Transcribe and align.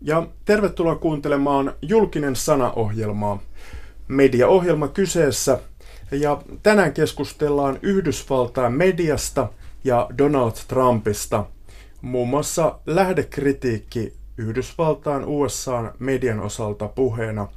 Ja 0.00 0.26
tervetuloa 0.44 0.96
kuuntelemaan 0.96 1.72
Julkinen 1.82 2.36
sana-ohjelmaa. 2.36 3.42
Mediaohjelma 4.08 4.88
kyseessä. 4.88 5.58
Ja 6.12 6.42
tänään 6.62 6.92
keskustellaan 6.92 7.78
Yhdysvaltain 7.82 8.72
mediasta 8.72 9.48
ja 9.84 10.08
Donald 10.18 10.52
Trumpista. 10.68 11.44
Muun 12.02 12.28
muassa 12.28 12.78
lähdekritiikki 12.86 14.12
Yhdysvaltain 14.38 15.24
USAn 15.24 15.92
median 15.98 16.40
osalta 16.40 16.88
puheena. 16.88 17.48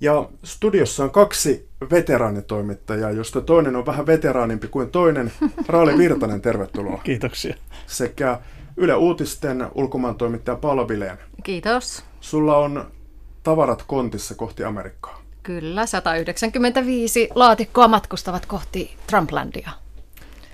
Ja 0.00 0.28
studiossa 0.44 1.04
on 1.04 1.10
kaksi 1.10 1.68
veteraanitoimittajaa, 1.90 3.10
josta 3.10 3.40
toinen 3.40 3.76
on 3.76 3.86
vähän 3.86 4.06
veteraanimpi 4.06 4.68
kuin 4.68 4.90
toinen. 4.90 5.32
Raali 5.68 5.98
Virtanen, 5.98 6.40
tervetuloa. 6.40 7.00
Kiitoksia. 7.04 7.54
Sekä 7.86 8.38
Yle 8.80 8.94
Uutisten 8.94 9.68
ulkomaan 9.74 10.14
toimittaja 10.14 10.56
Paolo 10.56 10.88
Vileen. 10.88 11.18
Kiitos. 11.42 12.04
Sulla 12.20 12.56
on 12.56 12.90
tavarat 13.42 13.84
kontissa 13.86 14.34
kohti 14.34 14.64
Amerikkaa. 14.64 15.22
Kyllä, 15.42 15.86
195 15.86 17.28
laatikkoa 17.34 17.88
matkustavat 17.88 18.46
kohti 18.46 18.96
Trumplandia. 19.06 19.70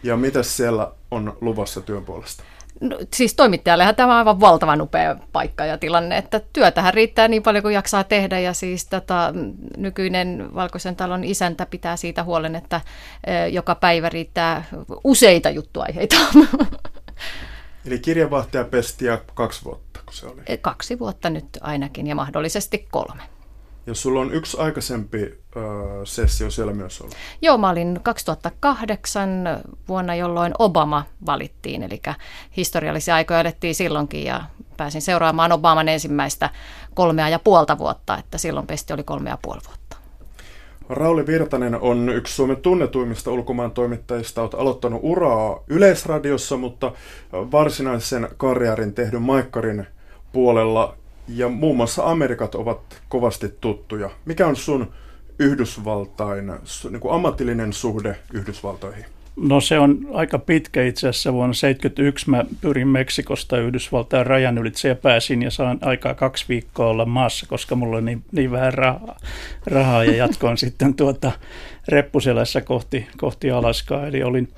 Ja 0.02 0.16
mitä 0.16 0.42
siellä 0.42 0.92
on 1.10 1.36
luvassa 1.40 1.80
työn 1.80 2.04
puolesta? 2.04 2.42
No, 2.80 2.98
siis 3.14 3.34
toimittajallehan 3.34 3.96
tämä 3.96 4.12
on 4.12 4.18
aivan 4.18 4.40
valtavan 4.40 4.80
upea 4.80 5.16
paikka 5.32 5.64
ja 5.64 5.78
tilanne, 5.78 6.18
että 6.18 6.40
työtähän 6.52 6.94
riittää 6.94 7.28
niin 7.28 7.42
paljon 7.42 7.62
kuin 7.62 7.74
jaksaa 7.74 8.04
tehdä 8.04 8.38
ja 8.38 8.52
siis 8.52 8.86
tota, 8.86 9.32
nykyinen 9.76 10.54
Valkoisen 10.54 10.96
talon 10.96 11.24
isäntä 11.24 11.66
pitää 11.66 11.96
siitä 11.96 12.24
huolen, 12.24 12.56
että 12.56 12.80
e, 13.24 13.48
joka 13.48 13.74
päivä 13.74 14.08
riittää 14.08 14.64
useita 15.04 15.50
juttuaiheita. 15.50 16.16
Eli 17.86 17.98
kirjavahtaja 17.98 18.64
pestiä 18.64 19.18
kaksi 19.34 19.64
vuotta, 19.64 20.00
kun 20.06 20.14
se 20.14 20.26
oli? 20.26 20.42
E, 20.46 20.56
kaksi 20.56 20.98
vuotta 20.98 21.30
nyt 21.30 21.58
ainakin 21.60 22.06
ja 22.06 22.14
mahdollisesti 22.14 22.88
kolme. 22.90 23.22
Ja 23.86 23.94
sulla 23.94 24.20
on 24.20 24.34
yksi 24.34 24.56
aikaisempi 24.60 25.22
ö, 25.22 25.60
sessio 26.04 26.50
siellä 26.50 26.72
myös 26.72 27.00
ollut. 27.00 27.16
Joo, 27.42 27.58
mä 27.58 27.70
olin 27.70 28.00
2008 28.02 29.44
vuonna, 29.88 30.14
jolloin 30.14 30.52
Obama 30.58 31.04
valittiin, 31.26 31.82
eli 31.82 32.02
historiallisia 32.56 33.14
aikoja 33.14 33.40
elettiin 33.40 33.74
silloinkin 33.74 34.24
ja 34.24 34.42
pääsin 34.76 35.02
seuraamaan 35.02 35.52
Obaman 35.52 35.88
ensimmäistä 35.88 36.50
kolmea 36.94 37.28
ja 37.28 37.38
puolta 37.38 37.78
vuotta, 37.78 38.18
että 38.18 38.38
silloin 38.38 38.66
pesti 38.66 38.92
oli 38.92 39.04
kolmea 39.04 39.32
ja 39.32 39.38
puoli 39.42 39.60
vuotta. 39.66 39.85
Rauli 40.88 41.26
Virtanen 41.26 41.80
on 41.80 42.08
yksi 42.08 42.34
Suomen 42.34 42.56
tunnetuimmista 42.56 43.30
ulkomaan 43.30 43.70
toimittajista. 43.70 44.42
Olet 44.42 44.54
aloittanut 44.54 45.00
uraa 45.02 45.64
Yleisradiossa, 45.68 46.56
mutta 46.56 46.92
varsinaisen 47.32 48.28
karjaarin 48.36 48.94
tehdyn 48.94 49.22
Maikkarin 49.22 49.86
puolella 50.32 50.96
ja 51.28 51.48
muun 51.48 51.76
muassa 51.76 52.10
Amerikat 52.10 52.54
ovat 52.54 53.02
kovasti 53.08 53.48
tuttuja. 53.60 54.10
Mikä 54.24 54.46
on 54.46 54.56
sun 54.56 54.92
Yhdysvaltain 55.38 56.52
niin 56.90 57.00
kuin 57.00 57.14
ammatillinen 57.14 57.72
suhde 57.72 58.16
Yhdysvaltoihin? 58.32 59.15
No 59.36 59.60
se 59.60 59.78
on 59.78 59.98
aika 60.12 60.38
pitkä 60.38 60.84
itse 60.84 61.08
asiassa. 61.08 61.32
Vuonna 61.32 61.52
1971 61.52 62.30
mä 62.30 62.44
pyrin 62.60 62.88
Meksikosta 62.88 63.58
Yhdysvaltain 63.58 64.26
rajan 64.26 64.58
ylitse 64.58 64.88
ja 64.88 64.94
pääsin 64.94 65.42
ja 65.42 65.50
saan 65.50 65.78
aikaa 65.80 66.14
kaksi 66.14 66.44
viikkoa 66.48 66.86
olla 66.86 67.04
maassa, 67.04 67.46
koska 67.46 67.74
mulla 67.74 67.96
on 67.96 68.04
niin, 68.04 68.22
niin 68.32 68.50
vähän 68.50 68.74
rahaa, 68.74 69.16
rahaa 69.66 70.04
ja 70.04 70.16
jatkoin 70.16 70.58
sitten 70.66 70.94
tuota 70.94 71.32
reppuselässä 71.88 72.60
kohti, 72.60 73.06
kohti 73.16 73.50
Alaskaa. 73.50 74.06
Eli 74.06 74.22
olin, 74.22 74.48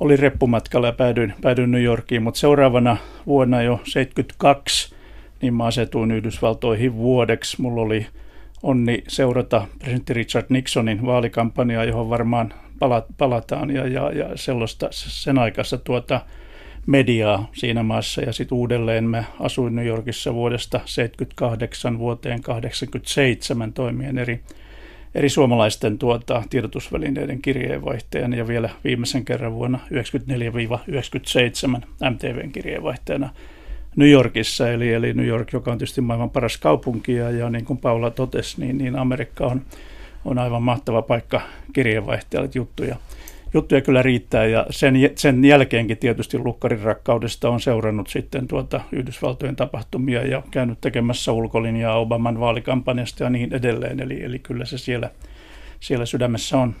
olin 0.00 0.18
reppumatkalla 0.18 0.86
ja 0.86 0.92
päädyin, 0.92 1.34
päädyin 1.42 1.70
New 1.70 1.82
Yorkiin, 1.82 2.22
mutta 2.22 2.40
seuraavana 2.40 2.96
vuonna 3.26 3.62
jo 3.62 3.80
72 3.84 4.96
niin 5.42 5.54
mä 5.54 5.64
asetuin 5.64 6.10
Yhdysvaltoihin 6.10 6.94
vuodeksi. 6.94 7.62
Mulla 7.62 7.82
oli 7.82 8.06
onni 8.62 9.04
seurata 9.08 9.66
presidentti 9.78 10.14
Richard 10.14 10.46
Nixonin 10.48 11.06
vaalikampanjaa, 11.06 11.84
johon 11.84 12.10
varmaan 12.10 12.54
palataan, 13.18 13.70
ja, 13.70 13.86
ja, 13.86 14.12
ja 14.12 14.28
sellaista 14.34 14.88
sen 14.90 15.38
aikaista 15.38 15.78
tuota 15.78 16.20
mediaa 16.86 17.50
siinä 17.52 17.82
maassa. 17.82 18.22
Ja 18.22 18.32
sitten 18.32 18.58
uudelleen 18.58 19.04
mä 19.04 19.24
asuin 19.40 19.74
New 19.74 19.86
Yorkissa 19.86 20.34
vuodesta 20.34 20.80
78 20.84 21.98
vuoteen 21.98 22.42
87 22.42 23.72
toimien 23.72 24.18
eri, 24.18 24.40
eri 25.14 25.28
suomalaisten 25.28 25.98
tuota, 25.98 26.42
tiedotusvälineiden 26.50 27.42
kirjeenvaihtajana 27.42 28.36
ja 28.36 28.48
vielä 28.48 28.70
viimeisen 28.84 29.24
kerran 29.24 29.52
vuonna 29.52 29.78
1994-1997 31.78 31.86
MTVn 32.10 32.52
kirjeenvaihtajana– 32.52 33.30
New 33.96 34.10
Yorkissa, 34.10 34.70
eli, 34.70 34.92
eli 34.92 35.14
New 35.14 35.26
York, 35.26 35.52
joka 35.52 35.72
on 35.72 35.78
tietysti 35.78 36.00
maailman 36.00 36.30
paras 36.30 36.58
kaupunki, 36.58 37.14
ja, 37.14 37.30
ja 37.30 37.50
niin 37.50 37.64
kuin 37.64 37.78
Paula 37.78 38.10
totesi, 38.10 38.60
niin, 38.60 38.78
niin 38.78 38.96
Amerikka 38.96 39.46
on, 39.46 39.62
on 40.26 40.38
aivan 40.38 40.62
mahtava 40.62 41.02
paikka 41.02 41.40
kirjeenvaihtajalle 41.72 42.50
juttuja. 42.54 42.96
Juttuja 43.54 43.80
kyllä 43.80 44.02
riittää, 44.02 44.46
ja 44.46 44.66
sen, 44.70 44.94
sen 45.14 45.44
jälkeenkin 45.44 45.98
tietysti 45.98 46.38
Lukkarin 46.38 46.80
rakkaudesta 46.80 47.48
on 47.50 47.60
seurannut 47.60 48.08
sitten 48.08 48.48
tuota 48.48 48.80
Yhdysvaltojen 48.92 49.56
tapahtumia 49.56 50.26
ja 50.26 50.42
käynyt 50.50 50.80
tekemässä 50.80 51.32
ulkolinjaa 51.32 51.98
Obaman 51.98 52.40
vaalikampanjasta 52.40 53.24
ja 53.24 53.30
niin 53.30 53.54
edelleen, 53.54 54.00
eli, 54.00 54.22
eli 54.22 54.38
kyllä 54.38 54.64
se 54.64 54.78
siellä, 54.78 55.10
siellä 55.80 56.06
sydämessä 56.06 56.58
on. 56.58 56.74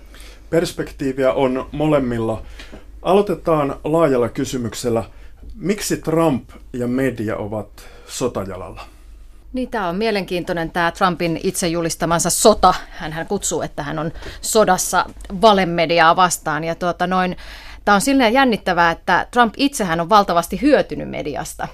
Perspektiiviä 0.50 1.32
on 1.32 1.66
molemmilla. 1.72 2.42
Aloitetaan 3.02 3.76
laajalla 3.84 4.28
kysymyksellä– 4.28 5.04
Miksi 5.58 5.96
Trump 5.96 6.50
ja 6.72 6.88
media 6.88 7.36
ovat 7.36 7.68
sotajalalla? 8.06 8.95
Niin, 9.56 9.70
tämä 9.70 9.88
on 9.88 9.96
mielenkiintoinen 9.96 10.70
tämä 10.70 10.90
Trumpin 10.90 11.40
itse 11.42 11.68
julistamansa 11.68 12.30
sota. 12.30 12.74
Hän, 12.90 13.26
kutsuu, 13.28 13.62
että 13.62 13.82
hän 13.82 13.98
on 13.98 14.12
sodassa 14.40 15.06
valemediaa 15.40 16.16
vastaan. 16.16 16.64
Ja 16.64 16.74
tuota 16.74 17.06
noin, 17.06 17.36
Tämä 17.86 17.94
on 17.94 18.00
silleen 18.00 18.32
jännittävää, 18.32 18.90
että 18.90 19.26
Trump 19.30 19.54
itsehän 19.56 20.00
on 20.00 20.08
valtavasti 20.08 20.62
hyötynyt 20.62 21.10
mediasta. 21.10 21.68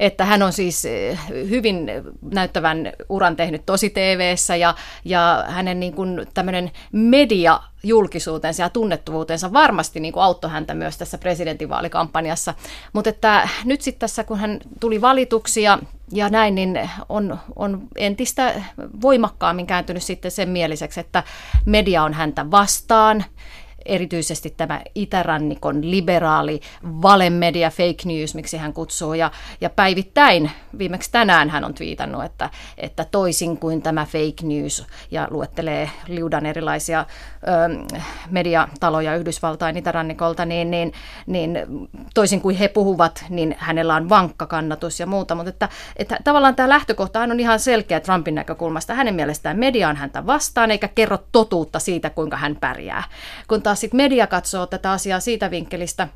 Että 0.00 0.24
hän 0.24 0.42
on 0.42 0.52
siis 0.52 0.84
eh, 0.84 1.18
hyvin 1.30 1.90
näyttävän 2.34 2.92
uran 3.08 3.36
tehnyt 3.36 3.66
tosi 3.66 3.90
TVssä 3.90 4.56
ja, 4.56 4.74
ja 5.04 5.44
hänen 5.48 5.80
niin 5.80 5.92
kuin 5.92 6.26
tämmöinen 6.34 6.70
media 6.92 7.60
julkisuutensa 7.82 8.62
ja 8.62 8.70
tunnettuvuutensa 8.70 9.52
varmasti 9.52 10.00
niin 10.00 10.12
kuin 10.12 10.24
auttoi 10.24 10.50
häntä 10.50 10.74
myös 10.74 10.98
tässä 10.98 11.18
presidentinvaalikampanjassa. 11.18 12.54
Mutta 12.92 13.10
että 13.10 13.48
nyt 13.64 13.80
sitten 13.80 14.00
tässä, 14.00 14.24
kun 14.24 14.38
hän 14.38 14.60
tuli 14.80 15.00
valituksi 15.00 15.62
ja, 15.62 15.78
ja 16.12 16.28
näin, 16.28 16.54
niin 16.54 16.90
on, 17.08 17.38
on 17.56 17.82
entistä 17.96 18.62
voimakkaammin 19.00 19.66
kääntynyt 19.66 20.02
sitten 20.02 20.30
sen 20.30 20.48
mieliseksi, 20.48 21.00
että 21.00 21.22
media 21.64 22.02
on 22.02 22.14
häntä 22.14 22.50
vastaan 22.50 23.24
erityisesti 23.86 24.54
tämä 24.56 24.80
itärannikon 24.94 25.90
liberaali 25.90 26.60
valemedia, 26.84 27.70
fake 27.70 28.02
news, 28.04 28.34
miksi 28.34 28.56
hän 28.56 28.72
kutsuu, 28.72 29.14
ja, 29.14 29.30
ja 29.60 29.70
päivittäin, 29.70 30.50
viimeksi 30.78 31.12
tänään 31.12 31.50
hän 31.50 31.64
on 31.64 31.74
twiitannut, 31.74 32.24
että, 32.24 32.50
että 32.78 33.04
toisin 33.10 33.56
kuin 33.58 33.82
tämä 33.82 34.04
fake 34.04 34.46
news, 34.46 34.86
ja 35.10 35.28
luettelee 35.30 35.90
liudan 36.08 36.46
erilaisia 36.46 37.00
ö, 37.00 37.94
mediataloja 38.30 39.16
Yhdysvaltain 39.16 39.76
itärannikolta, 39.76 40.44
niin, 40.44 40.70
niin, 40.70 40.92
niin 41.26 41.58
toisin 42.14 42.40
kuin 42.40 42.56
he 42.56 42.68
puhuvat, 42.68 43.24
niin 43.28 43.56
hänellä 43.58 43.94
on 43.94 44.08
vankka 44.08 44.46
kannatus 44.46 45.00
ja 45.00 45.06
muuta, 45.06 45.34
mutta 45.34 45.50
että, 45.50 45.68
että 45.96 46.18
tavallaan 46.24 46.56
tämä 46.56 46.68
lähtökohta 46.68 47.20
on 47.20 47.40
ihan 47.40 47.60
selkeä 47.60 48.00
Trumpin 48.00 48.34
näkökulmasta. 48.34 48.94
Hänen 48.94 49.14
mielestään 49.14 49.58
media 49.58 49.88
on 49.88 49.96
häntä 49.96 50.26
vastaan, 50.26 50.70
eikä 50.70 50.88
kerro 50.88 51.18
totuutta 51.32 51.78
siitä, 51.78 52.10
kuinka 52.10 52.36
hän 52.36 52.56
pärjää. 52.56 53.04
Kun 53.48 53.62
taas 53.68 53.80
sitten 53.80 53.96
media 53.96 54.26
katsoo 54.26 54.66
tätä 54.66 54.92
asiaa 54.92 55.20
siitä 55.20 55.50
vinkkelistä, 55.50 56.08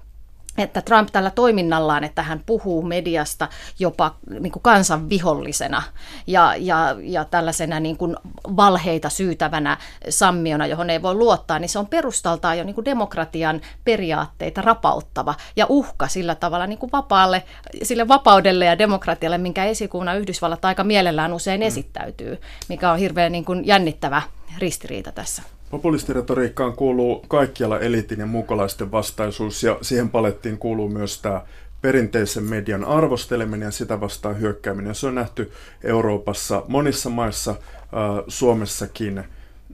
että 0.59 0.83
Trump 0.83 1.09
tällä 1.13 1.31
toiminnallaan, 1.31 2.05
että 2.05 2.23
hän 2.23 2.43
puhuu 2.47 2.83
mediasta 2.83 3.49
jopa 3.79 4.15
niin 4.41 4.53
kuin 4.53 4.63
kansan 4.63 5.09
vihollisena 5.09 5.83
ja, 6.27 6.55
ja, 6.59 6.97
ja 7.01 7.25
tällaisena 7.25 7.81
niin 7.81 7.97
kuin 7.97 8.17
valheita 8.57 9.09
syytävänä 9.09 9.79
sammiona, 10.09 10.67
johon 10.67 10.91
ei 10.91 11.03
voi 11.03 11.15
luottaa, 11.15 11.59
niin 11.59 11.69
se 11.69 11.79
on 11.79 11.87
perustaltaan 11.87 12.59
jo 12.59 12.65
niin 12.65 12.75
kuin 12.75 12.85
demokratian 12.85 13.61
periaatteita 13.85 14.63
rapauttava 14.63 15.35
ja 15.57 15.67
uhka 15.69 16.09
sillä 16.09 16.35
tavalla 16.35 16.67
niin 16.67 16.79
kuin 16.79 16.93
vapaalle, 16.93 17.43
sille 17.83 18.09
vapaudelle 18.09 18.65
ja 18.65 18.79
demokratialle, 18.79 19.39
minkä 19.39 19.65
esikuuna 19.65 20.15
Yhdysvallat 20.15 20.65
aika 20.65 20.85
mielellään 20.85 21.33
usein 21.33 21.61
mm. 21.61 21.67
esittäytyy, 21.67 22.41
mikä 22.69 22.93
on 22.93 22.99
hirveän 22.99 23.33
niin 23.33 23.45
kuin 23.45 23.67
jännittävä 23.67 24.23
ristiriita 24.59 25.13
tässä. 25.13 25.43
Populistiretoriikkaan 25.73 26.73
kuuluu 26.73 27.25
kaikkialla 27.29 27.81
eliitin 27.81 28.19
ja 28.19 28.27
muukalaisten 28.27 28.93
vastaisuus 28.93 29.63
ja 29.63 29.79
siihen 29.83 30.09
palettiin 30.09 30.59
kuuluu 30.59 30.89
myös 30.89 31.23
tämä 31.23 31.43
perinteisen 31.83 32.45
median 32.45 32.85
arvosteleminen 32.85 33.67
ja 33.67 33.71
sitä 33.71 34.01
vastaan 34.01 34.41
hyökkääminen. 34.41 34.95
Se 34.95 35.07
on 35.07 35.15
nähty 35.15 35.53
Euroopassa, 35.85 36.63
monissa 36.69 37.11
maissa, 37.11 37.51
äh, 37.51 38.25
Suomessakin. 38.29 39.25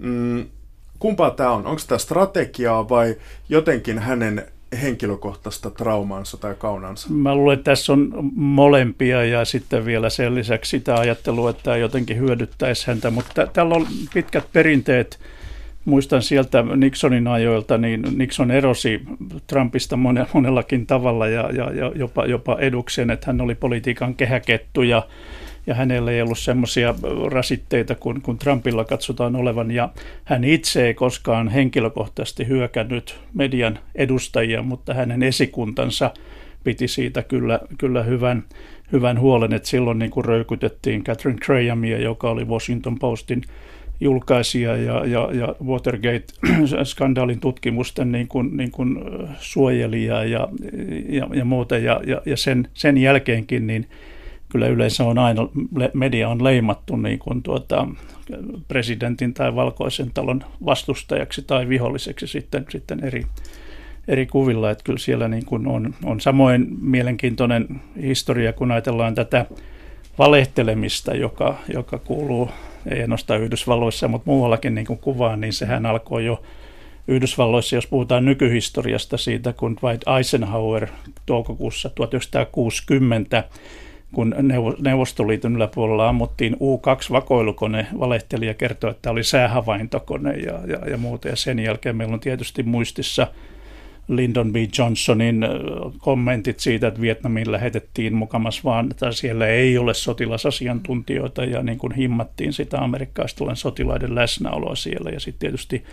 Mm, 0.01 0.47
kumpaa 0.99 1.31
tämä 1.31 1.51
on? 1.51 1.67
Onko 1.67 1.83
tämä 1.89 1.99
strategiaa 1.99 2.89
vai 2.89 3.17
jotenkin 3.49 3.99
hänen 3.99 4.47
henkilökohtaista 4.83 5.71
traumaansa 5.71 6.37
tai 6.37 6.55
kaunansa? 6.59 7.09
Mä 7.11 7.35
luulen, 7.35 7.59
että 7.59 7.71
tässä 7.71 7.93
on 7.93 8.31
molempia 8.35 9.25
ja 9.25 9.45
sitten 9.45 9.85
vielä 9.85 10.11
sen 10.11 10.35
lisäksi 10.35 10.71
sitä 10.71 10.95
ajattelua, 10.95 11.51
että 11.51 11.63
tämä 11.63 11.77
jotenkin 11.77 12.19
hyödyttäisi 12.19 12.87
häntä, 12.87 13.11
mutta 13.11 13.47
täällä 13.47 13.75
on 13.75 13.87
pitkät 14.15 14.45
perinteet. 14.53 15.19
Muistan 15.85 16.23
sieltä 16.23 16.65
Nixonin 16.77 17.27
ajoilta, 17.27 17.79
niin 17.79 18.03
Nixon 18.17 18.51
erosi 18.51 19.01
Trumpista 19.47 19.99
monellakin 20.33 20.87
tavalla 20.87 21.29
ja, 21.29 21.51
ja, 21.53 21.73
ja 21.73 21.93
jopa, 21.95 22.27
jopa 22.27 22.57
eduksen, 22.61 23.11
että 23.11 23.27
hän 23.27 23.41
oli 23.41 23.55
politiikan 23.55 24.15
kehäkettu 24.15 24.83
ja 24.83 25.03
ja 25.69 25.75
hänellä 25.75 26.11
ei 26.11 26.23
ollut 26.23 26.39
semmoisia 26.39 26.95
rasitteita 27.31 27.95
kuin, 27.95 28.23
kuin 28.23 28.39
Trumpilla 28.39 28.85
katsotaan 28.85 29.37
olevan. 29.37 29.71
Ja 29.71 29.89
hän 30.25 30.45
itse 30.45 30.87
ei 30.87 30.95
koskaan 30.95 31.49
henkilökohtaisesti 31.49 32.49
hyökännyt 32.49 33.21
median 33.35 33.79
edustajia, 33.95 34.63
mutta 34.63 34.95
hänen 34.95 35.23
esikuntansa 35.23 36.11
piti 36.65 36.89
siitä 36.89 37.23
kyllä, 37.23 37.61
kyllä 37.79 38.03
hyvän, 38.03 38.45
hyvän 38.93 39.21
huolen, 39.21 39.53
että 39.53 39.69
silloin 39.69 39.99
niin 39.99 40.11
kuin 40.11 40.25
röykytettiin 40.25 41.05
Catherine 41.05 41.39
Grahamia, 41.47 41.99
joka 41.99 42.31
oli 42.31 42.45
Washington 42.45 42.99
Postin 42.99 43.43
julkaisija 44.01 44.77
ja, 44.77 45.07
ja, 45.07 45.29
ja 45.33 45.55
Watergate-skandaalin 45.65 47.41
tutkimusten 47.41 48.13
niin 48.13 48.29
kuin, 48.29 48.57
niin 48.57 48.71
kuin 48.71 48.99
suojelija 49.39 50.25
ja, 50.25 50.49
ja, 51.09 51.29
ja 51.35 51.45
muuta. 51.45 51.79
Ja, 51.79 52.01
ja, 52.07 52.23
ja 52.27 52.37
sen, 52.37 52.69
sen 52.75 52.99
jälkeenkin 52.99 53.67
niin 53.67 53.89
kyllä 54.49 54.67
yleensä 54.67 55.05
on 55.05 55.19
aina, 55.19 55.49
media 55.95 56.29
on 56.29 56.45
leimattu 56.45 56.97
niin 56.97 57.19
kuin 57.19 57.43
tuota, 57.43 57.87
presidentin 58.69 59.35
tai 59.35 59.55
valkoisen 59.55 60.11
talon 60.15 60.41
vastustajaksi 60.65 61.43
tai 61.43 61.69
viholliseksi 61.69 62.27
sitten, 62.27 62.67
sitten 62.71 63.05
eri, 63.05 63.27
eri 64.09 64.27
kuvilla, 64.27 64.71
että 64.71 64.85
kyllä 64.85 64.99
siellä 64.99 65.29
niin 65.29 65.45
kuin 65.45 65.67
on, 65.67 65.95
on 66.05 66.21
samoin 66.21 66.67
mielenkiintoinen 66.81 67.81
historia, 68.03 68.53
kun 68.53 68.73
ajatellaan 68.73 69.15
tätä 69.15 69.47
valehtelemista, 70.19 71.15
joka, 71.15 71.59
joka 71.75 71.99
kuuluu 71.99 72.51
ei 72.91 73.03
ainoastaan 73.03 73.41
Yhdysvalloissa, 73.41 74.09
mutta 74.09 74.31
muuallakin 74.31 74.75
niin 74.75 74.87
kuin 74.87 74.99
kuvaan, 74.99 75.41
niin 75.41 75.53
sehän 75.53 75.87
alkoi 75.87 76.25
jo 76.25 76.43
Yhdysvalloissa, 77.09 77.77
jos 77.77 77.87
puhutaan 77.87 78.25
nykyhistoriasta 78.25 79.17
siitä, 79.17 79.53
kun 79.53 79.77
Dwight 79.83 80.03
Eisenhower 80.19 80.87
toukokuussa 81.27 81.89
1960 81.89 83.45
kun 84.13 84.35
Neuvostoliiton 84.79 85.57
yläpuolella 85.57 86.09
ammuttiin 86.09 86.57
U-2-vakoilukone, 86.61 87.87
valehtelija 87.99 88.55
kertoi, 88.55 88.91
että 88.91 89.11
oli 89.11 89.25
säähavaintokone 89.25 90.33
ja, 90.33 90.59
ja, 90.67 90.91
ja 90.91 90.99
muuta. 90.99 91.29
Ja 91.29 91.37
sen 91.37 91.59
jälkeen 91.59 91.97
meillä 91.97 92.15
on 92.15 92.21
tietysti 92.21 92.63
muistissa 92.63 93.27
Lyndon 94.09 94.53
B. 94.53 94.57
Johnsonin 94.79 95.47
kommentit 95.99 96.61
siitä, 96.61 96.89
että 96.89 97.01
Vietnamiin 97.01 97.53
lähetettiin 97.53 98.15
mukamas 98.15 98.65
vaan, 98.65 98.89
että 98.91 99.13
siellä 99.13 99.47
ei 99.47 99.79
ole 99.79 99.95
sotilasasiantuntijoita 99.95 101.45
ja 101.45 101.63
niin 101.63 101.79
kuin 101.79 101.93
himmattiin 101.93 102.53
sitä 102.53 102.79
amerikkalaisten 102.79 103.57
sotilaiden 103.57 104.15
läsnäoloa 104.15 104.75
siellä. 104.75 105.11
Ja 105.11 105.21
sitten 105.21 105.41
tietysti 105.41 105.85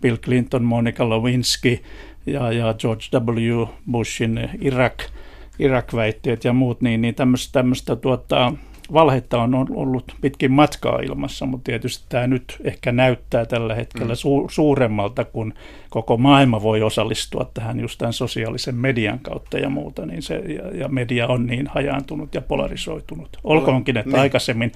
Bill 0.00 0.16
Clinton, 0.16 0.64
Monica 0.64 1.08
Lewinsky 1.08 1.78
ja, 2.26 2.52
ja 2.52 2.74
George 2.74 3.04
W. 3.12 3.66
Bushin 3.90 4.50
Irak– 4.60 5.02
Irak-väitteet 5.58 6.44
ja 6.44 6.52
muut, 6.52 6.80
niin, 6.80 7.00
niin 7.00 7.14
tämmöistä, 7.14 7.52
tämmöistä 7.52 7.96
tuota, 7.96 8.52
valhetta 8.92 9.42
on 9.42 9.54
ollut 9.74 10.04
pitkin 10.20 10.52
matkaa 10.52 10.98
ilmassa, 11.00 11.46
mutta 11.46 11.64
tietysti 11.64 12.06
tämä 12.08 12.26
nyt 12.26 12.56
ehkä 12.64 12.92
näyttää 12.92 13.46
tällä 13.46 13.74
hetkellä 13.74 14.12
mm. 14.12 14.16
su- 14.16 14.46
suuremmalta, 14.50 15.24
kun 15.24 15.54
koko 15.90 16.16
maailma 16.16 16.62
voi 16.62 16.82
osallistua 16.82 17.50
tähän 17.54 17.80
just 17.80 17.98
tämän 17.98 18.12
sosiaalisen 18.12 18.74
median 18.74 19.18
kautta 19.18 19.58
ja 19.58 19.68
muuta, 19.70 20.06
niin 20.06 20.22
se, 20.22 20.34
ja, 20.34 20.76
ja 20.76 20.88
media 20.88 21.26
on 21.26 21.46
niin 21.46 21.66
hajaantunut 21.66 22.34
ja 22.34 22.40
polarisoitunut. 22.40 23.28
Olkoonkin, 23.44 23.96
että 23.96 24.10
niin. 24.10 24.20
aikaisemmin 24.20 24.72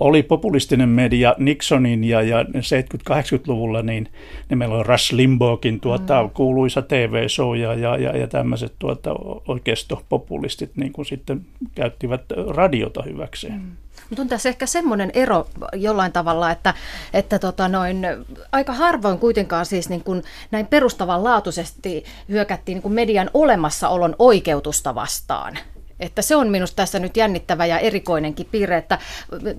oli 0.00 0.22
populistinen 0.22 0.88
media 0.88 1.34
Nixonin 1.38 2.04
ja, 2.04 2.22
ja 2.22 2.42
70-80-luvulla, 2.42 3.82
niin, 3.82 4.08
niin 4.48 4.58
meillä 4.58 4.74
on 4.74 4.86
Rush 4.86 5.12
Limbaughkin 5.12 5.80
tuota, 5.80 6.22
mm. 6.22 6.30
kuuluisa 6.30 6.82
TV-show 6.82 7.56
ja, 7.56 7.74
ja, 7.74 7.96
ja, 7.96 8.16
ja 8.16 8.26
tämmöiset 8.26 8.72
tuota, 8.78 9.10
oikeistopopulistit 9.48 10.76
niin 10.76 10.92
kuin 10.92 11.06
sitten 11.06 11.46
käyttivät 11.74 12.22
radiota 12.48 13.02
hyväkseen. 13.02 13.52
Mm. 13.52 13.70
Mutta 14.10 14.22
on 14.22 14.28
tässä 14.28 14.48
ehkä 14.48 14.66
semmoinen 14.66 15.10
ero 15.14 15.46
jollain 15.72 16.12
tavalla, 16.12 16.50
että, 16.50 16.74
että 17.14 17.38
tota 17.38 17.68
noin, 17.68 18.06
aika 18.52 18.72
harvoin 18.72 19.18
kuitenkaan 19.18 19.66
siis 19.66 19.88
niin 19.88 20.04
kuin 20.04 20.22
näin 20.50 20.66
perustavanlaatuisesti 20.66 22.04
hyökättiin 22.28 22.76
niin 22.76 22.82
kuin 22.82 22.94
median 22.94 23.30
olemassaolon 23.34 24.16
oikeutusta 24.18 24.94
vastaan. 24.94 25.58
Että 26.00 26.22
se 26.22 26.36
on 26.36 26.48
minusta 26.48 26.76
tässä 26.76 26.98
nyt 26.98 27.16
jännittävä 27.16 27.66
ja 27.66 27.78
erikoinenkin 27.78 28.46
piirre, 28.50 28.76
että 28.76 28.98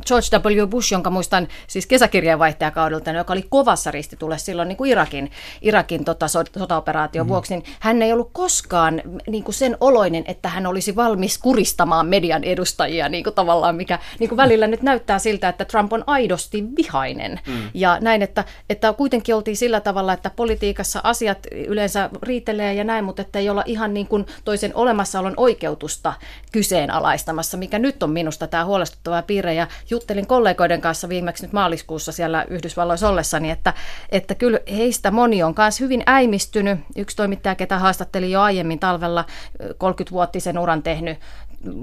George 0.07 0.61
W. 0.61 0.67
Bush, 0.67 0.91
jonka 0.93 1.09
muistan 1.09 1.47
siis 1.67 1.85
kesäkirjeenvaihtajakaudelta, 1.85 3.11
joka 3.11 3.33
oli 3.33 3.45
kovassa 3.49 3.91
ristitulle 3.91 4.37
silloin 4.37 4.67
niin 4.67 4.77
kuin 4.77 4.91
Irakin, 4.91 5.31
Irakin 5.61 6.05
tota, 6.05 6.27
sotaoperaation 6.27 7.25
mm. 7.25 7.29
vuoksi, 7.29 7.53
niin 7.53 7.63
hän 7.79 8.01
ei 8.01 8.13
ollut 8.13 8.29
koskaan 8.33 9.01
niin 9.27 9.43
kuin 9.43 9.55
sen 9.55 9.77
oloinen, 9.79 10.23
että 10.27 10.49
hän 10.49 10.67
olisi 10.67 10.95
valmis 10.95 11.37
kuristamaan 11.37 12.07
median 12.07 12.43
edustajia 12.43 13.09
niin 13.09 13.23
kuin 13.23 13.33
tavallaan, 13.33 13.75
mikä 13.75 13.99
niin 14.19 14.29
kuin 14.29 14.37
välillä 14.37 14.67
nyt 14.67 14.81
näyttää 14.81 15.19
siltä, 15.19 15.49
että 15.49 15.65
Trump 15.65 15.93
on 15.93 16.03
aidosti 16.07 16.63
vihainen. 16.77 17.39
Mm. 17.47 17.69
Ja 17.73 17.97
näin, 18.01 18.21
että, 18.21 18.43
että 18.69 18.93
kuitenkin 18.93 19.35
oltiin 19.35 19.57
sillä 19.57 19.79
tavalla, 19.79 20.13
että 20.13 20.31
politiikassa 20.35 21.01
asiat 21.03 21.37
yleensä 21.67 22.09
riitelee 22.23 22.73
ja 22.73 22.83
näin, 22.83 23.05
mutta 23.05 23.21
että 23.21 23.39
ei 23.39 23.49
olla 23.49 23.63
ihan 23.65 23.93
niin 23.93 24.07
kuin 24.07 24.25
toisen 24.45 24.75
olemassaolon 24.75 25.33
oikeutusta 25.37 26.13
kyseenalaistamassa, 26.51 27.57
mikä 27.57 27.79
nyt 27.79 28.03
on 28.03 28.09
minusta 28.09 28.47
tämä 28.47 28.65
huolestuttava 28.65 29.21
piirre. 29.21 29.53
Ja 29.53 29.67
juttelin 29.89 30.27
kollegoiden 30.27 30.81
kanssa 30.81 31.09
viimeksi 31.09 31.43
nyt 31.43 31.53
maaliskuussa 31.53 32.11
siellä 32.11 32.45
Yhdysvalloissa 32.49 33.09
ollessani, 33.09 33.49
että, 33.49 33.73
että 34.09 34.35
kyllä 34.35 34.59
heistä 34.71 35.11
moni 35.11 35.43
on 35.43 35.53
myös 35.57 35.79
hyvin 35.79 36.03
äimistynyt. 36.07 36.79
Yksi 36.95 37.15
toimittaja, 37.17 37.55
ketä 37.55 37.79
haastatteli 37.79 38.31
jo 38.31 38.41
aiemmin 38.41 38.79
talvella 38.79 39.25
30-vuottisen 39.63 40.57
uran 40.57 40.83
tehnyt 40.83 41.17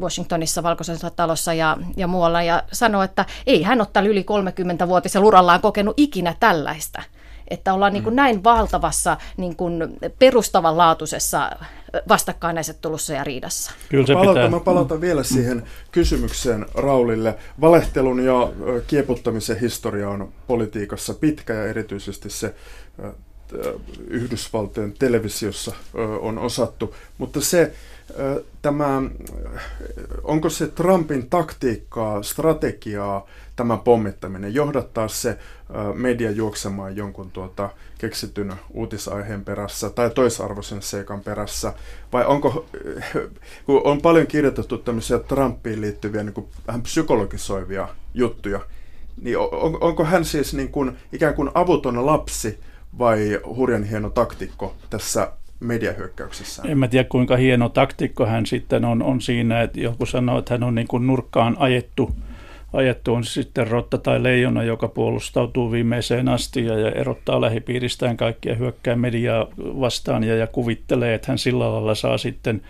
Washingtonissa, 0.01 0.63
Valkoisessa 0.63 1.11
talossa 1.11 1.55
ja, 1.55 1.77
ja 1.97 2.07
muualla, 2.07 2.43
ja 2.43 2.63
sanoi, 2.73 3.05
että 3.05 3.25
ei 3.47 3.63
hän 3.63 3.81
ole 3.81 4.09
yli 4.09 4.27
30-vuotisen 4.31 5.25
urallaan 5.25 5.61
kokenut 5.61 5.95
ikinä 5.97 6.35
tällaista 6.41 7.03
että 7.51 7.75
ollaan 7.75 7.93
niin 7.93 8.03
kuin 8.03 8.13
mm. 8.15 8.17
näin 8.17 8.45
valtavassa 8.45 9.17
niin 9.37 9.57
kuin 9.57 9.99
perustavanlaatuisessa 10.19 11.51
vastakkainasettelussa 12.09 13.13
ja 13.13 13.25
riidassa. 13.25 13.73
Kyllä 13.89 14.07
se 14.07 14.15
palata, 14.15 14.33
pitää. 14.33 14.49
Mä 14.49 14.61
palautan 14.61 15.01
vielä 15.01 15.23
siihen 15.23 15.63
kysymykseen 15.93 16.67
Raulille. 16.75 17.35
Valehtelun 17.61 18.25
ja 18.25 18.53
kieputtamisen 18.87 19.61
historia 19.61 20.09
on 20.09 20.33
politiikassa 20.47 21.15
pitkä 21.15 21.55
ja 21.55 21.67
erityisesti 21.67 22.31
se 22.31 22.55
Yhdysvaltojen 24.09 24.95
televisiossa 24.99 25.73
on 26.21 26.39
osattu, 26.39 26.95
mutta 27.19 27.41
se, 27.41 27.73
tämä, 28.63 29.03
onko 30.23 30.51
se 30.51 30.67
Trumpin 30.67 31.31
taktiikkaa, 31.31 32.23
strategiaa, 32.23 33.27
tämä 33.57 33.77
pommittaminen, 33.77 34.55
johdattaa 34.55 35.09
se 35.09 35.39
media 35.95 36.31
juoksemaan 36.31 36.97
jonkun 36.97 37.31
tuota 37.31 37.71
keksityn 37.99 38.55
uutisaiheen 38.71 39.45
perässä 39.45 39.91
tai 39.91 40.11
toisarvoisen 40.11 40.83
seikan 40.83 41.21
perässä, 41.21 41.75
vai 42.13 42.27
onko, 42.27 42.67
kun 43.67 43.81
on 43.85 44.03
paljon 44.03 44.27
kirjoitettu 44.27 44.79
tämmöisiä 44.79 45.19
Trumpiin 45.19 45.81
liittyviä 45.81 46.23
niin 46.23 46.35
kuin 46.35 46.49
vähän 46.67 46.83
psykologisoivia 46.83 47.89
juttuja, 48.15 48.61
niin 49.23 49.39
on, 49.39 49.79
onko 49.81 50.05
hän 50.05 50.25
siis 50.25 50.55
niin 50.55 50.69
kuin, 50.69 50.97
ikään 51.13 51.35
kuin 51.35 51.51
avuton 51.55 52.07
lapsi 52.07 52.61
vai 52.99 53.41
hurjan 53.47 53.85
hieno 53.85 54.11
taktikko 54.11 54.75
tässä 54.91 55.33
mediahyökkäyksessä. 55.61 56.63
En 56.67 56.79
mä 56.79 56.89
tiedä 56.89 57.09
kuinka 57.09 57.37
hieno 57.37 57.69
taktikko 57.69 58.27
hän 58.27 58.47
sitten 58.47 58.85
on, 58.85 59.03
on 59.03 59.21
siinä, 59.21 59.63
että 59.63 59.81
joku 59.81 60.07
sanoo, 60.07 60.39
että 60.39 60.55
hän 60.55 60.63
on 60.63 60.75
niin 60.75 60.89
kuin 60.89 61.07
nurkkaan 61.07 61.57
ajettu, 61.59 62.11
ajettu 62.73 63.15
on 63.15 63.25
sitten 63.25 63.67
rotta 63.67 63.99
tai 63.99 64.23
leijona, 64.23 64.63
joka 64.63 64.89
puolustautuu 64.89 65.73
viimeiseen 65.73 66.29
asti 66.29 66.65
ja, 66.65 66.79
ja 66.79 66.91
erottaa 66.91 67.41
lähipiiristään 67.41 68.17
kaikkia 68.17 68.55
hyökkää 68.55 68.97
mediaa 68.97 69.47
vastaan 69.59 70.25
ja, 70.25 70.37
ja 70.37 70.47
kuvittelee, 70.47 71.15
että 71.15 71.29
hän 71.29 71.39
sillä 71.39 71.73
lailla 71.73 71.95
saa 71.95 72.19
sitten 72.19 72.63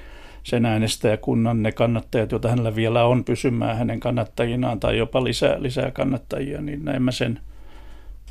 sen 0.43 0.67
äänestäjäkunnan 0.67 1.63
ne 1.63 1.73
kannattajat, 1.73 2.33
joita 2.33 2.49
hänellä 2.49 2.77
vielä 2.77 3.05
on 3.05 3.25
pysymään 3.25 3.77
hänen 3.77 4.01
kannattajinaan 4.01 4.81
tai 4.81 4.99
jopa 4.99 5.25
lisää, 5.25 5.63
lisää 5.63 5.91
kannattajia, 5.91 6.61
niin 6.61 6.85
näin 6.85 7.03
mä 7.03 7.13
sen 7.13 7.41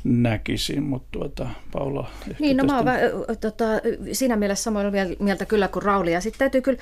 näkisin, 0.04 0.82
mutta 0.82 1.08
tuota, 1.12 1.48
Paula... 1.72 2.10
Niin, 2.38 2.56
no 2.56 2.64
tästä... 2.64 2.82
mä 2.82 2.92
oon 2.92 3.36
tota, 3.40 3.64
siinä 4.12 4.36
mielessä 4.36 4.62
samoin 4.62 4.92
mieltä 5.18 5.46
kyllä 5.46 5.68
kuin 5.68 5.82
Rauli, 5.82 6.12
ja 6.12 6.20
sitten 6.20 6.38
täytyy 6.38 6.60
kyllä 6.60 6.78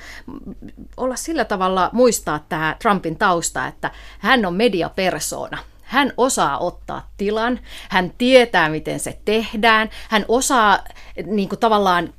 olla 0.97 1.15
sillä 1.15 1.45
tavalla 1.45 1.89
muistaa 1.93 2.45
tämä 2.49 2.75
Trumpin 2.81 3.17
tausta, 3.17 3.67
että 3.67 3.91
hän 4.19 4.45
on 4.45 4.53
mediapersona. 4.53 5.57
Hän 5.81 6.13
osaa 6.17 6.57
ottaa 6.57 7.11
tilan, 7.17 7.59
hän 7.89 8.11
tietää, 8.17 8.69
miten 8.69 8.99
se 8.99 9.19
tehdään, 9.25 9.89
hän 10.09 10.25
osaa 10.27 10.83
niin 11.25 11.49
kuin 11.49 11.59
tavallaan 11.59 12.13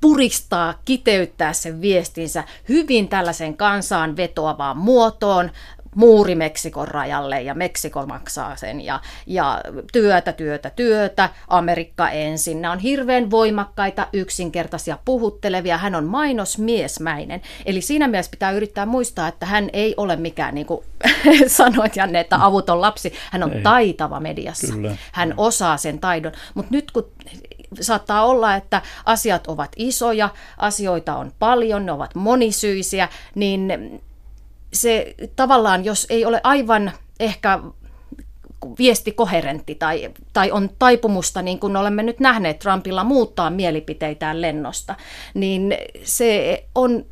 puristaa, 0.00 0.74
kiteyttää 0.84 1.52
sen 1.52 1.80
viestinsä 1.80 2.44
hyvin 2.68 3.08
tällaisen 3.08 3.56
kansaan 3.56 4.16
vetoavaan 4.16 4.76
muotoon, 4.76 5.50
muuri 5.94 6.34
Meksikon 6.34 6.88
rajalle 6.88 7.42
ja 7.42 7.54
Meksiko 7.54 8.06
maksaa 8.06 8.56
sen 8.56 8.80
ja, 8.80 9.00
ja 9.26 9.60
työtä, 9.92 10.32
työtä, 10.32 10.70
työtä, 10.70 11.28
Amerikka 11.48 12.10
ensin. 12.10 12.62
Nämä 12.62 12.72
on 12.72 12.78
hirveän 12.78 13.30
voimakkaita, 13.30 14.06
yksinkertaisia, 14.12 14.98
puhuttelevia. 15.04 15.78
Hän 15.78 15.94
on 15.94 16.04
mainosmiesmäinen. 16.04 17.42
Eli 17.66 17.80
siinä 17.80 18.08
mielessä 18.08 18.30
pitää 18.30 18.52
yrittää 18.52 18.86
muistaa, 18.86 19.28
että 19.28 19.46
hän 19.46 19.70
ei 19.72 19.94
ole 19.96 20.16
mikään, 20.16 20.54
niin 20.54 20.66
kuin 20.66 20.84
sanoit 21.46 21.96
Janne, 21.96 22.20
että 22.20 22.44
avuton 22.44 22.80
lapsi. 22.80 23.12
Hän 23.30 23.42
on 23.42 23.52
ei. 23.52 23.62
taitava 23.62 24.20
mediassa. 24.20 24.72
Kyllä. 24.72 24.96
Hän 25.12 25.34
osaa 25.36 25.76
sen 25.76 25.98
taidon. 25.98 26.32
Mutta 26.54 26.74
nyt 26.74 26.90
kun 26.90 27.10
saattaa 27.80 28.26
olla, 28.26 28.54
että 28.54 28.82
asiat 29.04 29.46
ovat 29.46 29.72
isoja, 29.76 30.28
asioita 30.58 31.16
on 31.16 31.32
paljon, 31.38 31.86
ne 31.86 31.92
ovat 31.92 32.14
monisyisiä, 32.14 33.08
niin 33.34 33.72
se 34.74 35.14
tavallaan, 35.36 35.84
jos 35.84 36.06
ei 36.10 36.24
ole 36.24 36.40
aivan 36.44 36.92
ehkä 37.20 37.58
viesti 38.78 39.12
koherentti 39.12 39.74
tai, 39.74 40.10
tai 40.32 40.50
on 40.50 40.70
taipumusta, 40.78 41.42
niin 41.42 41.58
kuin 41.58 41.76
olemme 41.76 42.02
nyt 42.02 42.20
nähneet 42.20 42.58
Trumpilla 42.58 43.04
muuttaa 43.04 43.50
mielipiteitään 43.50 44.40
lennosta, 44.40 44.94
niin 45.34 45.74
se 46.04 46.64
on 46.74 47.04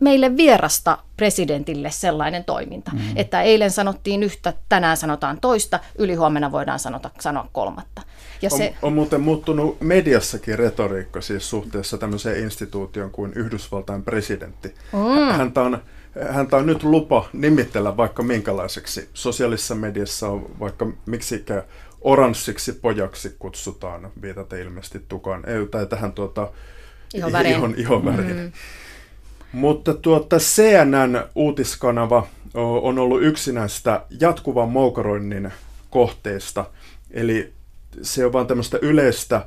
meille 0.00 0.36
vierasta 0.36 0.98
presidentille 1.16 1.90
sellainen 1.90 2.44
toiminta, 2.44 2.90
mm. 2.94 3.00
että 3.16 3.42
eilen 3.42 3.70
sanottiin 3.70 4.22
yhtä, 4.22 4.52
tänään 4.68 4.96
sanotaan 4.96 5.40
toista, 5.40 5.80
ylihuomenna 5.98 6.52
voidaan 6.52 6.78
sanota, 6.78 7.10
sanoa 7.20 7.48
kolmatta. 7.52 8.02
Ja 8.42 8.48
on, 8.52 8.58
se... 8.58 8.74
on 8.82 8.92
muuten 8.92 9.20
muuttunut 9.20 9.80
mediassakin 9.80 10.58
retoriikka 10.58 11.20
siis 11.20 11.50
suhteessa 11.50 11.98
tämmöiseen 11.98 12.42
instituutioon 12.42 13.10
kuin 13.10 13.32
Yhdysvaltain 13.34 14.02
presidentti. 14.02 14.74
Mm. 14.92 15.32
Häntä 15.36 15.62
on 15.62 15.82
häntä 16.30 16.56
on 16.56 16.66
nyt 16.66 16.82
lupa 16.82 17.28
nimittellä 17.32 17.96
vaikka 17.96 18.22
minkälaiseksi. 18.22 19.08
Sosiaalisessa 19.14 19.74
mediassa 19.74 20.28
on 20.28 20.50
vaikka 20.60 20.86
miksikä 21.06 21.64
oranssiksi 22.00 22.72
pojaksi 22.72 23.36
kutsutaan, 23.38 24.10
viitaten 24.22 24.60
ilmeisesti 24.60 25.02
tukaan, 25.08 25.48
ei, 25.48 25.66
tai 25.66 25.86
tähän 25.86 26.12
tuota, 26.12 26.50
ihonväriin. 27.14 27.56
Ihon, 27.56 27.74
ihonväriin. 27.76 28.36
Mm. 28.36 28.52
Mutta 29.52 29.94
tuota, 29.94 30.36
CNN 30.36 31.24
uutiskanava 31.34 32.26
on 32.54 32.98
ollut 32.98 33.22
yksi 33.22 33.52
näistä 33.52 34.04
jatkuvan 34.20 34.68
moukaroinnin 34.68 35.52
kohteista, 35.90 36.64
eli 37.10 37.52
se 38.02 38.26
on 38.26 38.32
vain 38.32 38.46
tämmöistä 38.46 38.78
yleistä 38.82 39.36
äh, 39.36 39.44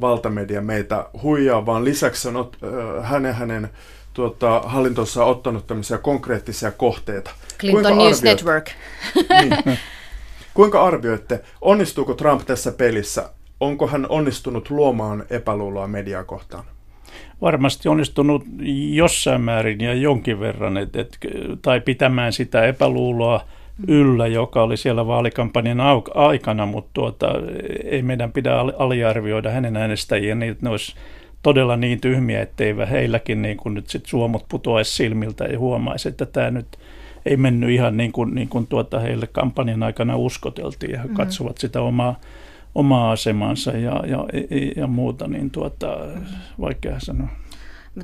valtamedia 0.00 0.60
meitä 0.60 1.06
huijaa, 1.22 1.66
vaan 1.66 1.84
lisäksi 1.84 2.28
on 2.28 2.36
äh, 2.36 3.10
hänen, 3.10 3.34
hänen 3.34 3.70
tuota, 4.18 4.60
hallintonsa 4.60 5.24
ottanut 5.24 5.66
tämmöisiä 5.66 5.98
konkreettisia 5.98 6.70
kohteita. 6.70 7.30
Clinton 7.60 7.82
Kuinka 7.82 8.04
News 8.04 8.18
arvioit... 8.18 8.38
Network. 8.38 8.70
niin. 9.40 9.78
Kuinka 10.54 10.84
arvioitte, 10.84 11.40
onnistuuko 11.60 12.14
Trump 12.14 12.46
tässä 12.46 12.72
pelissä? 12.72 13.30
Onko 13.60 13.86
hän 13.86 14.06
onnistunut 14.08 14.70
luomaan 14.70 15.24
epäluuloa 15.30 15.86
mediaa 15.86 16.24
kohtaan? 16.24 16.64
Varmasti 17.40 17.88
onnistunut 17.88 18.42
jossain 18.92 19.40
määrin 19.40 19.80
ja 19.80 19.94
jonkin 19.94 20.40
verran, 20.40 20.76
et, 20.76 20.96
et, 20.96 21.18
tai 21.62 21.80
pitämään 21.80 22.32
sitä 22.32 22.64
epäluuloa 22.64 23.44
yllä, 23.88 24.26
joka 24.26 24.62
oli 24.62 24.76
siellä 24.76 25.06
vaalikampanjan 25.06 25.78
aikana, 26.14 26.66
mutta 26.66 26.90
tuota, 26.92 27.26
ei 27.84 28.02
meidän 28.02 28.32
pidä 28.32 28.58
aliarvioida 28.58 29.50
hänen 29.50 29.76
äänestäjiä 29.76 30.34
niin, 30.34 30.52
että 30.52 30.66
ne 30.66 30.70
olisi 30.70 30.94
todella 31.48 31.76
niin 31.76 32.00
tyhmiä, 32.00 32.42
ettei 32.42 32.74
heilläkin 32.90 33.42
niin 33.42 33.56
kuin 33.56 33.74
nyt 33.74 33.90
sit 33.90 34.06
suomut 34.06 34.44
putoaisi 34.48 34.92
silmiltä 34.92 35.44
ja 35.44 35.58
huomaisi, 35.58 36.08
että 36.08 36.26
tämä 36.26 36.50
nyt 36.50 36.78
ei 37.26 37.36
mennyt 37.36 37.70
ihan 37.70 37.96
niin 37.96 38.12
kuin, 38.12 38.34
niin 38.34 38.48
kuin 38.48 38.66
tuota 38.66 39.00
heille 39.00 39.26
kampanjan 39.26 39.82
aikana 39.82 40.16
uskoteltiin 40.16 40.92
ja 40.92 40.98
mm-hmm. 40.98 41.14
katsovat 41.14 41.58
sitä 41.58 41.80
omaa, 41.80 42.20
omaa 42.74 43.10
asemansa 43.10 43.70
ja, 43.70 44.02
ja, 44.06 44.24
ja 44.76 44.86
muuta, 44.86 45.28
niin 45.28 45.50
tuota, 45.50 45.98
vaikea 46.60 47.00
sanoa. 47.00 47.28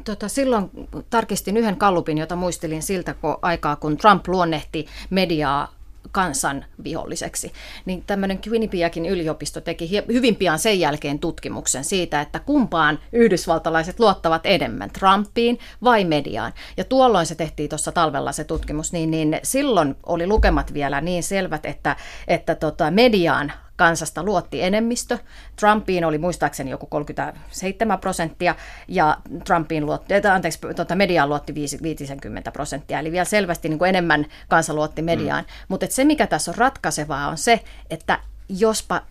Tota, 0.05 0.29
silloin 0.29 0.71
tarkistin 1.11 1.57
yhden 1.57 1.77
kallupin, 1.77 2.19
jota 2.19 2.37
muistelin 2.37 2.83
siltä 2.83 3.15
aikaa, 3.43 3.77
kun 3.77 3.97
Trump 3.97 4.29
luonnehti 4.29 4.87
mediaa 5.11 5.69
kansan 6.13 6.65
viholliseksi. 6.85 7.53
Niin 7.85 8.05
tämmöinen 8.07 8.41
Quinnipiakin 8.49 9.07
yliopisto 9.07 9.61
teki 9.61 9.91
hyvin 10.09 10.37
pian 10.37 10.59
sen 10.59 10.81
jälkeen 10.81 11.19
tutkimuksen 11.19 11.85
siitä, 11.85 12.21
että 12.21 12.39
kumpaan 12.39 12.99
yhdysvaltalaiset 13.13 14.01
luottavat 14.01 14.43
enemmän, 14.45 14.91
Trumpiin 14.91 15.59
vai 15.85 16.05
mediaan. 16.05 16.53
Ja 16.77 16.85
tuolloin 16.85 17.27
se 17.27 17.35
tehtiin 17.35 17.69
tuossa 17.69 17.93
talvella 17.93 18.33
se 18.33 18.45
tutkimus, 18.45 18.93
niin, 18.93 19.11
niin 19.11 19.41
silloin 19.43 19.97
oli 20.07 20.27
lukemat 20.27 20.75
vielä 20.75 21.01
niin 21.01 21.23
selvät, 21.23 21.67
että, 21.67 21.97
että 22.29 22.55
tota 22.55 22.91
mediaan 22.91 23.53
kansasta 23.77 24.23
luotti 24.23 24.63
enemmistö. 24.63 25.19
Trumpiin 25.57 26.05
oli 26.05 26.19
muistaakseni 26.19 26.71
joku 26.71 26.87
37 26.87 27.99
prosenttia 27.99 28.55
ja 28.89 29.17
Trumpiin 29.45 29.87
luotti, 29.87 30.15
äh, 30.15 30.35
anteeksi, 30.35 30.59
tuota, 30.77 30.95
mediaan 30.95 31.29
luotti 31.29 31.55
50 31.55 32.53
prosenttia, 32.53 32.99
eli 32.99 33.13
vielä 33.13 33.25
selvästi 33.25 33.69
niin 33.69 33.79
kuin 33.79 33.89
enemmän 33.89 34.27
kansa 34.49 34.75
luotti 34.75 35.03
mediaan. 35.03 35.45
Mm. 35.45 35.51
Mutta 35.69 35.87
se, 35.91 36.05
mikä 36.05 36.27
tässä 36.27 36.51
on 36.51 36.59
ratkaisevaa, 36.59 37.29
on 37.29 37.39
se, 37.39 37.61
että 37.91 38.19
jospa 38.49 39.03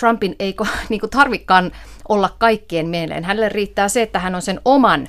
Trumpin 0.00 0.36
ei 0.38 0.56
niin 0.88 1.00
tarvikaan 1.10 1.72
olla 2.08 2.36
kaikkien 2.38 2.88
mieleen. 2.88 3.24
Hänelle 3.24 3.48
riittää 3.48 3.88
se, 3.88 4.02
että 4.02 4.18
hän 4.18 4.34
on 4.34 4.42
sen 4.42 4.60
oman 4.64 5.08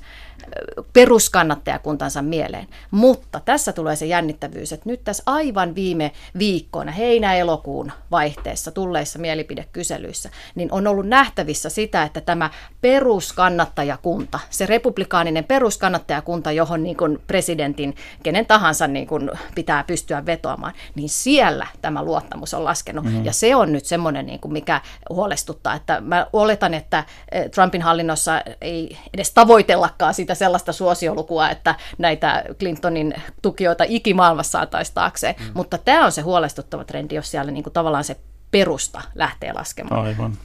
peruskannattajakuntansa 0.93 2.21
mieleen. 2.21 2.67
Mutta 2.91 3.39
tässä 3.45 3.73
tulee 3.73 3.95
se 3.95 4.05
jännittävyys, 4.05 4.73
että 4.73 4.89
nyt 4.89 5.03
tässä 5.03 5.23
aivan 5.25 5.75
viime 5.75 6.11
viikkoina, 6.39 6.91
heinä-elokuun 6.91 7.91
vaihteessa 8.11 8.71
tulleissa 8.71 9.19
mielipidekyselyissä, 9.19 10.29
niin 10.55 10.71
on 10.71 10.87
ollut 10.87 11.07
nähtävissä 11.07 11.69
sitä, 11.69 12.03
että 12.03 12.21
tämä 12.21 12.49
peruskannattajakunta, 12.81 14.39
se 14.49 14.65
republikaaninen 14.65 15.43
peruskannattajakunta, 15.43 16.51
johon 16.51 16.83
niin 16.83 16.97
kuin 16.97 17.21
presidentin, 17.27 17.95
kenen 18.23 18.45
tahansa 18.45 18.87
niin 18.87 19.07
kuin 19.07 19.31
pitää 19.55 19.83
pystyä 19.83 20.25
vetoamaan, 20.25 20.73
niin 20.95 21.09
siellä 21.09 21.67
tämä 21.81 22.03
luottamus 22.03 22.53
on 22.53 22.63
laskenut. 22.63 23.05
Mm-hmm. 23.05 23.25
Ja 23.25 23.33
se 23.33 23.55
on 23.55 23.73
nyt 23.73 23.85
semmoinen, 23.85 24.25
niin 24.25 24.39
kuin 24.39 24.53
mikä 24.53 24.81
huolestuttaa, 25.09 25.75
että 25.75 26.01
mä 26.01 26.27
oletan, 26.33 26.73
että 26.73 27.03
eh, 27.31 27.49
Trumpin 27.51 27.81
hallinnossa 27.81 28.41
ei 28.61 28.97
edes 29.13 29.31
tavoitellakaan 29.31 30.13
sitä 30.13 30.35
sellaista 30.39 30.73
suosiolukua, 30.73 31.49
että 31.49 31.75
näitä 31.97 32.43
Clintonin 32.59 33.13
tukijoita 33.41 33.83
ikimaailmassa 33.87 34.51
saataisiin 34.51 34.95
taakseen. 34.95 35.35
Mm. 35.39 35.51
Mutta 35.53 35.77
tämä 35.77 36.05
on 36.05 36.11
se 36.11 36.21
huolestuttava 36.21 36.83
trendi, 36.83 37.15
jos 37.15 37.31
siellä 37.31 37.51
niin 37.51 37.63
kuin 37.63 37.73
tavallaan 37.73 38.03
se 38.03 38.17
perusta 38.51 39.01
lähtee 39.15 39.53
laskemaan. 39.53 40.05
Aivan. 40.05 40.37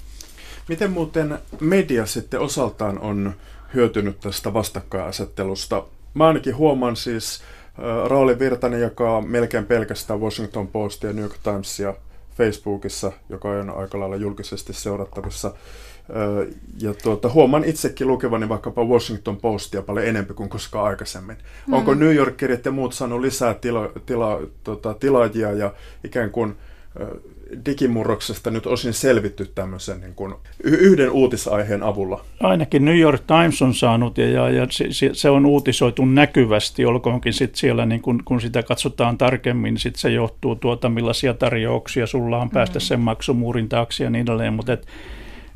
Miten 0.68 0.92
muuten 0.92 1.38
media 1.60 2.06
sitten 2.06 2.40
osaltaan 2.40 2.98
on 2.98 3.34
hyötynyt 3.74 4.20
tästä 4.20 4.52
vastakkainasettelusta? 4.52 5.84
Mä 6.14 6.26
ainakin 6.26 6.56
huomaan 6.56 6.96
siis 6.96 7.42
äh, 7.78 8.10
Rauli 8.10 8.38
Virtanen, 8.38 8.80
joka 8.80 9.16
on 9.16 9.28
melkein 9.28 9.66
pelkästään 9.66 10.20
Washington 10.20 10.68
Postia, 10.68 11.12
New 11.12 11.22
York 11.22 11.38
Timesia 11.42 11.94
Facebookissa, 12.36 13.12
joka 13.28 13.48
on 13.48 13.70
aika 13.70 14.00
lailla 14.00 14.16
julkisesti 14.16 14.72
seurattavissa 14.72 15.54
ja 16.80 16.94
tuota, 17.02 17.28
huomaan 17.28 17.64
itsekin 17.64 18.08
lukevani 18.08 18.48
vaikkapa 18.48 18.84
Washington 18.84 19.36
Postia 19.36 19.82
paljon 19.82 20.06
enemmän 20.06 20.34
kuin 20.34 20.48
koskaan 20.48 20.86
aikaisemmin. 20.86 21.36
Mm. 21.66 21.72
Onko 21.72 21.94
New 21.94 22.14
Yorkerit 22.14 22.64
ja 22.64 22.72
muut 22.72 22.94
saanut 22.94 23.20
lisää 23.20 23.54
tila, 23.54 23.90
tila, 24.06 24.40
tota, 24.64 24.94
tilaajia 24.94 25.52
ja 25.52 25.72
ikään 26.04 26.30
kuin 26.30 26.54
digimurroksesta 27.66 28.50
nyt 28.50 28.66
osin 28.66 28.92
selvitty 28.92 29.50
tämmöisen 29.54 30.00
niin 30.00 30.14
kuin 30.14 30.34
yhden 30.64 31.10
uutisaiheen 31.10 31.82
avulla? 31.82 32.24
Ainakin 32.40 32.84
New 32.84 32.98
York 32.98 33.22
Times 33.26 33.62
on 33.62 33.74
saanut 33.74 34.18
ja, 34.18 34.28
ja, 34.28 34.50
ja 34.50 34.66
se, 34.70 35.10
se 35.12 35.30
on 35.30 35.46
uutisoitu 35.46 36.04
näkyvästi, 36.04 36.84
olkoonkin 36.84 37.32
sit 37.32 37.54
siellä, 37.54 37.86
niin 37.86 38.02
kun, 38.02 38.22
kun 38.24 38.40
sitä 38.40 38.62
katsotaan 38.62 39.18
tarkemmin, 39.18 39.78
sit 39.78 39.96
se 39.96 40.10
johtuu 40.10 40.56
tuota, 40.56 40.88
millaisia 40.88 41.34
tarjouksia 41.34 42.06
sulla 42.06 42.38
on 42.38 42.50
päästä 42.50 42.78
mm. 42.78 42.80
sen 42.80 43.00
maksumuurin 43.00 43.68
taakse 43.68 44.04
ja 44.04 44.10
niin 44.10 44.22
edelleen, 44.22 44.52
mutta 44.52 44.72
et, 44.72 44.86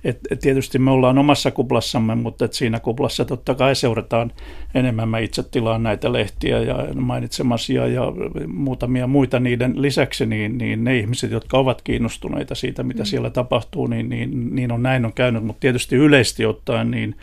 et, 0.08 0.18
et 0.30 0.40
tietysti 0.40 0.78
me 0.78 0.90
ollaan 0.90 1.18
omassa 1.18 1.50
kuplassamme, 1.50 2.14
mutta 2.14 2.44
et 2.44 2.52
siinä 2.52 2.80
kuplassa 2.80 3.24
totta 3.24 3.54
kai 3.54 3.74
seurataan 3.74 4.32
enemmän. 4.74 5.08
Mä 5.08 5.18
itse 5.18 5.42
tilaan 5.42 5.82
näitä 5.82 6.12
lehtiä 6.12 6.58
ja 6.58 6.86
mainitsemasia 6.94 7.86
ja 7.86 8.02
muutamia 8.46 9.06
muita 9.06 9.40
niiden 9.40 9.82
lisäksi, 9.82 10.26
niin, 10.26 10.58
niin 10.58 10.84
ne 10.84 10.98
ihmiset, 10.98 11.30
jotka 11.30 11.58
ovat 11.58 11.82
kiinnostuneita 11.82 12.54
siitä, 12.54 12.82
mitä 12.82 13.02
mm. 13.02 13.06
siellä 13.06 13.30
tapahtuu, 13.30 13.86
niin, 13.86 14.08
niin, 14.08 14.54
niin 14.54 14.72
on 14.72 14.82
näin 14.82 15.04
on 15.04 15.12
käynyt. 15.12 15.44
Mutta 15.44 15.60
tietysti 15.60 15.96
yleisesti 15.96 16.46
ottaen, 16.46 16.90
niin 16.90 17.16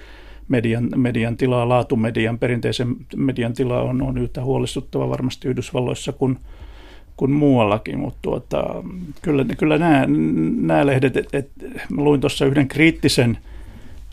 median, 0.47 0.89
median 0.95 1.37
tilaa, 1.37 1.69
laatumedian, 1.69 2.39
perinteisen 2.39 2.95
median 3.15 3.53
tila 3.53 3.81
on, 3.81 4.01
on 4.01 4.17
yhtä 4.17 4.43
huolestuttava 4.43 5.09
varmasti 5.09 5.47
Yhdysvalloissa 5.47 6.11
kuin 6.11 6.37
kuin 7.17 7.31
muuallakin, 7.31 7.99
mutta 7.99 8.19
tuota, 8.21 8.83
kyllä, 9.21 9.45
kyllä 9.57 9.77
nämä, 9.77 10.05
nämä 10.61 10.85
lehdet, 10.85 11.17
et, 11.17 11.27
et, 11.33 11.49
mä 11.89 12.03
luin 12.03 12.21
tuossa 12.21 12.45
yhden 12.45 12.67
kriittisen 12.67 13.37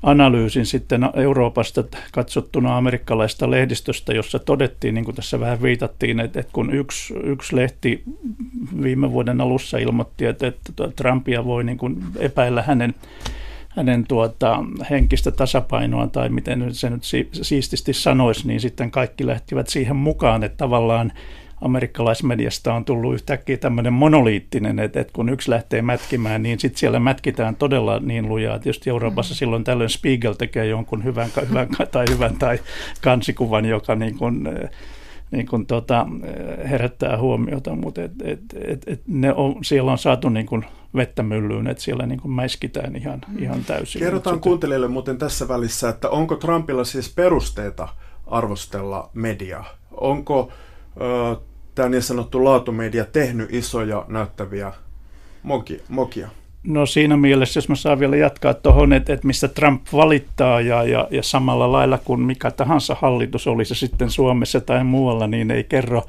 analyysin 0.03 0.67
sitten 0.67 1.09
Euroopasta 1.15 1.85
katsottuna 2.13 2.77
amerikkalaista 2.77 3.51
lehdistöstä, 3.51 4.13
jossa 4.13 4.39
todettiin, 4.39 4.95
niin 4.95 5.05
kuin 5.05 5.15
tässä 5.15 5.41
vähän 5.41 5.63
viitattiin, 5.63 6.21
että, 6.21 6.41
että 6.41 6.53
kun 6.53 6.75
yksi, 6.75 7.15
yksi 7.15 7.57
lehti 7.57 8.03
viime 8.83 9.13
vuoden 9.13 9.41
alussa 9.41 9.79
ilmoitti, 9.79 10.27
että, 10.27 10.47
että 10.47 10.73
Trumpia 10.97 11.45
voi 11.45 11.65
niin 11.65 11.79
kuin 11.79 11.99
epäillä 12.19 12.63
hänen 12.63 12.95
hänen 13.77 14.07
tuota, 14.07 14.65
henkistä 14.91 15.31
tasapainoa 15.31 16.07
tai 16.07 16.29
miten 16.29 16.75
se 16.75 16.91
nyt 16.91 17.03
siististi 17.43 17.93
sanoisi, 17.93 18.47
niin 18.47 18.61
sitten 18.61 18.91
kaikki 18.91 19.27
lähtivät 19.27 19.69
siihen 19.69 19.97
mukaan, 19.97 20.45
että 20.45 20.57
tavallaan 20.57 21.13
amerikkalaismediasta 21.63 22.75
on 22.75 22.85
tullut 22.85 23.15
yhtäkkiä 23.15 23.57
tämmöinen 23.57 23.93
monoliittinen, 23.93 24.79
että, 24.79 25.01
että 25.01 25.13
kun 25.13 25.29
yksi 25.29 25.51
lähtee 25.51 25.83
mätkimään, 25.83 26.43
niin 26.43 26.61
sitten 26.61 26.79
siellä 26.79 27.01
mätkitään 27.01 27.57
todella 27.57 28.01
niin 28.01 28.29
lujaa. 28.29 28.59
Tietysti 28.59 28.91
Euroopassa 28.91 29.35
mm. 29.35 29.37
silloin 29.37 29.65
tällöin 29.65 29.91
Spiegel 29.91 30.33
tekee 30.33 30.67
jonkun 30.67 31.05
hyvän, 31.05 31.29
hyvän 31.49 31.69
tai 31.91 32.05
hyvän 32.11 32.37
tai 32.39 32.59
kansikuvan, 33.03 33.65
joka 33.65 33.95
niin 33.95 34.19
kuin, 34.19 34.49
niin 35.31 35.47
kuin 35.47 35.67
tota, 35.67 36.07
herättää 36.71 37.19
huomiota, 37.19 37.75
mutta 37.75 38.03
et, 38.03 38.13
et, 38.25 38.41
et, 38.65 38.83
et 38.87 39.03
ne 39.07 39.33
on, 39.33 39.65
siellä 39.65 39.93
on 39.93 39.99
saatu 39.99 40.29
niin 40.29 40.47
kuin 40.47 40.65
vettä 40.95 41.23
myllyyn, 41.23 41.67
että 41.67 41.83
siellä 41.83 42.07
niin 42.07 42.21
kuin 42.21 42.33
mäiskitään 42.33 42.97
ihan, 42.97 43.21
mm. 43.29 43.43
ihan 43.43 43.65
täysin. 43.65 44.03
Kerrotaan 44.03 44.41
kuuntelijoille 44.41 44.89
muuten 44.89 45.19
tässä 45.19 45.49
välissä, 45.49 45.89
että 45.89 46.11
onko 46.11 46.37
Trumpilla 46.37 46.85
siis 46.85 47.15
perusteita 47.15 47.89
arvostella 48.27 49.11
mediaa? 49.15 49.65
Onko 49.91 50.53
ö, 51.01 51.37
tämä 51.75 51.89
niin 51.89 52.03
sanottu 52.03 52.45
laatumedia 52.45 53.05
tehnyt 53.05 53.55
isoja 53.55 54.05
näyttäviä 54.09 54.73
mokia? 55.43 55.83
mokia? 55.89 56.29
No 56.65 56.87
siinä 56.87 57.17
mielessä, 57.17 57.59
jos 57.59 57.69
mä 57.69 57.75
saan 57.75 58.01
vielä 58.01 58.17
jatkaa 58.17 58.55
tuohon, 58.55 58.93
että, 58.93 59.13
että 59.13 59.27
mistä 59.27 59.49
Trump 59.49 59.87
valittaa 59.93 60.61
ja, 60.61 60.83
ja, 60.83 61.09
ja 61.11 61.23
samalla 61.23 61.73
lailla 61.73 61.99
kuin 61.99 62.21
mikä 62.21 62.51
tahansa 62.51 62.97
hallitus 63.01 63.47
oli 63.47 63.65
se 63.65 63.75
sitten 63.75 64.11
Suomessa 64.11 64.61
tai 64.61 64.85
muualla, 64.85 65.27
niin 65.27 65.51
ei 65.51 65.65
kerro 65.65 66.03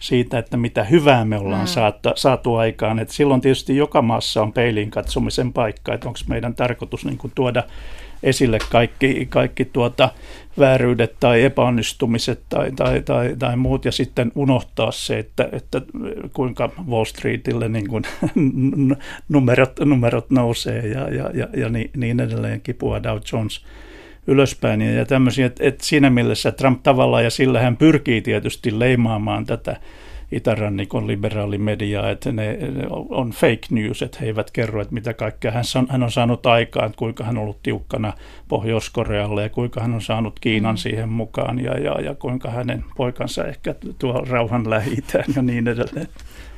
siitä, 0.00 0.38
että 0.38 0.56
mitä 0.56 0.84
hyvää 0.84 1.24
me 1.24 1.38
ollaan 1.38 1.60
mm. 1.60 1.66
saatu, 1.66 2.08
saatu 2.14 2.54
aikaan. 2.54 2.98
Et 2.98 3.10
silloin 3.10 3.40
tietysti 3.40 3.76
joka 3.76 4.02
maassa 4.02 4.42
on 4.42 4.52
peiliin 4.52 4.90
katsomisen 4.90 5.52
paikka, 5.52 5.94
että 5.94 6.08
onko 6.08 6.20
meidän 6.28 6.54
tarkoitus 6.54 7.04
niin 7.04 7.18
kuin 7.18 7.32
tuoda 7.34 7.62
esille 8.22 8.58
kaikki, 8.70 9.26
kaikki 9.30 9.64
tuota 9.64 10.08
vääryydet 10.58 11.16
tai 11.20 11.42
epäonnistumiset 11.42 12.40
tai, 12.48 12.72
tai, 12.72 13.02
tai, 13.02 13.36
tai 13.38 13.56
muut 13.56 13.84
ja 13.84 13.92
sitten 13.92 14.32
unohtaa 14.34 14.92
se, 14.92 15.18
että, 15.18 15.48
että 15.52 15.82
kuinka 16.32 16.70
Wall 16.88 17.04
Streetille 17.04 17.68
niin 17.68 17.88
kuin 17.88 18.04
numerot, 19.28 19.80
numerot 19.84 20.30
nousee 20.30 20.86
ja, 20.86 21.14
ja, 21.14 21.30
ja, 21.34 21.48
ja 21.56 21.68
niin, 21.68 22.20
edelleen 22.20 22.60
kipua 22.60 23.02
Dow 23.02 23.18
Jones 23.32 23.64
ylöspäin. 24.26 24.80
Ja 24.80 25.06
tämmöisiä, 25.06 25.46
että, 25.46 25.64
että 25.64 25.86
siinä 25.86 26.10
mielessä 26.10 26.52
Trump 26.52 26.82
tavallaan 26.82 27.24
ja 27.24 27.30
sillä 27.30 27.60
hän 27.60 27.76
pyrkii 27.76 28.22
tietysti 28.22 28.78
leimaamaan 28.78 29.46
tätä 29.46 29.76
itärannikon 30.32 31.06
liberaalimediaa, 31.06 32.10
että 32.10 32.32
ne 32.32 32.58
on 33.08 33.30
fake 33.30 33.66
news, 33.70 34.02
että 34.02 34.18
he 34.20 34.26
eivät 34.26 34.50
kerro, 34.50 34.80
että 34.80 34.94
mitä 34.94 35.14
kaikkea 35.14 35.50
hän 35.50 35.64
on, 35.78 35.86
hän 35.90 36.02
on 36.02 36.10
saanut 36.10 36.46
aikaan, 36.46 36.92
kuinka 36.96 37.24
hän 37.24 37.38
on 37.38 37.42
ollut 37.42 37.62
tiukkana 37.62 38.12
Pohjois-Korealle 38.48 39.42
ja 39.42 39.48
kuinka 39.48 39.80
hän 39.80 39.94
on 39.94 40.02
saanut 40.02 40.40
Kiinan 40.40 40.74
mm. 40.74 40.78
siihen 40.78 41.08
mukaan 41.08 41.58
ja, 41.58 41.78
ja, 41.78 42.00
ja 42.00 42.14
kuinka 42.14 42.50
hänen 42.50 42.84
poikansa 42.96 43.44
ehkä 43.44 43.74
tuo 43.98 44.24
rauhan 44.28 44.70
lähi 44.70 44.96
ja 45.36 45.42
niin 45.42 45.68
edelleen. 45.68 46.08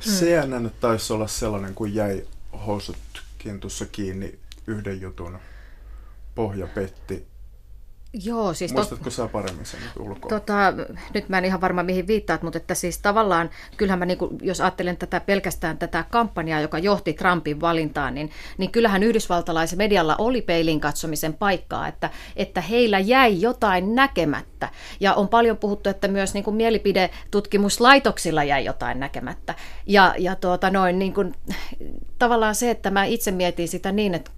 CNN 0.01 0.71
taisi 0.79 1.13
olla 1.13 1.27
sellainen, 1.27 1.75
kun 1.75 1.95
jäi 1.95 2.23
housut 2.67 2.97
kintussa 3.37 3.85
kiinni 3.85 4.35
yhden 4.67 5.01
jutun 5.01 5.37
pohja 6.35 6.67
petti 6.67 7.32
Joo, 8.13 8.53
siis 8.53 8.73
Muistatko 8.73 9.03
tot... 9.03 9.13
sä 9.13 9.27
paremmin 9.27 9.65
sen 9.65 9.79
nyt 9.79 10.07
ulkoa? 10.07 10.29
Tota, 10.29 10.73
nyt 11.13 11.29
mä 11.29 11.37
en 11.37 11.45
ihan 11.45 11.61
varma 11.61 11.83
mihin 11.83 12.07
viittaat, 12.07 12.43
mutta 12.43 12.57
että 12.57 12.75
siis 12.75 12.99
tavallaan, 12.99 13.49
kyllähän 13.77 13.99
mä 13.99 14.05
niinku, 14.05 14.29
jos 14.41 14.61
ajattelen 14.61 14.97
tätä 14.97 15.19
pelkästään 15.19 15.77
tätä 15.77 16.05
kampanjaa, 16.11 16.61
joka 16.61 16.79
johti 16.79 17.13
Trumpin 17.13 17.61
valintaan, 17.61 18.13
niin, 18.13 18.31
niin 18.57 18.71
kyllähän 18.71 19.03
yhdysvaltalaisen 19.03 19.77
medialla 19.77 20.15
oli 20.17 20.41
peilin 20.41 20.79
katsomisen 20.79 21.33
paikkaa, 21.33 21.87
että, 21.87 22.09
että 22.35 22.61
heillä 22.61 22.99
jäi 22.99 23.41
jotain 23.41 23.95
näkemättä. 23.95 24.69
Ja 24.99 25.13
on 25.13 25.27
paljon 25.27 25.57
puhuttu, 25.57 25.89
että 25.89 26.07
myös 26.07 26.33
niin 26.33 26.43
kuin 26.43 26.55
mielipidetutkimuslaitoksilla 26.55 28.43
jäi 28.43 28.65
jotain 28.65 28.99
näkemättä. 28.99 29.55
Ja, 29.87 30.15
ja 30.17 30.35
tuota 30.35 30.69
noin, 30.69 30.99
niin 30.99 31.13
kuin, 31.13 31.35
tavallaan 32.19 32.55
se, 32.55 32.69
että 32.69 32.91
mä 32.91 33.05
itse 33.05 33.31
mietin 33.31 33.67
sitä 33.67 33.91
niin, 33.91 34.13
että 34.13 34.31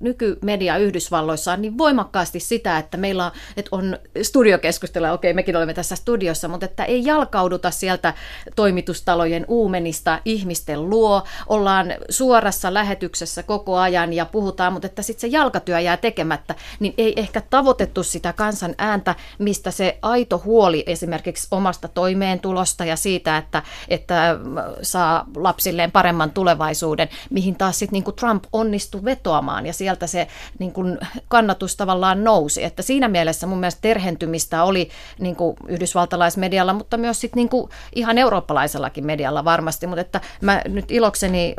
nykymedia 0.00 0.76
Yhdysvalloissa 0.76 1.52
on 1.52 1.62
niin 1.62 1.78
voimakkaasti 1.78 2.40
sitä, 2.40 2.78
että 2.78 2.96
meillä 2.96 3.24
on, 3.24 3.30
että 3.56 3.68
on 3.72 3.98
studiokeskustella, 4.22 5.12
okei 5.12 5.34
mekin 5.34 5.56
olemme 5.56 5.74
tässä 5.74 5.96
studiossa, 5.96 6.48
mutta 6.48 6.66
että 6.66 6.84
ei 6.84 7.04
jalkauduta 7.04 7.70
sieltä 7.70 8.14
toimitustalojen 8.56 9.44
uumenista 9.48 10.20
ihmisten 10.24 10.90
luo, 10.90 11.22
ollaan 11.46 11.94
suorassa 12.10 12.74
lähetyksessä 12.74 13.42
koko 13.42 13.78
ajan 13.78 14.12
ja 14.12 14.26
puhutaan, 14.26 14.72
mutta 14.72 14.86
että 14.86 15.02
sitten 15.02 15.20
se 15.20 15.26
jalkatyö 15.26 15.80
jää 15.80 15.96
tekemättä, 15.96 16.54
niin 16.80 16.94
ei 16.98 17.12
ehkä 17.16 17.42
tavoitettu 17.50 18.02
sitä 18.02 18.32
kansan 18.32 18.74
ääntä, 18.78 19.14
mistä 19.38 19.70
se 19.70 19.98
aito 20.02 20.42
huoli 20.44 20.84
esimerkiksi 20.86 21.48
omasta 21.50 21.88
toimeentulosta 21.88 22.84
ja 22.84 22.96
siitä, 22.96 23.36
että, 23.36 23.62
että 23.88 24.38
saa 24.82 25.24
lapsilleen 25.36 25.90
paremman 25.90 26.30
tulevaisuuden, 26.30 27.08
mihin 27.30 27.56
taas 27.56 27.78
sitten 27.78 28.02
niin 28.06 28.16
Trump 28.16 28.44
onnistui 28.52 29.04
vetoamaan. 29.04 29.66
Ja 29.66 29.72
sieltä 29.86 30.06
se 30.06 30.26
niin 30.58 30.72
kuin 30.72 30.98
kannatus 31.28 31.76
tavallaan 31.76 32.24
nousi. 32.24 32.64
Että 32.64 32.82
siinä 32.82 33.08
mielessä 33.08 33.46
mun 33.46 33.58
mielestä 33.58 33.80
terhentymistä 33.80 34.64
oli 34.64 34.88
niin 35.18 35.36
kuin 35.36 35.56
yhdysvaltalaismedialla, 35.68 36.72
mutta 36.72 36.96
myös 36.96 37.20
sit 37.20 37.36
niin 37.36 37.48
kuin 37.48 37.70
ihan 37.94 38.18
eurooppalaisellakin 38.18 39.06
medialla 39.06 39.44
varmasti. 39.44 39.86
Mutta 39.86 40.00
että 40.00 40.20
mä 40.40 40.62
nyt 40.68 40.90
ilokseni 40.90 41.54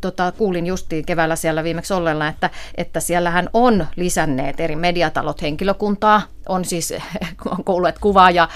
tota, 0.00 0.32
kuulin 0.32 0.66
justiin 0.66 1.06
keväällä 1.06 1.36
siellä 1.36 1.64
viimeksi 1.64 1.94
ollella, 1.94 2.28
että, 2.28 2.50
että 2.74 3.00
siellähän 3.00 3.48
on 3.52 3.86
lisänneet 3.96 4.60
eri 4.60 4.76
mediatalot 4.76 5.42
henkilökuntaa, 5.42 6.22
on 6.48 6.64
siis 6.64 6.94
on 7.58 7.64
kuullut, 7.64 7.88
että 7.88 8.00
kuvaaja, 8.00 8.48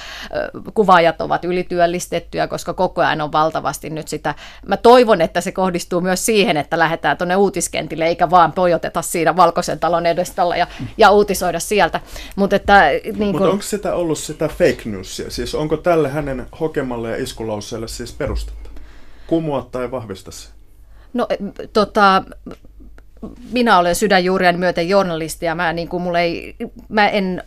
kuvaajat 0.75 1.21
ovat 1.21 1.45
ylityöllistettyjä, 1.45 2.47
koska 2.47 2.75
koko 2.75 3.01
ajan 3.03 3.21
on 3.21 3.33
valtavasti 3.33 3.91
nyt 3.91 4.09
sitä. 4.09 4.35
Mä 4.67 4.77
toivon, 4.77 5.21
että 5.21 5.41
se 5.41 5.53
kohdistuu 5.53 6.01
myös 6.01 6.27
siihen, 6.27 6.57
että 6.57 6.79
lähdetään 6.79 7.17
tuonne 7.17 7.37
uutiskentille, 7.37 8.07
eikä 8.07 8.31
vaan 8.31 8.53
pojoteta 8.53 9.03
siinä 9.03 9.37
valkoisen 9.37 9.81
talon 9.81 10.07
edestalla 10.07 10.57
ja, 10.57 10.67
ja 10.99 11.11
uutisoida 11.11 11.61
sieltä. 11.61 12.01
Mut 12.37 12.53
että, 12.53 12.91
niin 13.03 13.17
kun... 13.17 13.31
Mutta 13.31 13.49
onko 13.49 13.63
sitä 13.63 13.95
ollut 13.95 14.19
sitä 14.19 14.49
fake 14.49 14.83
newsia? 14.85 15.31
Siis 15.31 15.55
onko 15.55 15.77
tälle 15.77 16.09
hänen 16.09 16.47
hokemalle 16.61 17.11
ja 17.11 17.23
iskulauseelle 17.23 17.89
siis 17.89 18.13
perustetta? 18.13 18.71
Kumua 19.27 19.69
tai 19.73 19.91
vahvista 19.91 20.31
se? 20.31 20.49
No 21.13 21.29
tota, 21.73 22.25
minä 23.53 23.79
olen 23.79 23.95
sydänjuurien 23.95 24.59
myöten 24.59 24.89
journalisti 24.89 25.47
ja 25.47 25.55
mä, 25.55 25.73
niin 25.73 25.89
kuin 25.89 26.03
mulla 26.03 26.21
ei, 26.21 26.57
mä 26.89 27.09
en 27.09 27.43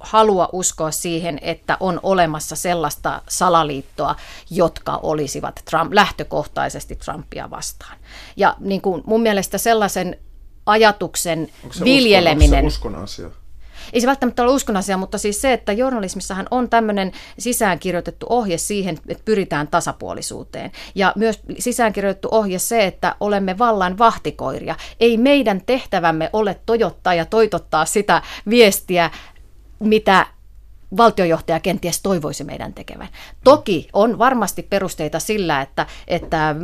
halua 0.00 0.48
uskoa 0.52 0.90
siihen, 0.90 1.38
että 1.42 1.76
on 1.80 2.00
olemassa 2.02 2.56
sellaista 2.56 3.22
salaliittoa, 3.28 4.16
jotka 4.50 5.00
olisivat 5.02 5.60
Trump, 5.70 5.92
lähtökohtaisesti 5.92 6.96
Trumpia 6.96 7.50
vastaan. 7.50 7.98
Ja 8.36 8.56
niin 8.60 8.80
kuin 8.80 9.02
mun 9.06 9.22
mielestä 9.22 9.58
sellaisen 9.58 10.18
ajatuksen 10.66 11.48
onko 11.62 11.74
se 11.74 11.84
viljeleminen... 11.84 12.66
Uskon, 12.66 12.94
onko 12.94 13.06
se 13.06 13.22
uskon 13.22 13.30
asia? 13.30 13.46
Ei 13.92 14.00
se 14.00 14.06
välttämättä 14.06 14.42
ole 14.42 14.52
uskon 14.52 14.76
asia, 14.76 14.96
mutta 14.96 15.18
siis 15.18 15.40
se, 15.40 15.52
että 15.52 15.72
journalismissahan 15.72 16.46
on 16.50 16.70
tämmöinen 16.70 17.12
sisäänkirjoitettu 17.38 18.26
ohje 18.28 18.58
siihen, 18.58 18.98
että 19.08 19.24
pyritään 19.24 19.68
tasapuolisuuteen. 19.68 20.72
Ja 20.94 21.12
myös 21.16 21.40
sisäänkirjoitettu 21.58 22.28
ohje 22.30 22.58
se, 22.58 22.86
että 22.86 23.16
olemme 23.20 23.58
vallan 23.58 23.98
vahtikoiria. 23.98 24.74
Ei 25.00 25.16
meidän 25.16 25.60
tehtävämme 25.66 26.30
ole 26.32 26.60
tojottaa 26.66 27.14
ja 27.14 27.24
toitottaa 27.24 27.84
sitä 27.84 28.22
viestiä 28.50 29.10
mitä 29.78 30.26
valtiojohtaja 30.96 31.60
kenties 31.60 32.02
toivoisi 32.02 32.44
meidän 32.44 32.74
tekevän. 32.74 33.08
Toki 33.44 33.88
on 33.92 34.18
varmasti 34.18 34.62
perusteita 34.62 35.20
sillä, 35.20 35.60
että, 35.60 35.86
että 36.08 36.56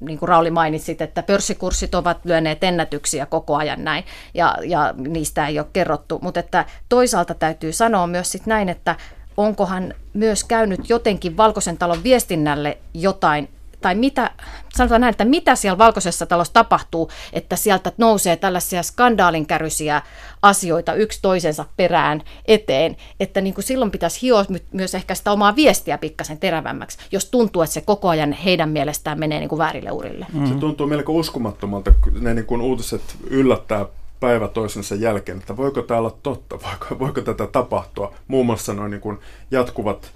niin 0.00 0.18
kuin 0.18 0.28
Rauli 0.28 0.50
mainitsit, 0.50 1.02
että 1.02 1.22
pörssikurssit 1.22 1.94
ovat 1.94 2.24
lyöneet 2.24 2.64
ennätyksiä 2.64 3.26
koko 3.26 3.56
ajan 3.56 3.84
näin, 3.84 4.04
ja, 4.34 4.56
ja 4.64 4.94
niistä 4.96 5.46
ei 5.46 5.58
ole 5.58 5.66
kerrottu, 5.72 6.18
mutta 6.22 6.40
että 6.40 6.64
toisaalta 6.88 7.34
täytyy 7.34 7.72
sanoa 7.72 8.06
myös 8.06 8.32
sit 8.32 8.46
näin, 8.46 8.68
että 8.68 8.96
onkohan 9.36 9.94
myös 10.12 10.44
käynyt 10.44 10.90
jotenkin 10.90 11.36
Valkoisen 11.36 11.78
talon 11.78 12.02
viestinnälle 12.02 12.78
jotain 12.94 13.48
tai 13.86 13.94
mitä, 13.94 14.30
sanotaan 14.74 15.00
näin, 15.00 15.10
että 15.10 15.24
mitä 15.24 15.56
siellä 15.56 15.78
Valkoisessa 15.78 16.26
talossa 16.26 16.52
tapahtuu, 16.52 17.10
että 17.32 17.56
sieltä 17.56 17.92
nousee 17.98 18.36
tällaisia 18.36 18.82
skandaalinkäryisiä 18.82 20.02
asioita 20.42 20.94
yksi 20.94 21.18
toisensa 21.22 21.64
perään 21.76 22.22
eteen, 22.44 22.96
että 23.20 23.40
niin 23.40 23.54
kuin 23.54 23.64
silloin 23.64 23.90
pitäisi 23.90 24.22
hioa 24.22 24.44
myös 24.72 24.94
ehkä 24.94 25.14
sitä 25.14 25.32
omaa 25.32 25.56
viestiä 25.56 25.98
pikkasen 25.98 26.38
terävämmäksi, 26.38 26.98
jos 27.12 27.30
tuntuu, 27.30 27.62
että 27.62 27.74
se 27.74 27.80
koko 27.80 28.08
ajan 28.08 28.32
heidän 28.32 28.68
mielestään 28.68 29.20
menee 29.20 29.38
niin 29.38 29.48
kuin 29.48 29.58
väärille 29.58 29.90
urille. 29.90 30.26
Mm. 30.32 30.46
Se 30.46 30.54
tuntuu 30.54 30.86
melko 30.86 31.12
uskomattomalta, 31.12 31.94
ne 32.20 32.34
niin 32.34 32.46
kuin 32.46 32.60
uutiset 32.60 33.16
yllättää 33.30 33.86
päivä 34.20 34.48
toisensa 34.48 34.94
jälkeen, 34.94 35.38
että 35.38 35.56
voiko 35.56 35.82
tämä 35.82 36.00
olla 36.00 36.16
totta, 36.22 36.58
voiko, 36.66 36.98
voiko 36.98 37.20
tätä 37.20 37.46
tapahtua, 37.46 38.14
muun 38.28 38.46
muassa 38.46 38.74
noin 38.74 38.90
niin 38.90 39.00
kuin 39.00 39.18
jatkuvat 39.50 40.12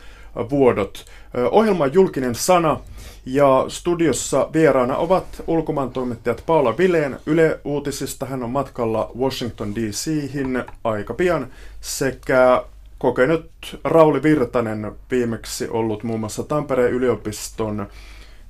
vuodot. 0.51 1.05
Ohjelma 1.51 1.87
julkinen 1.87 2.35
sana 2.35 2.81
ja 3.27 3.65
studiossa 3.69 4.49
vieraana 4.53 4.97
ovat 4.97 5.43
ulkomaan 5.47 5.91
toimittajat 5.91 6.43
Paula 6.47 6.79
Vileen 6.79 7.21
Yle 7.27 7.61
Uutisista. 7.65 8.27
Hän 8.27 8.43
on 8.43 8.51
matkalla 8.51 9.11
Washington 9.19 9.75
DC:hin 9.75 10.65
aika 10.85 11.15
pian 11.15 11.47
sekä 11.81 12.65
kokenut 12.99 13.51
Rauli 13.85 14.23
Virtanen 14.23 14.93
viimeksi 15.11 15.69
ollut 15.69 16.03
muun 16.03 16.21
muassa 16.21 16.43
Tampereen 16.43 16.93
yliopiston 16.93 17.87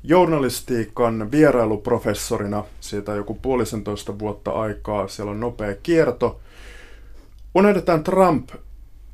journalistiikan 0.05 1.31
vierailuprofessorina. 1.31 2.65
Siitä 2.81 3.13
joku 3.13 3.35
puolisentoista 3.35 4.19
vuotta 4.19 4.51
aikaa. 4.51 5.09
Siellä 5.09 5.31
on 5.31 5.41
nopea 5.41 5.75
kierto. 5.83 6.41
Unohdetaan 7.55 8.05
Trump 8.05 8.49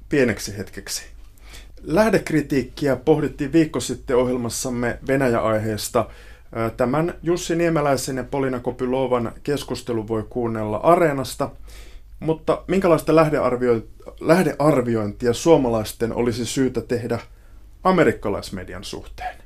pieneksi 0.08 0.58
hetkeksi. 0.58 1.15
Lähdekritiikkiä 1.88 2.96
pohdittiin 2.96 3.52
viikko 3.52 3.80
sitten 3.80 4.16
ohjelmassamme 4.16 4.98
Venäjä-aiheesta. 5.08 6.08
Tämän 6.76 7.14
Jussi 7.22 7.56
Niemeläisen 7.56 8.16
ja 8.16 8.24
Polina 8.24 8.60
Kopylovan 8.60 9.32
keskustelu 9.42 10.08
voi 10.08 10.26
kuunnella 10.30 10.76
Areenasta, 10.76 11.50
mutta 12.20 12.62
minkälaista 12.68 13.12
lähdearviointia 14.20 15.32
suomalaisten 15.32 16.12
olisi 16.12 16.44
syytä 16.44 16.80
tehdä 16.80 17.18
amerikkalaismedian 17.84 18.84
suhteen? 18.84 19.36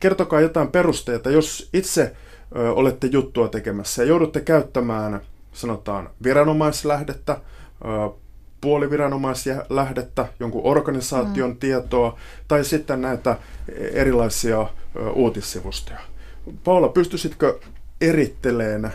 Kertokaa 0.00 0.40
jotain 0.40 0.68
perusteita, 0.68 1.30
jos 1.30 1.68
itse 1.72 2.16
olette 2.54 3.06
juttua 3.06 3.48
tekemässä 3.48 4.02
ja 4.02 4.08
joudutte 4.08 4.40
käyttämään, 4.40 5.20
sanotaan, 5.52 6.10
viranomaislähdettä, 6.22 7.40
puoliviranomaisia 8.62 9.64
lähdettä, 9.70 10.26
jonkun 10.40 10.60
organisaation 10.64 11.50
mm. 11.50 11.56
tietoa 11.56 12.18
tai 12.48 12.64
sitten 12.64 13.02
näitä 13.02 13.36
erilaisia 13.92 14.66
uutissivustoja. 15.14 16.00
Paula, 16.64 16.88
pystyisitkö 16.88 17.60
eritteleen 18.00 18.92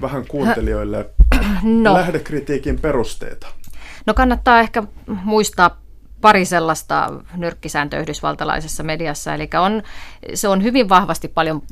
vähän 0.00 0.26
kuuntelijoille 0.26 1.10
no. 1.62 1.94
lähdekritiikin 1.94 2.80
perusteita? 2.80 3.46
No 4.06 4.14
kannattaa 4.14 4.60
ehkä 4.60 4.82
muistaa 5.06 5.80
pari 6.20 6.44
sellaista 6.44 7.12
nyrkkisääntöä 7.36 8.00
yhdysvaltalaisessa 8.00 8.82
mediassa, 8.82 9.34
eli 9.34 9.48
on, 9.60 9.82
se 10.34 10.48
on 10.48 10.62
hyvin 10.62 10.88
vahvasti 10.88 11.28
paljon 11.28 11.62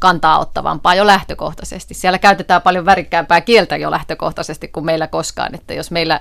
kantaa 0.00 0.38
ottavampaa 0.38 0.94
jo 0.94 1.06
lähtökohtaisesti. 1.06 1.94
Siellä 1.94 2.18
käytetään 2.18 2.62
paljon 2.62 2.84
värikkäämpää 2.84 3.40
kieltä 3.40 3.76
jo 3.76 3.90
lähtökohtaisesti 3.90 4.68
kuin 4.68 4.86
meillä 4.86 5.06
koskaan, 5.06 5.54
että 5.54 5.74
jos 5.74 5.90
meillä 5.90 6.20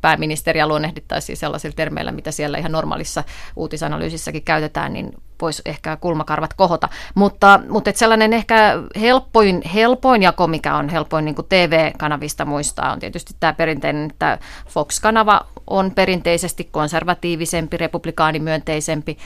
pääministeriä 0.00 0.66
luonnehdittaisiin 0.66 1.36
sellaisilla 1.36 1.74
termeillä, 1.76 2.12
mitä 2.12 2.30
siellä 2.30 2.58
ihan 2.58 2.72
normaalissa 2.72 3.24
uutisanalyysisäkin 3.56 4.42
käytetään, 4.42 4.92
niin 4.92 5.12
voisi 5.40 5.62
ehkä 5.64 5.96
kulmakarvat 5.96 6.54
kohota. 6.54 6.88
Mutta, 7.14 7.60
mutta 7.68 7.90
et 7.90 7.96
sellainen 7.96 8.32
ehkä 8.32 8.72
helpoin, 9.00 9.62
helpoin 9.74 10.22
jako, 10.22 10.46
mikä 10.46 10.76
on 10.76 10.88
helpoin 10.88 11.24
niin 11.24 11.36
TV-kanavista 11.48 12.44
muistaa, 12.44 12.92
on 12.92 12.98
tietysti 12.98 13.34
tämä 13.40 13.52
perinteinen, 13.52 14.10
että 14.10 14.38
Fox-kanava 14.68 15.40
on 15.66 15.90
perinteisesti 15.90 16.64
konservatiivisempi, 16.64 17.76
republikaanimyönteisempi, 17.76 19.18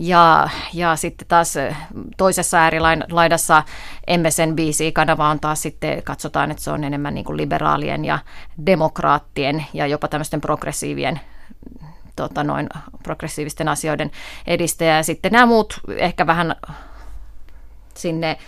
ja, 0.00 0.48
ja 0.74 0.96
sitten 0.96 1.28
taas 1.28 1.54
toisessa 2.16 2.58
äärilaidassa 2.58 3.62
MSNBC-kanava 4.18 5.28
on 5.28 5.40
taas 5.40 5.62
sitten, 5.62 6.02
katsotaan, 6.02 6.50
että 6.50 6.62
se 6.62 6.70
on 6.70 6.84
enemmän 6.84 7.14
niin 7.14 7.24
kuin 7.24 7.36
liberaalien 7.36 8.04
ja 8.04 8.18
demokraattien 8.66 9.66
ja 9.72 9.86
jopa 9.86 10.08
tämmöisten 10.08 10.40
progressiivien 10.40 11.20
tota 12.16 12.44
noin, 12.44 12.68
progressiivisten 13.02 13.68
asioiden 13.68 14.10
edistäjä. 14.46 14.96
Ja 14.96 15.02
sitten 15.02 15.32
nämä 15.32 15.46
muut 15.46 15.80
ehkä 15.96 16.26
vähän 16.26 16.54
sinne 17.94 18.38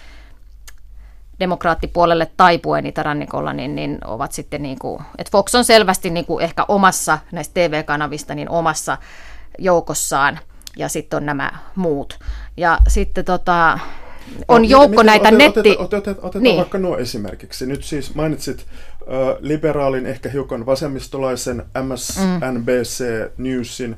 demokraattipuolelle 1.41 2.31
taipuen 2.37 2.87
itärannikolla, 2.87 3.53
niin, 3.53 3.75
niin 3.75 3.99
ovat 4.05 4.33
sitten 4.33 4.63
niin 4.63 4.79
kuin, 4.79 5.03
että 5.19 5.31
Fox 5.31 5.55
on 5.55 5.65
selvästi 5.65 6.11
niin 6.11 6.27
kuin 6.27 6.45
ehkä 6.45 6.65
omassa 6.69 7.19
näistä 7.33 7.55
TV-kanavista 7.55 8.35
niin 8.35 8.49
omassa 8.49 8.99
joukossaan– 9.59 10.39
ja 10.77 10.89
sitten 10.89 11.17
on 11.17 11.27
nämä 11.27 11.53
muut. 11.75 12.19
Ja 12.57 12.79
sitten 12.89 13.25
tota, 13.25 13.79
on 14.49 14.65
joukko 14.65 14.89
miten, 14.89 15.07
näitä 15.07 15.29
otet, 15.29 15.39
netti... 15.39 15.61
Otetaan, 15.61 15.87
otetaan, 15.87 16.17
otetaan 16.17 16.43
niin. 16.43 16.57
vaikka 16.57 16.79
nuo 16.79 16.99
esimerkiksi. 16.99 17.67
Nyt 17.67 17.85
siis 17.85 18.15
mainitsit 18.15 18.67
liberaalin, 19.41 20.07
ehkä 20.07 20.29
hiukan 20.29 20.67
vasemmistolaisen 20.67 21.65
MSNBC 21.83 23.05
mm. 23.05 23.45
Newsin. 23.45 23.97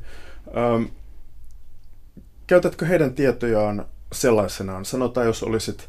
Käytätkö 2.46 2.86
heidän 2.86 3.14
tietojaan 3.14 3.86
sellaisenaan? 4.12 4.84
Sanotaan, 4.84 5.26
jos 5.26 5.42
olisit 5.42 5.88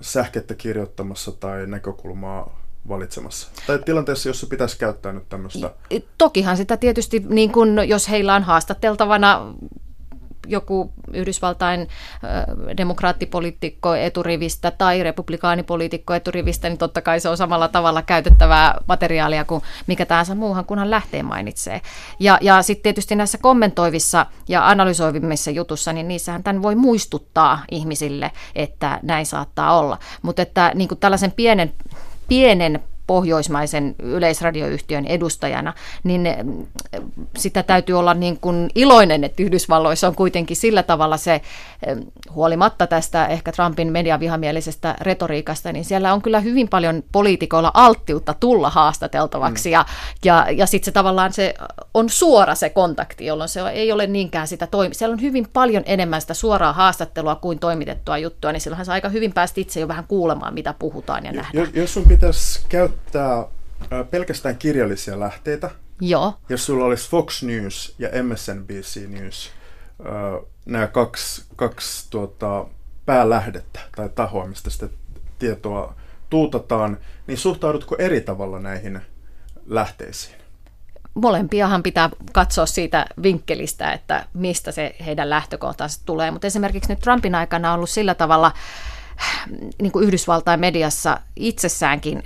sähkettä 0.00 0.54
kirjoittamassa 0.54 1.32
tai 1.32 1.66
näkökulmaa 1.66 2.65
valitsemassa? 2.88 3.48
Tai 3.66 3.78
tilanteessa, 3.84 4.28
jossa 4.28 4.46
pitäisi 4.46 4.78
käyttää 4.78 5.12
nyt 5.12 5.28
tämmöistä? 5.28 5.70
Tokihan 6.18 6.56
sitä 6.56 6.76
tietysti, 6.76 7.24
niin 7.28 7.52
kun, 7.52 7.88
jos 7.88 8.08
heillä 8.08 8.34
on 8.34 8.42
haastateltavana 8.42 9.54
joku 10.48 10.92
Yhdysvaltain 11.12 11.88
demokraattipoliitikko 12.76 13.94
eturivistä 13.94 14.70
tai 14.70 15.02
republikaanipoliitikko 15.02 16.14
eturivistä, 16.14 16.68
niin 16.68 16.78
totta 16.78 17.02
kai 17.02 17.20
se 17.20 17.28
on 17.28 17.36
samalla 17.36 17.68
tavalla 17.68 18.02
käytettävää 18.02 18.80
materiaalia 18.88 19.44
kuin 19.44 19.62
mikä 19.86 20.06
tahansa 20.06 20.34
muuhan, 20.34 20.64
kunhan 20.64 20.90
lähtee 20.90 21.22
mainitsee. 21.22 21.80
Ja, 22.20 22.38
ja 22.40 22.62
sitten 22.62 22.82
tietysti 22.82 23.16
näissä 23.16 23.38
kommentoivissa 23.38 24.26
ja 24.48 24.68
analysoivimmissa 24.68 25.50
jutussa, 25.50 25.92
niin 25.92 26.08
niissähän 26.08 26.42
tämän 26.42 26.62
voi 26.62 26.74
muistuttaa 26.74 27.64
ihmisille, 27.70 28.32
että 28.54 29.00
näin 29.02 29.26
saattaa 29.26 29.78
olla. 29.78 29.98
Mutta 30.22 30.42
että 30.42 30.72
niin 30.74 30.88
kuin 30.88 30.98
tällaisen 30.98 31.32
pienen 31.32 31.72
pienen 32.28 32.82
pohjoismaisen 33.06 33.94
yleisradioyhtiön 33.98 35.04
edustajana, 35.06 35.72
niin 36.04 36.28
mm, 36.42 36.66
sitä 37.36 37.62
täytyy 37.62 37.98
olla 37.98 38.14
niin 38.14 38.38
kuin 38.40 38.70
iloinen, 38.74 39.24
että 39.24 39.42
Yhdysvalloissa 39.42 40.08
on 40.08 40.14
kuitenkin 40.14 40.56
sillä 40.56 40.82
tavalla 40.82 41.16
se, 41.16 41.40
mm, 41.94 42.06
huolimatta 42.30 42.86
tästä 42.86 43.26
ehkä 43.26 43.52
Trumpin 43.52 43.92
mediavihamielisestä 43.92 44.96
retoriikasta, 45.00 45.72
niin 45.72 45.84
siellä 45.84 46.12
on 46.12 46.22
kyllä 46.22 46.40
hyvin 46.40 46.68
paljon 46.68 47.02
poliitikoilla 47.12 47.70
alttiutta 47.74 48.34
tulla 48.34 48.70
haastateltavaksi, 48.70 49.68
mm. 49.68 49.72
ja, 49.72 49.84
ja, 50.24 50.46
ja 50.50 50.66
sitten 50.66 50.84
se 50.84 50.92
tavallaan 50.92 51.32
se 51.32 51.54
on 51.94 52.10
suora 52.10 52.54
se 52.54 52.70
kontakti, 52.70 53.26
jolloin 53.26 53.48
se 53.48 53.60
ei 53.70 53.92
ole 53.92 54.06
niinkään 54.06 54.48
sitä 54.48 54.66
toimi. 54.66 54.94
Siellä 54.94 55.12
on 55.12 55.20
hyvin 55.22 55.48
paljon 55.52 55.82
enemmän 55.86 56.20
sitä 56.20 56.34
suoraa 56.34 56.72
haastattelua 56.72 57.34
kuin 57.34 57.58
toimitettua 57.58 58.18
juttua, 58.18 58.52
niin 58.52 58.60
silloinhan 58.60 58.86
sä 58.86 58.92
aika 58.92 59.08
hyvin 59.08 59.32
pääst 59.32 59.58
itse 59.58 59.80
jo 59.80 59.88
vähän 59.88 60.04
kuulemaan, 60.08 60.54
mitä 60.54 60.74
puhutaan 60.78 61.24
ja 61.24 61.32
nähdään. 61.32 61.68
Jos 61.74 61.94
sun 61.94 62.04
pitäisi 62.04 62.60
käyttää 62.68 62.95
käyttää 62.96 63.44
pelkästään 64.10 64.56
kirjallisia 64.56 65.20
lähteitä. 65.20 65.70
Joo. 66.00 66.34
Jos 66.48 66.66
sulla 66.66 66.84
olisi 66.84 67.10
Fox 67.10 67.42
News 67.42 67.94
ja 67.98 68.08
MSNBC 68.22 69.08
News, 69.08 69.50
nämä 70.66 70.86
kaksi, 70.86 71.44
kaksi 71.56 72.06
tuota, 72.10 72.66
päälähdettä 73.06 73.80
tai 73.96 74.08
tahoa, 74.08 74.46
mistä 74.46 74.70
sitä 74.70 74.88
tietoa 75.38 75.94
tuutataan, 76.30 76.98
niin 77.26 77.38
suhtaudutko 77.38 77.96
eri 77.98 78.20
tavalla 78.20 78.58
näihin 78.58 79.00
lähteisiin? 79.66 80.36
Molempiahan 81.14 81.82
pitää 81.82 82.10
katsoa 82.32 82.66
siitä 82.66 83.06
vinkkelistä, 83.22 83.92
että 83.92 84.26
mistä 84.34 84.72
se 84.72 84.96
heidän 85.06 85.30
lähtökohtansa 85.30 86.00
tulee. 86.06 86.30
Mutta 86.30 86.46
esimerkiksi 86.46 86.92
nyt 86.92 87.00
Trumpin 87.00 87.34
aikana 87.34 87.70
on 87.70 87.74
ollut 87.76 87.90
sillä 87.90 88.14
tavalla 88.14 88.52
niin 89.82 89.92
kuin 89.92 90.04
Yhdysvaltain 90.04 90.60
mediassa 90.60 91.20
itsessäänkin 91.36 92.22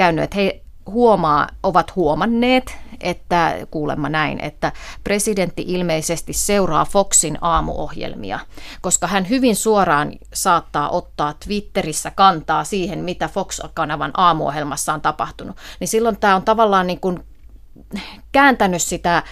käynyt, 0.00 0.24
että 0.24 0.36
he 0.36 0.62
huomaa, 0.86 1.48
ovat 1.62 1.96
huomanneet, 1.96 2.76
että 3.00 3.66
kuulemma 3.70 4.08
näin, 4.08 4.40
että 4.40 4.72
presidentti 5.04 5.64
ilmeisesti 5.66 6.32
seuraa 6.32 6.84
Foxin 6.84 7.38
aamuohjelmia, 7.40 8.38
koska 8.80 9.06
hän 9.06 9.28
hyvin 9.28 9.56
suoraan 9.56 10.12
saattaa 10.34 10.88
ottaa 10.88 11.34
Twitterissä 11.44 12.10
kantaa 12.10 12.64
siihen, 12.64 13.04
mitä 13.04 13.28
Fox-kanavan 13.28 14.10
aamuohjelmassa 14.16 14.94
on 14.94 15.00
tapahtunut. 15.00 15.56
Niin 15.80 15.88
silloin 15.88 16.16
tämä 16.16 16.36
on 16.36 16.42
tavallaan 16.42 16.86
niin 16.86 17.00
kuin 17.00 17.24
kääntänyt 18.32 18.82
sitä 18.82 19.22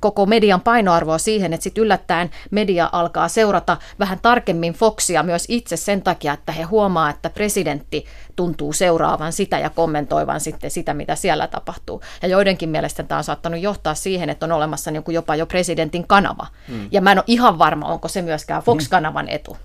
koko 0.00 0.26
median 0.26 0.60
painoarvoa 0.60 1.18
siihen, 1.18 1.52
että 1.52 1.64
sitten 1.64 1.84
yllättäen 1.84 2.30
media 2.50 2.88
alkaa 2.92 3.28
seurata 3.28 3.76
vähän 3.98 4.18
tarkemmin 4.22 4.72
Foxia 4.72 5.22
myös 5.22 5.44
itse 5.48 5.76
sen 5.76 6.02
takia, 6.02 6.32
että 6.32 6.52
he 6.52 6.62
huomaa, 6.62 7.10
että 7.10 7.30
presidentti 7.30 8.04
tuntuu 8.36 8.72
seuraavan 8.72 9.32
sitä 9.32 9.58
ja 9.58 9.70
kommentoivan 9.70 10.40
sitten 10.40 10.70
sitä, 10.70 10.94
mitä 10.94 11.14
siellä 11.14 11.46
tapahtuu. 11.46 12.02
Ja 12.22 12.28
joidenkin 12.28 12.68
mielestä 12.68 13.02
tämä 13.02 13.18
on 13.18 13.24
saattanut 13.24 13.60
johtaa 13.60 13.94
siihen, 13.94 14.30
että 14.30 14.46
on 14.46 14.52
olemassa 14.52 14.90
niin 14.90 15.04
jopa 15.08 15.36
jo 15.36 15.46
presidentin 15.46 16.06
kanava. 16.06 16.46
Hmm. 16.68 16.88
Ja 16.90 17.00
mä 17.00 17.12
en 17.12 17.18
ole 17.18 17.24
ihan 17.26 17.58
varma, 17.58 17.86
onko 17.86 18.08
se 18.08 18.22
myöskään 18.22 18.62
Fox-kanavan 18.62 19.28
etu. 19.28 19.56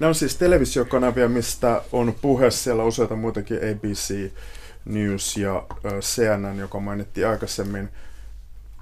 Ne 0.00 0.06
on 0.06 0.14
siis 0.14 0.36
televisiokanavia, 0.36 1.28
mistä 1.28 1.82
on 1.92 2.14
puhe 2.22 2.50
siellä 2.50 2.84
useita 2.84 3.16
muitakin 3.16 3.58
ABC, 3.58 4.30
News 4.84 5.36
ja 5.36 5.66
CNN, 6.00 6.58
joka 6.58 6.80
mainittiin 6.80 7.28
aikaisemmin, 7.28 7.88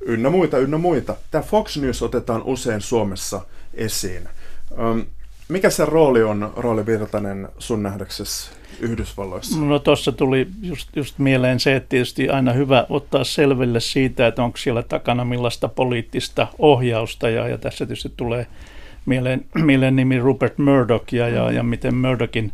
ynnä 0.01 0.31
muita, 0.31 0.59
ynnä 0.59 0.79
muita. 0.79 1.17
Tämä 1.31 1.43
Fox 1.43 1.77
News 1.77 2.03
otetaan 2.03 2.43
usein 2.43 2.81
Suomessa 2.81 3.41
esiin. 3.75 4.29
Mikä 5.49 5.71
se 5.71 5.85
rooli 5.85 6.23
on, 6.23 6.53
Rooli 6.57 6.87
Virtanen, 6.87 7.49
sun 7.59 7.83
nähdäksesi 7.83 8.51
Yhdysvalloissa? 8.81 9.59
No 9.59 9.79
tuossa 9.79 10.13
tuli 10.13 10.47
just, 10.63 10.89
just 10.97 11.19
mieleen 11.19 11.61
se, 11.61 11.77
että 11.77 11.89
tietysti 11.89 12.29
aina 12.29 12.53
hyvä 12.53 12.87
ottaa 12.89 13.25
selville 13.25 13.81
siitä, 13.81 14.27
että 14.27 14.43
onko 14.43 14.57
siellä 14.57 14.83
takana 14.83 15.25
millaista 15.25 15.69
poliittista 15.69 16.47
ohjausta, 16.59 17.29
ja, 17.29 17.49
ja 17.49 17.59
tässä 17.59 17.87
tietysti 17.87 18.13
tulee 18.17 18.47
mieleen, 19.07 19.45
mieleen 19.55 19.97
nimi 19.97 20.19
Rupert 20.19 20.59
Murdoch, 20.59 21.15
ja, 21.15 21.29
ja, 21.29 21.51
ja 21.51 21.63
miten 21.63 21.95
Murdochin 21.95 22.53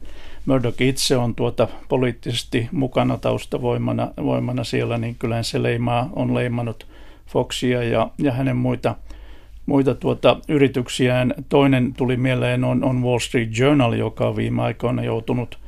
Murdoch 0.49 0.83
itse 0.83 1.17
on 1.17 1.35
tuota 1.35 1.69
poliittisesti 1.89 2.69
mukana 2.73 3.17
taustavoimana 3.17 4.11
voimana 4.23 4.65
siellä, 4.65 4.99
niin 4.99 5.17
kyllä 5.19 5.43
se 5.43 5.63
leimaa, 5.63 6.11
on 6.17 6.35
leimannut 6.35 6.87
Foxia 7.27 7.83
ja, 7.83 8.11
ja 8.19 8.33
hänen 8.33 8.57
muita, 8.57 8.95
muita 9.67 9.95
tuota 9.95 10.37
yrityksiään. 10.49 11.35
Toinen 11.49 11.95
tuli 11.95 12.17
mieleen 12.17 12.65
on, 12.65 12.85
on 12.85 13.03
Wall 13.03 13.19
Street 13.19 13.59
Journal, 13.59 13.93
joka 13.93 14.29
on 14.29 14.37
viime 14.37 14.63
aikoina 14.63 15.05
joutunut 15.05 15.59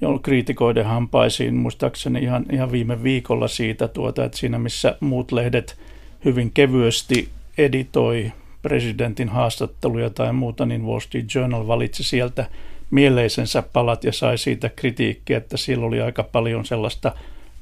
jo 0.00 0.18
kriitikoiden 0.18 0.86
hampaisiin, 0.86 1.54
muistaakseni 1.54 2.20
ihan, 2.20 2.46
ihan 2.52 2.72
viime 2.72 3.02
viikolla 3.02 3.48
siitä, 3.48 3.88
tuota, 3.88 4.24
että 4.24 4.38
siinä 4.38 4.58
missä 4.58 4.96
muut 5.00 5.32
lehdet 5.32 5.76
hyvin 6.24 6.50
kevyesti 6.50 7.28
editoi 7.58 8.32
presidentin 8.62 9.28
haastatteluja 9.28 10.10
tai 10.10 10.32
muuta, 10.32 10.66
niin 10.66 10.86
Wall 10.86 11.00
Street 11.00 11.34
Journal 11.34 11.66
valitsi 11.66 12.02
sieltä 12.02 12.46
mieleisensä 12.90 13.62
palat 13.62 14.04
ja 14.04 14.12
sai 14.12 14.38
siitä 14.38 14.68
kritiikkiä, 14.68 15.36
että 15.36 15.56
siellä 15.56 15.86
oli 15.86 16.00
aika 16.00 16.22
paljon 16.22 16.64
sellaista, 16.64 17.12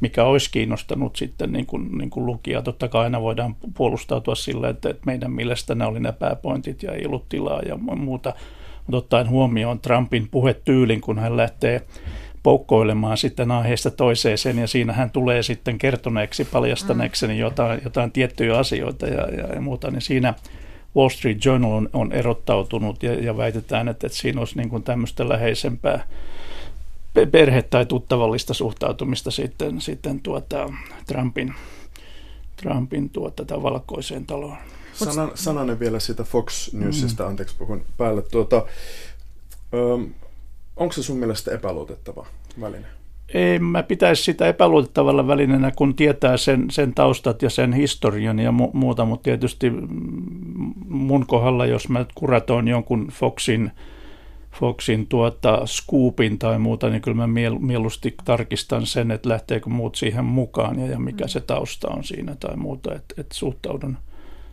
mikä 0.00 0.24
olisi 0.24 0.50
kiinnostanut 0.50 1.16
sitten 1.16 1.52
niin 1.52 1.66
kuin, 1.66 1.98
niin 1.98 2.10
kuin 2.10 2.26
lukijaa. 2.26 2.62
Totta 2.62 2.88
kai 2.88 3.04
aina 3.04 3.22
voidaan 3.22 3.56
puolustautua 3.74 4.34
sillä, 4.34 4.68
että, 4.68 4.90
että 4.90 5.02
meidän 5.06 5.32
mielestä 5.32 5.74
ne 5.74 5.86
oli 5.86 6.00
ne 6.00 6.12
pääpointit 6.12 6.82
ja 6.82 6.92
ei 6.92 7.06
ollut 7.06 7.28
tilaa 7.28 7.62
ja 7.62 7.76
muuta. 7.76 8.34
Mutta 8.86 8.96
ottaen 8.96 9.28
huomioon 9.28 9.80
Trumpin 9.80 10.28
puhetyylin, 10.30 11.00
kun 11.00 11.18
hän 11.18 11.36
lähtee 11.36 11.82
poukkoilemaan 12.42 13.16
sitten 13.16 13.50
aiheesta 13.50 13.90
toiseen 13.90 14.38
sen, 14.38 14.58
ja 14.58 14.66
siinä 14.66 14.92
hän 14.92 15.10
tulee 15.10 15.42
sitten 15.42 15.78
kertoneeksi, 15.78 16.44
paljastaneeksi 16.44 17.26
mm. 17.26 17.32
jotain, 17.32 17.80
jotain 17.84 18.12
tiettyjä 18.12 18.58
asioita 18.58 19.06
ja, 19.06 19.28
ja, 19.28 19.54
ja 19.54 19.60
muuta, 19.60 19.90
niin 19.90 20.02
siinä– 20.02 20.34
Wall 20.98 21.08
Street 21.08 21.44
Journal 21.44 21.72
on, 21.72 21.88
on 21.92 22.12
erottautunut 22.12 23.02
ja, 23.02 23.14
ja 23.14 23.36
väitetään, 23.36 23.88
että, 23.88 24.06
että 24.06 24.18
siinä 24.18 24.40
olisi 24.40 24.56
niin 24.56 24.68
kuin 24.68 24.82
tämmöistä 24.82 25.28
läheisempää 25.28 26.06
perhe- 27.30 27.62
tai 27.62 27.86
tuttavallista 27.86 28.54
suhtautumista 28.54 29.30
sitten, 29.30 29.80
sitten 29.80 30.20
tuota, 30.20 30.72
Trumpin, 31.06 31.54
Trumpin 32.56 33.10
tuota, 33.10 33.62
valkoiseen 33.62 34.26
taloon. 34.26 34.56
Sanan, 34.92 35.30
sananen 35.34 35.80
vielä 35.80 36.00
siitä 36.00 36.24
Fox 36.24 36.72
Newsista, 36.72 37.22
mm. 37.22 37.28
anteeksi 37.28 37.56
puhun 37.58 37.84
päälle. 37.96 38.22
Tuota, 38.22 38.66
ö, 39.74 40.08
onko 40.76 40.92
se 40.92 41.02
sun 41.02 41.16
mielestä 41.16 41.50
epäluotettava 41.50 42.26
väline? 42.60 42.97
Ei, 43.34 43.58
mä 43.58 43.82
pitäisi 43.82 44.22
sitä 44.22 44.48
epäluotettavalla 44.48 45.26
välineenä, 45.26 45.72
kun 45.76 45.94
tietää 45.94 46.36
sen, 46.36 46.70
sen 46.70 46.94
taustat 46.94 47.42
ja 47.42 47.50
sen 47.50 47.72
historian 47.72 48.38
ja 48.38 48.50
mu- 48.50 48.70
muuta, 48.72 49.04
mutta 49.04 49.24
tietysti 49.24 49.72
mun 50.88 51.26
kohdalla, 51.26 51.66
jos 51.66 51.88
mä 51.88 52.06
kuratoin 52.14 52.68
jonkun 52.68 53.08
Foxin, 53.12 53.70
Foxin 54.52 55.06
tuota, 55.06 55.66
scoopin 55.66 56.38
tai 56.38 56.58
muuta, 56.58 56.88
niin 56.88 57.02
kyllä 57.02 57.26
mä 57.26 57.26
miel- 57.26 57.58
mieluusti 57.58 58.14
tarkistan 58.24 58.86
sen, 58.86 59.10
että 59.10 59.28
lähteekö 59.28 59.70
muut 59.70 59.94
siihen 59.94 60.24
mukaan 60.24 60.80
ja, 60.80 60.86
ja 60.86 60.98
mikä 60.98 61.24
mm. 61.24 61.28
se 61.28 61.40
tausta 61.40 61.88
on 61.88 62.04
siinä 62.04 62.36
tai 62.40 62.56
muuta, 62.56 62.94
että 62.94 63.14
et 63.18 63.32
suhtaudun, 63.32 63.96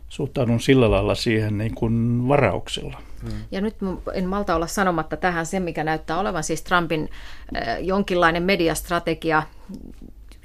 suhtaudun 0.08 0.60
sillä 0.60 0.90
lailla 0.90 1.14
siihen 1.14 1.58
niin 1.58 1.74
kuin 1.74 2.28
varauksella. 2.28 3.02
Mm. 3.22 3.30
Ja 3.50 3.60
nyt 3.60 3.76
en 4.14 4.28
malta 4.28 4.54
olla 4.56 4.66
sanomatta 4.66 5.16
tähän 5.16 5.46
se, 5.46 5.60
mikä 5.60 5.84
näyttää 5.84 6.18
olevan 6.18 6.44
siis 6.44 6.62
Trumpin 6.62 7.10
äh, 7.56 7.84
jonkinlainen 7.84 8.42
mediastrategia, 8.42 9.42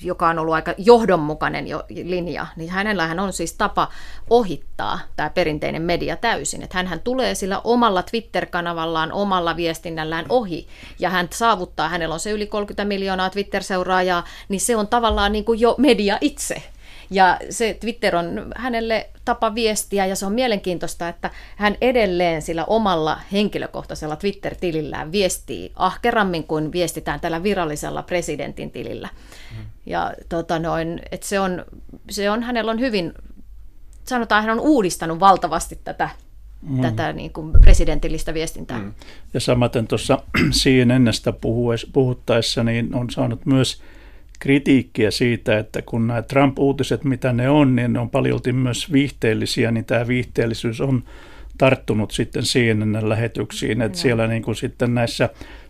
joka 0.03 0.29
on 0.29 0.39
ollut 0.39 0.53
aika 0.53 0.73
johdonmukainen 0.77 1.67
jo 1.67 1.83
linja, 1.89 2.47
niin 2.55 2.69
hänellähän 2.69 3.19
on 3.19 3.33
siis 3.33 3.53
tapa 3.53 3.87
ohittaa 4.29 4.99
tämä 5.15 5.29
perinteinen 5.29 5.81
media 5.81 6.15
täysin. 6.15 6.63
Että 6.63 6.83
hän 6.83 6.99
tulee 6.99 7.35
sillä 7.35 7.61
omalla 7.63 8.03
Twitter-kanavallaan, 8.03 9.11
omalla 9.11 9.55
viestinnällään 9.55 10.25
ohi, 10.29 10.67
ja 10.99 11.09
hän 11.09 11.27
saavuttaa, 11.33 11.89
hänellä 11.89 12.13
on 12.13 12.19
se 12.19 12.31
yli 12.31 12.47
30 12.47 12.85
miljoonaa 12.85 13.29
Twitter-seuraajaa, 13.29 14.23
niin 14.49 14.61
se 14.61 14.75
on 14.75 14.87
tavallaan 14.87 15.31
niin 15.31 15.45
kuin 15.45 15.59
jo 15.59 15.75
media 15.77 16.17
itse. 16.21 16.63
Ja 17.11 17.39
se 17.49 17.77
Twitter 17.79 18.15
on 18.15 18.51
hänelle 18.55 19.09
tapa 19.25 19.55
viestiä 19.55 20.05
ja 20.05 20.15
se 20.15 20.25
on 20.25 20.33
mielenkiintoista, 20.33 21.07
että 21.07 21.29
hän 21.55 21.75
edelleen 21.81 22.41
sillä 22.41 22.65
omalla 22.65 23.19
henkilökohtaisella 23.31 24.15
Twitter-tilillään 24.15 25.11
viestii 25.11 25.71
ahkerammin 25.75 26.43
kuin 26.43 26.71
viestitään 26.71 27.19
tällä 27.19 27.43
virallisella 27.43 28.03
presidentin 28.03 28.71
tilillä. 28.71 29.09
Mm. 29.51 29.65
Ja 29.85 30.13
tota 30.29 30.59
noin, 30.59 31.01
että 31.11 31.27
se 31.27 31.39
on, 31.39 31.65
se 32.09 32.29
on, 32.29 32.43
hänellä 32.43 32.71
on 32.71 32.79
hyvin, 32.79 33.13
sanotaan, 34.03 34.43
hän 34.43 34.59
on 34.59 34.65
uudistanut 34.65 35.19
valtavasti 35.19 35.79
tätä 35.83 36.09
mm. 36.61 36.81
tätä 36.81 37.13
niin 37.13 37.33
kuin 37.33 37.51
presidentillistä 37.61 38.33
viestintää. 38.33 38.79
Mm. 38.79 38.93
Ja 39.33 39.39
samaten 39.39 39.87
tuossa 39.87 40.23
CNNstä 40.59 41.33
puhuttaessa 41.93 42.63
niin 42.63 42.95
on 42.95 43.09
saanut 43.09 43.45
myös 43.45 43.81
kritiikkiä 44.41 45.11
siitä, 45.11 45.59
että 45.59 45.81
kun 45.81 46.07
nämä 46.07 46.21
Trump-uutiset, 46.21 47.03
mitä 47.03 47.33
ne 47.33 47.49
on, 47.49 47.75
niin 47.75 47.93
ne 47.93 47.99
on 47.99 48.09
paljolti 48.09 48.53
myös 48.53 48.91
viihteellisiä, 48.91 49.71
niin 49.71 49.85
tämä 49.85 50.07
viihteellisyys 50.07 50.81
on 50.81 51.03
tarttunut 51.57 52.11
sitten 52.11 52.43
CNN-lähetyksiin, 52.43 53.81
että 53.81 53.97
no. 53.97 54.01
siellä 54.01 54.27
niin 54.27 54.41
kuin 54.43 54.55
sitten 54.55 54.93
näissä 54.95 55.29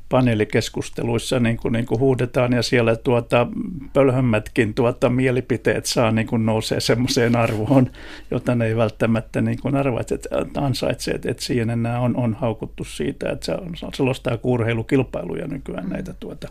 paneelikeskusteluissa 0.10 1.40
niin 1.40 1.58
kuin, 1.58 1.72
niin 1.72 1.86
kuin 1.86 2.00
huudetaan 2.00 2.54
ja 2.54 2.62
siellä 2.62 2.96
tuota, 2.96 3.48
pölhömmätkin 3.94 4.74
tuota, 4.74 5.10
mielipiteet 5.10 5.86
saa 5.86 6.12
niin 6.12 6.28
kuin 6.28 6.46
nousee 6.46 6.80
semmoiseen 6.80 7.36
arvoon, 7.36 7.92
jota 8.32 8.56
ne 8.56 8.66
ei 8.66 8.76
välttämättä 8.76 9.42
niin 9.42 9.62
kuin 9.62 9.76
arvaitse, 9.76 10.16
että 10.16 10.30
ansaitse, 10.58 11.12
että, 11.12 11.32
että 11.32 11.44
CNN 11.44 11.86
on, 11.86 12.16
on 12.16 12.34
haukuttu 12.34 12.84
siitä, 12.84 13.30
että 13.30 13.46
se 13.46 13.52
on 13.52 13.94
sellaista 13.94 14.40
urheilukilpailuja 14.44 15.48
nykyään 15.48 15.90
näitä 15.90 16.14
tuota, 16.20 16.48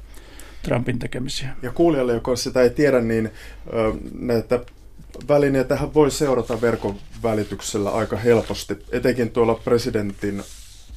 Trumpin 0.63 0.99
tekemisiä. 0.99 1.49
Ja 1.63 1.71
kuulijalle, 1.71 2.13
joka 2.13 2.37
sitä 2.37 2.63
ei 2.63 2.71
tiedä, 2.71 3.01
niin 3.01 3.31
näitä 4.21 4.61
välineitä 5.29 5.79
voi 5.95 6.11
seurata 6.11 6.61
verkon 6.61 6.97
välityksellä 7.23 7.91
aika 7.91 8.17
helposti, 8.17 8.79
etenkin 8.93 9.31
tuolla 9.31 9.55
presidentin 9.55 10.43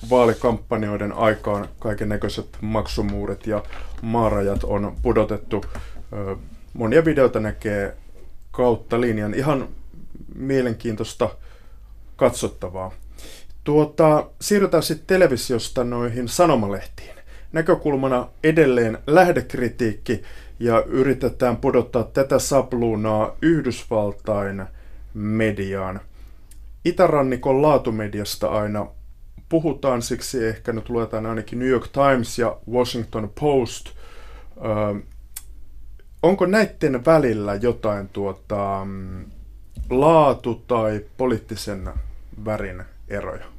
vaalikampanjoiden 0.09 1.13
aikaan 1.13 1.69
kaiken 1.79 2.09
näköiset 2.09 2.57
maksumuurit 2.61 3.47
ja 3.47 3.63
maarajat 4.01 4.63
on 4.63 4.95
pudotettu. 5.01 5.65
Monia 6.73 7.05
videoita 7.05 7.39
näkee 7.39 7.97
kautta 8.51 9.01
linjan. 9.01 9.33
Ihan 9.33 9.67
mielenkiintoista 10.35 11.29
katsottavaa. 12.15 12.91
Tuota, 13.63 14.29
siirrytään 14.41 14.83
sitten 14.83 15.07
televisiosta 15.07 15.83
noihin 15.83 16.27
sanomalehtiin 16.27 17.12
näkökulmana 17.53 18.27
edelleen 18.43 18.97
lähdekritiikki 19.07 20.23
ja 20.59 20.83
yritetään 20.85 21.57
pudottaa 21.57 22.03
tätä 22.03 22.39
sapluunaa 22.39 23.35
Yhdysvaltain 23.41 24.65
mediaan. 25.13 25.99
Itärannikon 26.85 27.61
laatumediasta 27.61 28.47
aina 28.47 28.87
puhutaan, 29.49 30.01
siksi 30.01 30.45
ehkä 30.45 30.73
nyt 30.73 30.89
luetaan 30.89 31.25
ainakin 31.25 31.59
New 31.59 31.67
York 31.67 31.87
Times 31.87 32.39
ja 32.39 32.57
Washington 32.71 33.31
Post. 33.39 33.89
Öö, 34.65 35.01
onko 36.23 36.45
näiden 36.45 37.05
välillä 37.05 37.55
jotain 37.55 38.09
tuota, 38.09 38.81
mm, 38.85 39.25
laatu- 39.89 40.63
tai 40.67 41.05
poliittisen 41.17 41.89
värin 42.45 42.83
eroja? 43.07 43.52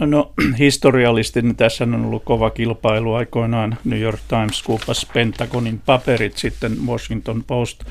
No 0.00 0.32
historiallisesti 0.58 1.42
niin 1.42 1.56
tässä 1.56 1.84
on 1.84 1.94
ollut 1.94 2.24
kova 2.24 2.50
kilpailu 2.50 3.14
aikoinaan. 3.14 3.76
New 3.84 4.00
York 4.00 4.20
Times 4.28 4.62
kuupas 4.62 5.06
Pentagonin 5.14 5.80
paperit, 5.86 6.36
sitten 6.36 6.86
Washington 6.86 7.44
Post 7.46 7.84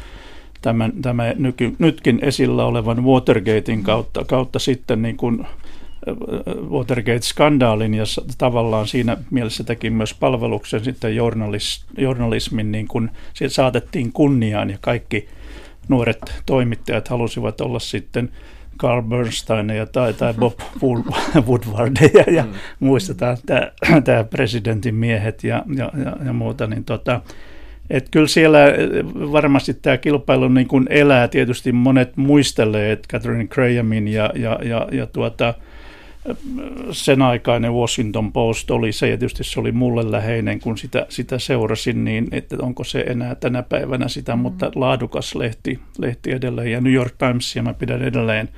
tämän, 0.61 0.91
tämän 1.01 1.35
nyky, 1.37 1.75
nytkin 1.79 2.19
esillä 2.21 2.65
olevan 2.65 3.03
Watergatein 3.03 3.83
kautta, 3.83 4.25
kautta 4.25 4.59
sitten 4.59 5.01
niin 5.01 5.17
kuin 5.17 5.47
Watergate-skandaalin 6.69 7.93
ja 7.93 8.03
tavallaan 8.37 8.87
siinä 8.87 9.17
mielessä 9.31 9.63
teki 9.63 9.89
myös 9.89 10.13
palveluksen 10.13 10.83
sitten 10.83 11.15
journalis, 11.15 11.85
journalismin, 11.97 12.71
niin 12.71 12.87
kuin 12.87 13.09
saatettiin 13.47 14.13
kunniaan 14.13 14.69
ja 14.69 14.77
kaikki 14.81 15.27
nuoret 15.87 16.33
toimittajat 16.45 17.07
halusivat 17.07 17.61
olla 17.61 17.79
sitten 17.79 18.29
Carl 18.77 19.01
Bernsteinia 19.01 19.85
tai, 19.85 20.13
tai 20.13 20.33
Bob 20.33 20.53
Woodwardia 21.47 22.23
ja 22.31 22.43
mm. 22.43 22.53
muistetaan 22.79 23.37
tämä 24.03 24.23
presidentin 24.23 24.95
miehet 24.95 25.43
ja, 25.43 25.63
ja, 25.75 25.91
ja, 26.05 26.17
ja 26.25 26.33
muuta, 26.33 26.67
niin 26.67 26.83
tota, 26.83 27.21
et 27.89 28.07
kyllä 28.11 28.27
siellä 28.27 28.59
varmasti 29.31 29.73
tämä 29.73 29.97
kilpailu 29.97 30.47
niin 30.47 30.67
kuin 30.67 30.87
elää. 30.89 31.27
Tietysti 31.27 31.71
monet 31.71 32.17
muistelee, 32.17 32.91
että 32.91 33.07
Catherine 33.11 33.47
Grahamin 33.47 34.07
ja, 34.07 34.31
ja, 34.35 34.59
ja, 34.63 34.87
ja 34.91 35.05
tuota, 35.05 35.53
sen 36.91 37.21
aikainen 37.21 37.73
Washington 37.73 38.31
Post 38.31 38.71
oli 38.71 38.91
se, 38.91 39.09
ja 39.09 39.17
tietysti 39.17 39.43
se 39.43 39.59
oli 39.59 39.71
mulle 39.71 40.11
läheinen, 40.11 40.59
kun 40.59 40.77
sitä, 40.77 41.05
sitä 41.09 41.39
seurasin, 41.39 42.03
niin 42.03 42.27
että 42.31 42.55
onko 42.61 42.83
se 42.83 42.99
enää 42.99 43.35
tänä 43.35 43.63
päivänä 43.63 44.07
sitä, 44.07 44.35
mm. 44.35 44.41
mutta 44.41 44.71
laadukas 44.75 45.35
lehti, 45.35 45.79
lehti 45.97 46.31
edelleen, 46.31 46.71
ja 46.71 46.81
New 46.81 46.93
York 46.93 47.15
Timesia 47.17 47.63
mä 47.63 47.73
pidän 47.73 48.01
edelleen 48.01 48.49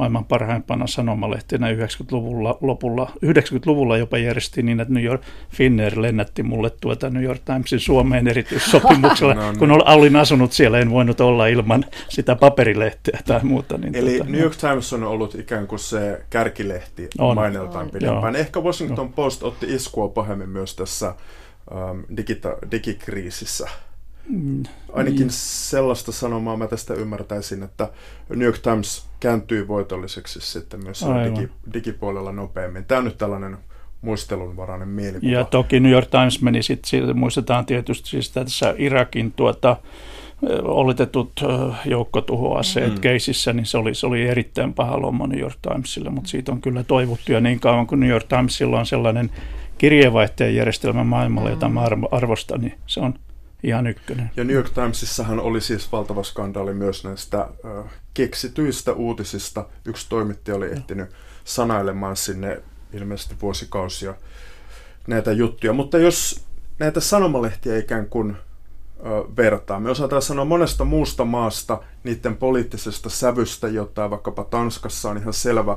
maailman 0.00 0.24
parhaimpana 0.24 0.86
sanomalehtenä 0.86 1.72
90-luvulla, 1.72 2.58
lopulla, 2.60 3.10
90-luvulla 3.26 3.96
jopa 3.96 4.18
järjestin 4.18 4.66
niin, 4.66 4.80
että 4.80 4.94
New 4.94 5.04
York 5.04 5.22
Finnair 5.50 6.02
lennätti 6.02 6.42
mulle 6.42 6.70
tuota 6.80 7.10
New 7.10 7.22
York 7.22 7.42
Timesin 7.44 7.80
Suomeen 7.80 8.28
erityissopimuksella. 8.28 9.34
no, 9.40 9.42
niin. 9.42 9.58
Kun 9.58 9.70
olin 9.70 10.16
asunut 10.16 10.52
siellä, 10.52 10.78
en 10.78 10.90
voinut 10.90 11.20
olla 11.20 11.46
ilman 11.46 11.84
sitä 12.08 12.36
paperilehteä 12.36 13.20
tai 13.26 13.40
muuta. 13.42 13.78
Niin 13.78 13.96
Eli 13.96 14.16
tuota, 14.16 14.32
New 14.32 14.40
York 14.40 14.56
Times 14.56 14.92
on 14.92 15.02
ollut 15.02 15.34
ikään 15.34 15.66
kuin 15.66 15.78
se 15.78 16.24
kärkilehti 16.30 17.08
on, 17.18 17.34
maineltaan 17.34 17.90
pidempään. 17.90 18.34
Joo. 18.34 18.40
Ehkä 18.40 18.60
Washington 18.60 19.06
no. 19.06 19.12
Post 19.16 19.42
otti 19.42 19.74
iskua 19.74 20.08
pahemmin 20.08 20.48
myös 20.48 20.76
tässä 20.76 21.14
um, 21.70 22.04
digita- 22.16 22.70
digikriisissä. 22.70 23.68
Mm, 24.28 24.62
Ainakin 24.92 25.20
niin. 25.20 25.30
sellaista 25.30 26.12
sanomaa 26.12 26.56
mä 26.56 26.66
tästä 26.66 26.94
ymmärtäisin, 26.94 27.62
että 27.62 27.88
New 28.28 28.46
York 28.46 28.58
Times 28.58 29.06
kääntyy 29.20 29.68
voitolliseksi 29.68 30.40
sitten 30.40 30.84
myös 30.84 31.04
digi, 31.24 31.48
digipuolella 31.72 32.32
nopeammin. 32.32 32.84
Tämä 32.84 32.98
on 32.98 33.04
nyt 33.04 33.18
tällainen 33.18 33.58
muistelunvarainen 34.00 34.88
mielikuva. 34.88 35.32
Ja 35.32 35.44
toki 35.44 35.80
New 35.80 35.92
York 35.92 36.10
Times 36.10 36.42
meni 36.42 36.62
sitten, 36.62 37.18
muistetaan 37.18 37.66
tietysti 37.66 38.08
siis 38.08 38.30
tässä 38.30 38.74
Irakin 38.78 39.32
tuota, 39.32 39.76
oletetut 40.62 41.32
joukkotuhoaseet 41.84 42.94
mm. 42.94 43.00
keisissä, 43.00 43.52
niin 43.52 43.66
se 43.66 43.78
oli, 43.78 43.94
se 43.94 44.06
oli 44.06 44.28
erittäin 44.28 44.74
paha 44.74 45.00
lomma 45.00 45.26
New 45.26 45.40
York 45.40 45.56
Timesille, 45.62 46.10
mutta 46.10 46.30
siitä 46.30 46.52
on 46.52 46.60
kyllä 46.60 46.84
toivottu 46.84 47.32
ja 47.32 47.40
niin 47.40 47.60
kauan 47.60 47.86
kuin 47.86 48.00
New 48.00 48.10
York 48.10 48.26
Timesilla 48.28 48.78
on 48.78 48.86
sellainen 48.86 49.30
kirjeenvaihteen 49.78 50.54
järjestelmä 50.54 51.04
maailmalla, 51.04 51.50
jota 51.50 51.68
mä 51.68 51.80
arvostan, 52.10 52.60
niin 52.60 52.74
se 52.86 53.00
on 53.00 53.14
ihan 53.62 53.86
ykkönen. 53.86 54.30
Ja 54.36 54.44
New 54.44 54.56
York 54.56 54.70
Timesissahan 54.70 55.40
oli 55.40 55.60
siis 55.60 55.92
valtava 55.92 56.22
skandaali 56.22 56.74
myös 56.74 57.04
näistä 57.04 57.40
äh, 57.40 57.84
keksityistä 58.14 58.92
uutisista. 58.92 59.66
Yksi 59.84 60.06
toimittaja 60.08 60.56
oli 60.56 60.70
ehtinyt 60.70 61.10
sanailemaan 61.44 62.16
sinne 62.16 62.62
ilmeisesti 62.92 63.34
vuosikausia 63.42 64.14
näitä 65.06 65.32
juttuja. 65.32 65.72
Mutta 65.72 65.98
jos 65.98 66.44
näitä 66.78 67.00
sanomalehtiä 67.00 67.78
ikään 67.78 68.06
kuin 68.06 68.30
ö, 68.30 69.36
vertaa. 69.36 69.80
Me 69.80 69.90
osataan 69.90 70.22
sanoa 70.22 70.44
monesta 70.44 70.84
muusta 70.84 71.24
maasta 71.24 71.82
niiden 72.04 72.36
poliittisesta 72.36 73.10
sävystä, 73.10 73.68
jota 73.68 74.10
vaikkapa 74.10 74.44
Tanskassa 74.44 75.10
on 75.10 75.16
ihan 75.16 75.32
selvä 75.32 75.76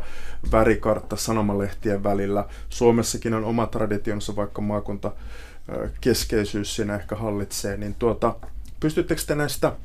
värikartta 0.51 1.15
sanomalehtien 1.15 2.03
välillä. 2.03 2.45
Suomessakin 2.69 3.33
on 3.33 3.45
oma 3.45 3.67
traditionsa, 3.67 4.35
vaikka 4.35 4.61
maakunta 4.61 5.11
keskeisyys 6.01 6.75
siinä 6.75 6.95
ehkä 6.95 7.15
hallitsee, 7.15 7.77
niin 7.77 7.95
tuota, 7.95 8.35
pystyttekö 8.79 9.21
te 9.27 9.35
näistä 9.35 9.75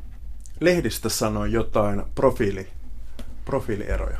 lehdistä 0.60 1.08
sanoa 1.08 1.46
jotain 1.46 2.02
profiili, 2.14 2.68
profiilieroja? 3.44 4.18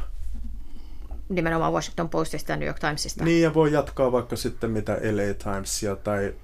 Nimenomaan 1.28 1.72
Washington 1.72 2.08
Postista 2.08 2.52
ja 2.52 2.56
New 2.56 2.66
York 2.66 2.78
Timesista. 2.78 3.24
Niin, 3.24 3.42
ja 3.42 3.54
voi 3.54 3.72
jatkaa 3.72 4.12
vaikka 4.12 4.36
sitten 4.36 4.70
mitä 4.70 4.92
LA 4.92 5.52
Timesia 5.52 5.96
tai 5.96 6.34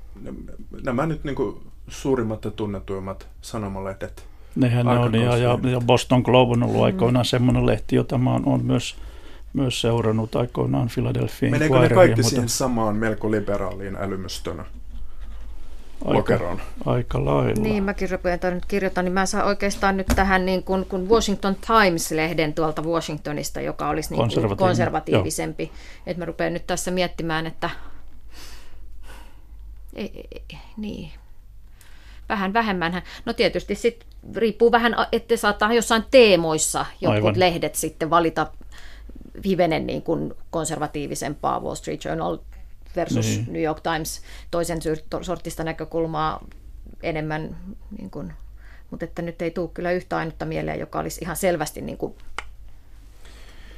nämä 0.85 1.07
nyt 1.07 1.25
niin 1.25 1.37
kuin 1.37 1.57
suurimmat 1.89 2.45
ja 2.45 2.51
tunnetuimmat 2.51 3.29
sanomalehdet. 3.41 4.27
Nehän 4.55 4.89
on, 4.89 5.15
ja, 5.15 5.37
ja, 5.37 5.59
ja 5.71 5.81
Boston 5.87 6.21
Globe 6.21 6.53
on 6.53 6.63
ollut 6.63 6.77
mm. 6.77 6.85
aikoinaan 6.85 7.25
semmoinen 7.25 7.67
lehti, 7.67 7.97
jota 7.97 8.19
mä 8.19 8.33
oon, 8.33 8.49
oon 8.49 8.65
myös, 8.65 8.97
myös 9.53 9.81
seurannut 9.81 10.37
aikoinaan 10.37 10.89
Philadelphia 10.95 11.51
Meneekö 11.51 11.79
ne 11.79 11.89
kaikki 11.89 12.17
mutta... 12.17 12.31
siihen 12.31 12.49
samaan 12.49 12.97
melko 12.97 13.31
liberaaliin 13.31 13.97
älymystönä? 13.97 14.65
Lokeroon. 16.05 16.61
Aika 16.87 17.25
lailla. 17.25 17.63
Niin, 17.63 17.85
mäkin 17.85 18.11
rupean 18.11 18.39
nyt 18.43 18.67
kirjoitan, 18.67 19.05
niin 19.05 19.13
mä 19.13 19.27
saan 19.27 19.47
oikeastaan 19.47 19.97
nyt 19.97 20.07
tähän 20.17 20.47
niin 20.47 20.63
kuin, 20.63 20.87
kun 20.87 21.09
Washington 21.09 21.57
Times-lehden 21.57 22.55
tuolta 22.55 22.83
Washingtonista, 22.83 23.61
joka 23.61 23.89
olisi 23.89 24.11
niin 24.11 24.19
Konservatiivi. 24.19 24.57
konservatiivisempi. 24.57 25.73
Että 26.07 26.19
mä 26.19 26.25
rupean 26.25 26.53
nyt 26.53 26.67
tässä 26.67 26.91
miettimään, 26.91 27.47
että 27.47 27.71
ei, 29.95 30.11
ei, 30.15 30.59
niin. 30.77 31.11
Vähän 32.29 32.53
vähemmän. 32.53 33.03
No 33.25 33.33
tietysti 33.33 33.75
sit 33.75 34.07
riippuu 34.35 34.73
vähän, 34.73 34.97
että 35.13 35.37
saattaa 35.37 35.73
jossain 35.73 36.05
teemoissa 36.11 36.87
jotkut 37.01 37.27
Aivan. 37.27 37.41
lehdet 37.41 37.75
sitten 37.75 38.11
valita 38.11 38.47
hivenen 39.45 39.87
niin 39.87 40.03
kuin 40.03 40.35
konservatiivisempaa 40.51 41.61
Wall 41.61 41.75
Street 41.75 42.05
Journal 42.05 42.39
versus 42.97 43.27
niin. 43.27 43.53
New 43.53 43.63
York 43.63 43.81
Times 43.81 44.23
toisen 44.51 44.79
sortista 45.23 45.65
näkökulmaa 45.65 46.47
enemmän, 47.03 47.57
niin 47.99 48.11
kuin, 48.11 48.33
mutta 48.91 49.05
että 49.05 49.23
nyt 49.23 49.43
ei 49.43 49.51
tule 49.51 49.71
kyllä 49.75 49.91
yhtä 49.91 50.17
ainutta 50.17 50.45
mieleen, 50.45 50.81
joka 50.81 50.99
olisi 50.99 51.21
ihan 51.23 51.37
selvästi 51.37 51.81
niin 51.81 51.99
kuin 51.99 52.15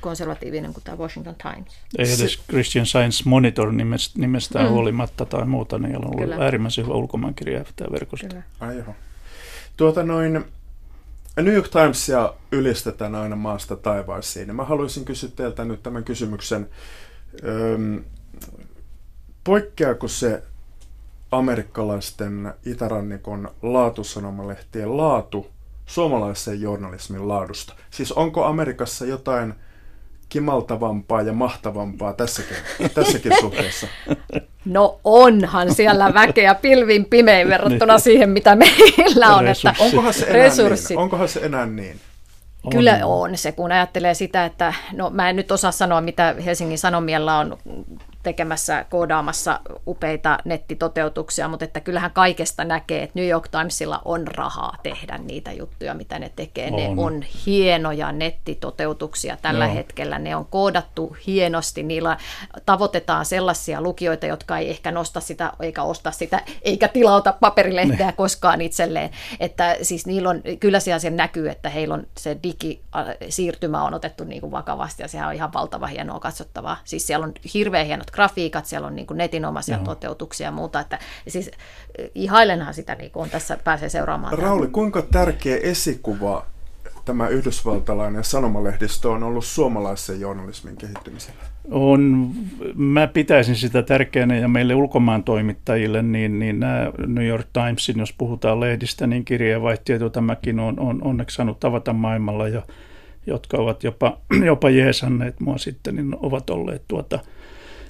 konservatiivinen 0.01 0.73
kuin 0.73 0.85
tämä 0.85 0.99
Washington 0.99 1.35
Times. 1.35 1.73
Ei 1.99 2.13
edes 2.15 2.41
Christian 2.49 2.87
Science 2.87 3.23
Monitor 3.27 3.73
nimestään 4.17 4.67
mm. 4.67 4.71
huolimatta 4.71 5.25
tai 5.25 5.47
muuta, 5.47 5.79
niin 5.79 5.97
on 5.97 6.05
ollut 6.05 6.21
Kyllä. 6.21 6.45
äärimmäisen 6.45 6.85
hyvä 6.85 6.95
ulkomaankirja 6.95 7.65
tämä 7.77 7.93
verkosto. 7.93 8.27
Kyllä. 8.29 8.43
Ai 8.61 8.77
joo. 8.77 8.95
Tuota 9.77 10.03
noin, 10.03 10.45
New 11.37 11.55
York 11.55 11.69
Timesia 11.69 12.35
ylistetään 12.53 13.15
aina 13.15 13.37
maasta 13.37 13.77
taivaisiin. 13.77 14.57
Mä 14.57 14.65
haluaisin 14.65 15.05
kysyä 15.05 15.31
teiltä 15.37 15.65
nyt 15.65 15.83
tämän 15.83 16.05
kysymyksen. 16.05 16.69
Öm, 17.45 18.05
poikkeako 19.47 20.09
se 20.09 20.43
amerikkalaisten 21.31 22.55
itärannikon 22.65 23.51
laatusanomalehtiä 23.63 24.97
laatu 24.97 25.47
suomalaisen 25.87 26.61
journalismin 26.61 27.29
laadusta? 27.29 27.75
Siis 27.91 28.13
onko 28.13 28.45
Amerikassa 28.45 29.07
jotain 29.07 29.55
kimaltavampaa 30.29 31.23
ja 31.23 31.33
mahtavampaa 31.33 32.13
tässäkin, 32.13 32.57
tässäkin 32.95 33.33
suhteessa? 33.41 33.87
No 34.65 35.01
onhan 35.05 35.75
siellä 35.75 36.15
väkeä 36.15 36.55
pilvin 36.55 37.05
pimein 37.05 37.49
verrattuna 37.49 37.95
niin. 37.95 38.01
siihen, 38.01 38.31
mitä 38.31 38.57
meillä 38.57 39.37
on. 39.37 39.47
Että 39.47 39.75
onkohan, 39.79 40.15
se 40.15 40.27
enää 40.27 40.49
niin? 40.89 40.99
onkohan 40.99 41.29
se 41.29 41.41
enää 41.41 41.67
niin? 41.67 42.01
On. 42.65 42.71
Kyllä 42.71 43.01
on 43.05 43.37
se, 43.37 43.53
kun 43.53 43.73
ajattelee 43.73 44.15
sitä, 44.15 44.45
että 44.45 44.75
no 44.93 45.11
mä 45.11 45.31
en 45.31 45.37
nyt 45.37 45.53
osaa 45.53 45.73
sanoa, 45.73 46.01
mitä 46.01 46.35
Helsingin 46.45 46.79
Sanomiella 46.79 47.39
on 47.39 47.59
tekemässä, 48.27 48.85
koodaamassa 48.91 49.61
upeita 49.87 50.39
nettitoteutuksia, 50.45 51.49
mutta 51.49 51.65
että 51.65 51.81
kyllähän 51.81 52.11
kaikesta 52.11 52.65
näkee, 52.65 53.03
että 53.03 53.19
New 53.19 53.29
York 53.29 53.49
Timesilla 53.49 54.03
on 54.05 54.27
rahaa 54.27 54.77
tehdä 54.83 55.19
niitä 55.19 55.53
juttuja, 55.53 55.95
mitä 55.95 56.19
ne 56.19 56.33
tekee. 56.37 56.67
On. 56.67 56.77
Ne 56.77 57.03
on 57.03 57.23
hienoja 57.47 58.13
nettitoteutuksia 58.13 59.37
tällä 59.43 59.67
no. 59.67 59.75
hetkellä. 59.75 60.19
Ne 60.19 60.37
on 60.37 60.47
koodattu 60.47 61.17
hienosti. 61.27 61.83
Niillä 61.83 62.17
tavoitetaan 62.67 63.25
sellaisia 63.25 63.81
lukijoita, 63.81 64.27
jotka 64.27 64.59
ei 64.59 64.71
ehkä 64.71 64.93
nosta 64.93 65.21
sitä, 65.21 65.53
eikä 65.61 65.83
osta 65.83 66.11
sitä, 66.11 66.43
eikä 66.63 66.89
tilauta 66.89 67.33
paperilehteä 67.41 68.07
ne. 68.07 68.13
koskaan 68.13 68.61
itselleen. 68.61 69.11
Että 69.41 69.77
siis 69.83 70.07
niillä 70.07 70.31
on, 70.31 70.43
kyllä 70.61 70.81
siellä 70.81 70.99
sen 70.99 71.17
näkyy, 71.17 71.49
että 71.49 71.69
heillä 71.69 71.95
on 71.95 72.07
se 72.19 72.37
digisiirtymä 72.43 73.85
on 73.85 73.95
otettu 73.95 74.25
niin 74.25 74.41
kuin 74.41 74.53
vakavasti 74.53 75.03
ja 75.03 75.09
sehän 75.09 75.29
on 75.29 75.35
ihan 75.35 75.53
valtava 75.53 75.87
hienoa 75.87 76.21
katsottavaa. 76.21 76.77
Siis 76.85 77.07
siellä 77.07 77.25
on 77.25 77.33
hirveän 77.55 77.87
hienot 77.87 78.11
grafiikat, 78.17 78.67
siellä 78.67 78.87
on 78.87 78.97
niin 78.97 79.07
kuin 79.07 79.19
netinomaisia 79.19 79.77
Joo. 79.77 79.85
toteutuksia 79.85 80.47
ja 80.47 80.53
muuta. 80.53 80.81
Että, 80.81 80.99
siis 81.29 81.51
ihailenhan 82.15 82.75
sitä, 82.75 82.95
niin 82.95 83.11
kuin 83.11 83.23
on 83.23 83.31
tässä 83.31 83.59
pääsee 83.65 83.89
seuraamaan. 83.89 84.39
Rauli, 84.39 84.67
kuinka 84.67 85.03
tärkeä 85.03 85.57
esikuva 85.57 86.47
tämä 87.07 87.29
yhdysvaltalainen 87.29 88.25
sanomalehdistö 88.25 89.11
on 89.11 89.23
ollut 89.23 89.45
suomalaisen 89.45 90.21
journalismin 90.21 90.77
kehittymisellä? 90.77 91.41
On, 91.71 92.31
mä 92.75 93.07
pitäisin 93.07 93.57
sitä 93.57 93.83
tärkeänä 93.83 94.37
ja 94.37 94.49
meille 94.49 94.75
ulkomaan 94.75 95.25
toimittajille, 95.25 96.03
niin, 96.03 96.39
niin 96.39 96.61
nämä 96.61 96.93
New 97.07 97.27
York 97.27 97.47
Timesin, 97.53 97.99
jos 97.99 98.13
puhutaan 98.13 98.61
lehdistä, 98.61 99.07
niin 99.07 99.25
kirjeenvaihtajat, 99.25 100.01
joita 100.01 100.21
mäkin 100.21 100.61
on, 100.61 100.81
on 100.81 101.03
onneksi 101.05 101.37
saanut 101.37 101.61
tavata 101.61 101.93
maailmalla 101.93 102.49
ja 102.49 102.63
jotka 103.27 103.57
ovat 103.57 103.85
jopa, 103.85 104.19
jopa 104.51 104.71
jeesanneet 104.71 105.41
mua 105.41 105.59
sitten, 105.59 105.97
niin 105.97 106.17
ovat 106.21 106.51
olleet 106.51 106.83
tuota, 106.89 107.19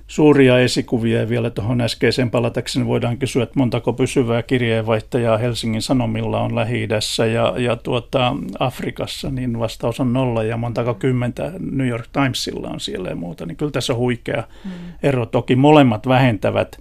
suuria 0.06 0.58
esikuvia. 0.58 1.20
Ja 1.20 1.28
vielä 1.28 1.50
tuohon 1.50 1.80
äskeiseen 1.80 2.30
palatakseni 2.30 2.86
voidaan 2.86 3.18
kysyä, 3.18 3.42
että 3.42 3.58
montako 3.58 3.92
pysyvää 3.92 4.42
kirjeenvaihtajaa 4.42 5.38
Helsingin 5.38 5.82
Sanomilla 5.82 6.40
on 6.40 6.54
lähi 6.54 6.88
ja, 7.32 7.54
ja 7.56 7.76
tuota, 7.76 8.36
Afrikassa, 8.58 9.30
niin 9.30 9.58
vastaus 9.58 10.00
on 10.00 10.12
nolla. 10.12 10.42
Ja 10.42 10.56
montako 10.56 10.94
kymmentä 10.94 11.52
New 11.58 11.88
York 11.88 12.06
Timesilla 12.12 12.68
on 12.68 12.80
siellä 12.80 13.08
ja 13.08 13.16
muuta. 13.16 13.46
Niin 13.46 13.56
kyllä 13.56 13.72
tässä 13.72 13.92
on 13.92 13.98
huikea 13.98 14.44
mm. 14.64 14.70
ero. 15.02 15.26
Toki 15.26 15.56
molemmat 15.56 16.08
vähentävät 16.08 16.80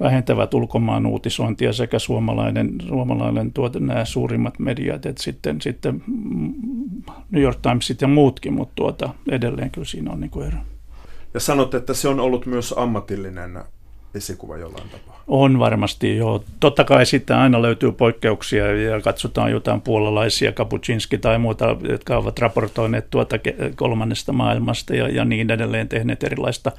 vähentävät 0.00 0.54
ulkomaan 0.54 1.06
uutisointia 1.06 1.72
sekä 1.72 1.98
suomalainen, 1.98 2.74
suomalainen 2.88 3.52
tuote, 3.52 3.80
nämä 3.80 4.04
suurimmat 4.04 4.58
mediat, 4.58 5.06
että 5.06 5.22
sitten, 5.22 5.60
sitten 5.60 6.02
New 7.30 7.42
York 7.42 7.58
Timesit 7.62 8.00
ja 8.00 8.08
muutkin, 8.08 8.52
mutta 8.52 8.72
tuota, 8.74 9.14
edelleen 9.30 9.70
kyllä 9.70 9.84
siinä 9.84 10.10
on 10.10 10.20
niin 10.20 10.30
kuin 10.30 10.46
ero. 10.46 10.58
Ja 11.34 11.40
sanot, 11.40 11.74
että 11.74 11.94
se 11.94 12.08
on 12.08 12.20
ollut 12.20 12.46
myös 12.46 12.74
ammatillinen 12.76 13.58
esikuva 14.14 14.56
jollain 14.56 14.88
tapaa. 14.88 15.22
On 15.28 15.58
varmasti, 15.58 16.16
joo. 16.16 16.44
Totta 16.60 16.84
kai 16.84 17.06
sitten 17.06 17.36
aina 17.36 17.62
löytyy 17.62 17.92
poikkeuksia 17.92 18.72
ja 18.72 19.00
katsotaan 19.00 19.50
jotain 19.50 19.80
puolalaisia, 19.80 20.52
Kapuczynski 20.52 21.18
tai 21.18 21.38
muuta, 21.38 21.76
jotka 21.88 22.16
ovat 22.16 22.38
raportoineet 22.38 23.10
tuota 23.10 23.36
kolmannesta 23.76 24.32
maailmasta 24.32 24.94
ja, 24.94 25.08
ja 25.08 25.24
niin 25.24 25.50
edelleen 25.50 25.88
tehneet 25.88 26.24
erilaista 26.24 26.72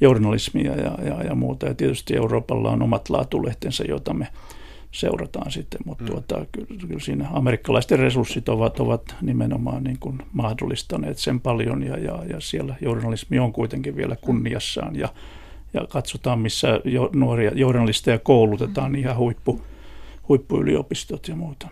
journalismia 0.00 0.72
ja, 0.76 0.98
ja, 1.04 1.22
ja 1.22 1.34
muuta. 1.34 1.66
Ja 1.66 1.74
tietysti 1.74 2.16
Euroopalla 2.16 2.70
on 2.70 2.82
omat 2.82 3.10
laatulehtensä, 3.10 3.84
joita 3.88 4.14
me 4.14 4.28
seurataan 4.92 5.50
sitten, 5.50 5.80
mutta 5.84 6.04
mm. 6.04 6.10
tuota, 6.10 6.46
kyllä, 6.52 6.66
kyllä 6.88 7.00
siinä 7.00 7.28
amerikkalaisten 7.32 7.98
resurssit 7.98 8.48
ovat, 8.48 8.80
ovat 8.80 9.14
nimenomaan 9.22 9.84
niin 9.84 9.98
kuin 9.98 10.18
mahdollistaneet 10.32 11.18
sen 11.18 11.40
paljon 11.40 11.82
ja, 11.82 11.98
ja, 11.98 12.24
ja 12.24 12.40
siellä 12.40 12.74
journalismi 12.80 13.38
on 13.38 13.52
kuitenkin 13.52 13.96
vielä 13.96 14.16
kunniassaan 14.16 14.96
ja, 14.96 15.08
ja 15.74 15.86
katsotaan, 15.88 16.38
missä 16.38 16.80
jo, 16.84 17.10
nuoria 17.12 17.50
journalisteja 17.54 18.18
koulutetaan, 18.18 18.92
niin 18.92 19.04
ihan 19.04 19.16
huippu, 19.16 19.62
huippuyliopistot 20.28 21.28
ja 21.28 21.36
muuta. 21.36 21.68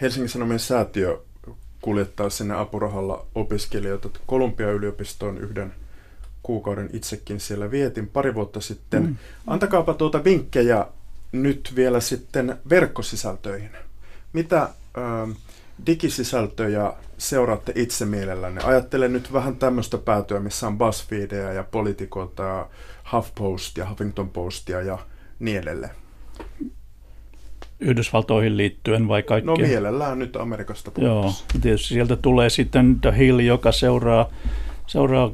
Helsingin 0.00 0.28
Sanomien 0.28 0.60
säätiö 0.60 1.20
kuljettaa 1.82 2.30
sinne 2.30 2.54
apurahalla 2.54 3.26
opiskelijoita 3.34 4.08
Kolumbia-yliopistoon 4.26 5.38
yhden 5.38 5.72
kuukauden 6.42 6.90
itsekin 6.92 7.40
siellä 7.40 7.70
vietin 7.70 8.08
pari 8.08 8.34
vuotta 8.34 8.60
sitten. 8.60 9.02
Mm. 9.02 9.16
Antakaapa 9.46 9.94
tuota 9.94 10.24
vinkkejä 10.24 10.86
nyt 11.32 11.72
vielä 11.76 12.00
sitten 12.00 12.58
verkkosisältöihin. 12.70 13.70
Mitä 14.32 14.68
ö, 14.96 15.00
digisisältöjä 15.86 16.92
seuraatte 17.18 17.72
itse 17.74 18.04
mielellänne? 18.04 18.60
Ajattelen 18.64 19.12
nyt 19.12 19.32
vähän 19.32 19.56
tämmöistä 19.56 19.98
päätyä, 19.98 20.40
missä 20.40 20.66
on 20.66 20.78
BuzzFeedia 20.78 21.52
ja 21.52 21.64
Politicoita 21.64 22.42
ja 22.42 22.68
HuffPost 23.12 23.78
ja 23.78 23.88
Huffington 23.88 24.30
Postia 24.30 24.82
ja 24.82 24.98
niin 25.38 25.58
edelleen. 25.58 25.92
Yhdysvaltoihin 27.80 28.56
liittyen 28.56 29.08
vai 29.08 29.22
kaikkea? 29.22 29.54
No 29.54 29.56
mielellään 29.56 30.18
nyt 30.18 30.36
Amerikasta 30.36 30.90
puhutaan. 30.90 31.16
Joo, 31.16 31.32
tietysti 31.60 31.88
sieltä 31.88 32.16
tulee 32.16 32.50
sitten 32.50 33.00
The 33.00 33.18
Hill, 33.18 33.38
joka 33.38 33.72
seuraa 33.72 34.30
seuraa 34.90 35.30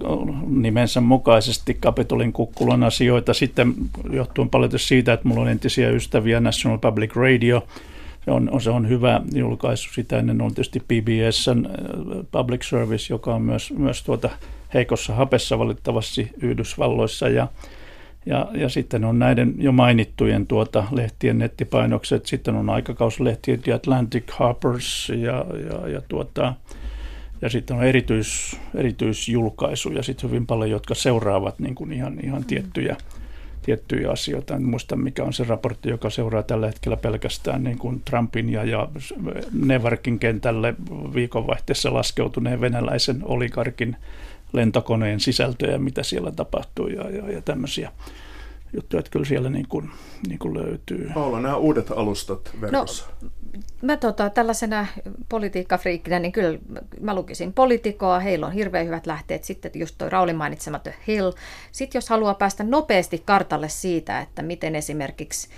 nimensä 0.46 1.00
mukaisesti 1.00 1.74
Kapitolin 1.80 2.32
kukkulan 2.32 2.82
asioita. 2.82 3.34
Sitten 3.34 3.74
johtuen 4.10 4.50
paljon 4.50 4.70
siitä, 4.76 5.12
että 5.12 5.28
mulla 5.28 5.40
on 5.40 5.48
entisiä 5.48 5.90
ystäviä 5.90 6.40
National 6.40 6.78
Public 6.78 7.16
Radio, 7.16 7.66
se 8.24 8.30
on, 8.30 8.60
se 8.60 8.70
on 8.70 8.88
hyvä 8.88 9.20
julkaisu. 9.34 9.92
Sitä 9.92 10.18
ennen 10.18 10.40
on 10.42 10.54
tietysti 10.54 10.80
PBSn 10.80 11.66
äh, 11.66 11.72
Public 12.30 12.62
Service, 12.68 13.14
joka 13.14 13.34
on 13.34 13.42
myös, 13.42 13.72
myös 13.78 14.02
tuota 14.02 14.30
heikossa 14.74 15.14
hapessa 15.14 15.58
valitettavasti 15.58 16.30
Yhdysvalloissa. 16.42 17.28
Ja, 17.28 17.48
ja, 18.26 18.46
ja 18.54 18.68
sitten 18.68 19.04
on 19.04 19.18
näiden 19.18 19.54
jo 19.58 19.72
mainittujen 19.72 20.46
tuota 20.46 20.84
lehtien 20.90 21.38
nettipainokset. 21.38 22.26
Sitten 22.26 22.54
on 22.54 22.70
aikakauslehtiä 22.70 23.56
The 23.56 23.72
Atlantic, 23.72 24.30
Harpers 24.30 25.12
ja, 25.16 25.44
ja, 25.70 25.88
ja 25.88 26.00
tuota, 26.08 26.54
ja 27.42 27.50
sitten 27.50 27.76
on 27.76 27.84
erityis, 27.84 28.60
erityisjulkaisuja 28.74 30.02
sitten 30.02 30.30
hyvin 30.30 30.46
paljon, 30.46 30.70
jotka 30.70 30.94
seuraavat 30.94 31.58
niin 31.58 31.74
kuin 31.74 31.92
ihan, 31.92 32.18
ihan 32.22 32.40
mm. 32.40 32.46
tiettyjä, 32.46 32.96
tiettyjä 33.62 34.10
asioita. 34.10 34.54
En 34.54 34.62
muista, 34.62 34.96
mikä 34.96 35.24
on 35.24 35.32
se 35.32 35.44
raportti, 35.44 35.88
joka 35.88 36.10
seuraa 36.10 36.42
tällä 36.42 36.66
hetkellä 36.66 36.96
pelkästään 36.96 37.64
niin 37.64 37.78
kuin 37.78 38.02
Trumpin 38.04 38.48
ja, 38.48 38.64
ja 38.64 38.88
Nevarkin 39.52 40.18
kentälle 40.18 40.74
viikonvaihteessa 41.14 41.94
laskeutuneen 41.94 42.60
venäläisen 42.60 43.20
oligarkin 43.24 43.96
lentokoneen 44.52 45.20
sisältöjä, 45.20 45.78
mitä 45.78 46.02
siellä 46.02 46.32
tapahtuu 46.32 46.86
ja, 46.86 47.10
ja, 47.10 47.30
ja 47.32 47.42
tämmöisiä 47.42 47.92
juttuja, 48.72 48.98
että 48.98 49.10
kyllä 49.10 49.24
siellä 49.24 49.50
niin 49.50 49.68
kuin, 49.68 49.90
niin 50.28 50.38
kuin 50.38 50.54
löytyy. 50.54 51.10
Paula, 51.14 51.40
nämä 51.40 51.56
uudet 51.56 51.90
alustat 51.90 52.50
verkossa. 52.60 53.04
No, 53.22 53.28
mä 53.82 53.96
tota, 53.96 54.30
tällaisena 54.30 54.86
politiikkafriikkinä, 55.28 56.18
niin 56.18 56.32
kyllä 56.32 56.58
mä 57.00 57.14
lukisin 57.14 57.52
politikoa, 57.52 58.20
heillä 58.20 58.46
on 58.46 58.52
hirveän 58.52 58.86
hyvät 58.86 59.06
lähteet, 59.06 59.44
sitten 59.44 59.70
just 59.74 59.94
toi 59.98 60.10
Raulin 60.10 60.36
mainitsematon 60.36 60.92
Hill. 61.06 61.32
Sitten 61.72 61.98
jos 61.98 62.08
haluaa 62.08 62.34
päästä 62.34 62.64
nopeasti 62.64 63.22
kartalle 63.24 63.68
siitä, 63.68 64.20
että 64.20 64.42
miten 64.42 64.76
esimerkiksi 64.76 65.48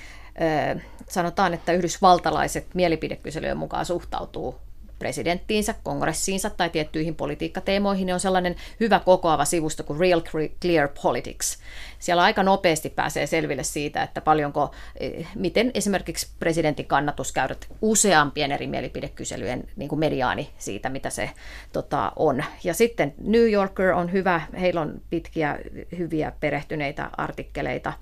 sanotaan, 1.09 1.55
että 1.55 1.73
yhdysvaltalaiset 1.73 2.67
mielipidekyselyjen 2.75 3.57
mukaan 3.57 3.87
suhtautuu 3.87 4.55
presidenttiinsä, 4.99 5.75
kongressiinsa 5.85 6.51
tai 6.51 6.71
tiettyihin 6.71 7.15
politiikkateemoihin, 7.15 8.07
niin 8.07 8.15
on 8.15 8.21
sellainen 8.21 8.57
hyvä 8.81 9.01
kokoava 9.01 9.45
sivusto 9.45 9.83
kuin 9.85 10.01
Real 10.01 10.23
Clear 10.63 10.89
Politics. 11.03 11.59
Siellä 11.99 12.23
aika 12.23 12.43
nopeasti 12.43 12.91
pääsee 12.91 13.27
selville 13.27 13.63
siitä, 13.63 14.03
että 14.03 14.21
paljonko, 14.21 14.71
eh, 15.01 15.27
miten 15.35 15.71
esimerkiksi 15.75 16.29
presidentin 16.39 16.87
kannatuskäyrät 16.87 17.67
useampien 17.83 18.53
eri 18.53 18.67
mielipidekyselyjen 18.67 19.65
niin 19.77 19.89
kuin 19.89 19.99
mediaani 19.99 20.51
siitä, 20.59 20.89
mitä 20.89 21.11
se 21.11 21.31
tota, 21.73 22.13
on. 22.17 22.45
Ja 22.65 22.75
sitten 22.75 23.15
New 23.19 23.51
Yorker 23.51 23.93
on 23.93 24.13
hyvä, 24.13 24.41
heillä 24.61 24.81
on 24.81 25.01
pitkiä, 25.11 25.59
hyviä 25.99 26.33
perehtyneitä 26.41 27.11
artikkeleita 27.17 27.93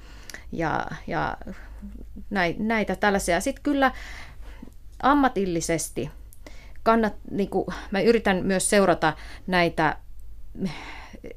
ja, 0.53 0.87
ja 1.07 1.37
näitä 2.59 2.97
tällaisia. 2.97 3.41
Sitten 3.41 3.63
kyllä 3.63 3.93
ammatillisesti– 5.03 6.11
kannat, 6.87 7.15
niin 7.31 7.51
kuin, 7.51 7.67
mä 7.91 8.01
yritän 8.01 8.47
myös 8.47 8.71
seurata 8.71 9.13
näitä 9.47 9.97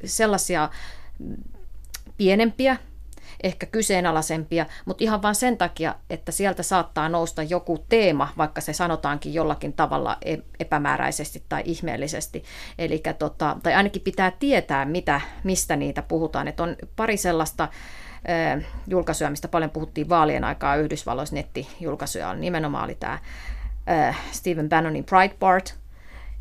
sellaisia 0.05 0.69
pienempiä, 2.17 2.77
ehkä 3.43 3.65
kyseenalaisempia, 3.65 4.65
mutta 4.85 5.03
ihan 5.03 5.21
vain 5.21 5.35
sen 5.35 5.57
takia, 5.57 5.95
että 6.09 6.31
sieltä 6.31 6.63
saattaa 6.63 7.09
nousta 7.09 7.43
joku 7.43 7.85
teema, 7.89 8.29
vaikka 8.37 8.61
se 8.61 8.73
sanotaankin 8.73 9.33
jollakin 9.33 9.73
tavalla 9.73 10.17
e-, 10.25 10.37
epämääräisesti 10.59 11.43
tai 11.49 11.61
ihmeellisesti. 11.65 12.43
Eli 12.77 13.03
tota, 13.19 13.57
tai 13.63 13.73
ainakin 13.73 14.01
pitää 14.01 14.31
tietää, 14.31 14.85
mitä, 14.85 15.21
mistä 15.43 15.75
niitä 15.75 16.01
puhutaan. 16.01 16.47
Et 16.47 16.59
on 16.59 16.75
pari 16.95 17.17
sellaista 17.17 17.67
julkaisuja, 18.87 19.29
mistä 19.29 19.47
paljon 19.47 19.71
puhuttiin 19.71 20.09
vaalien 20.09 20.43
aikaa 20.43 20.75
Yhdysvalloissa 20.75 21.35
nettijulkaisuja, 21.35 22.33
nimenomaan 22.33 22.83
oli 22.83 22.95
tämä 22.95 23.19
äh, 23.89 24.17
Stephen 24.31 24.69
Bannonin 24.69 25.05
Breitbart, 25.05 25.75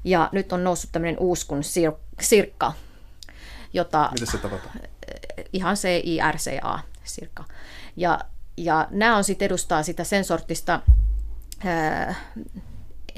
ja 0.04 0.28
nyt 0.32 0.52
on 0.52 0.64
noussut 0.64 0.92
tämmöinen 0.92 1.18
uusi 1.18 1.46
kuin 1.46 1.62
Sir- 1.62 1.98
Sirkka, 2.20 2.72
jota... 3.72 4.08
Miten 4.12 4.26
se 4.26 4.38
tavataan? 4.38 4.76
Äh, 4.76 5.44
ihan 5.52 5.76
C-I-R-C-A, 5.76 6.78
Sirkka. 7.04 7.44
Ja, 7.96 8.20
ja 8.56 8.86
nämä 8.90 9.16
on 9.16 9.24
sitten 9.24 9.46
edustaa 9.46 9.82
sitä 9.82 10.04
sen 10.04 10.24
sortista, 10.24 10.80
äh, 11.66 12.16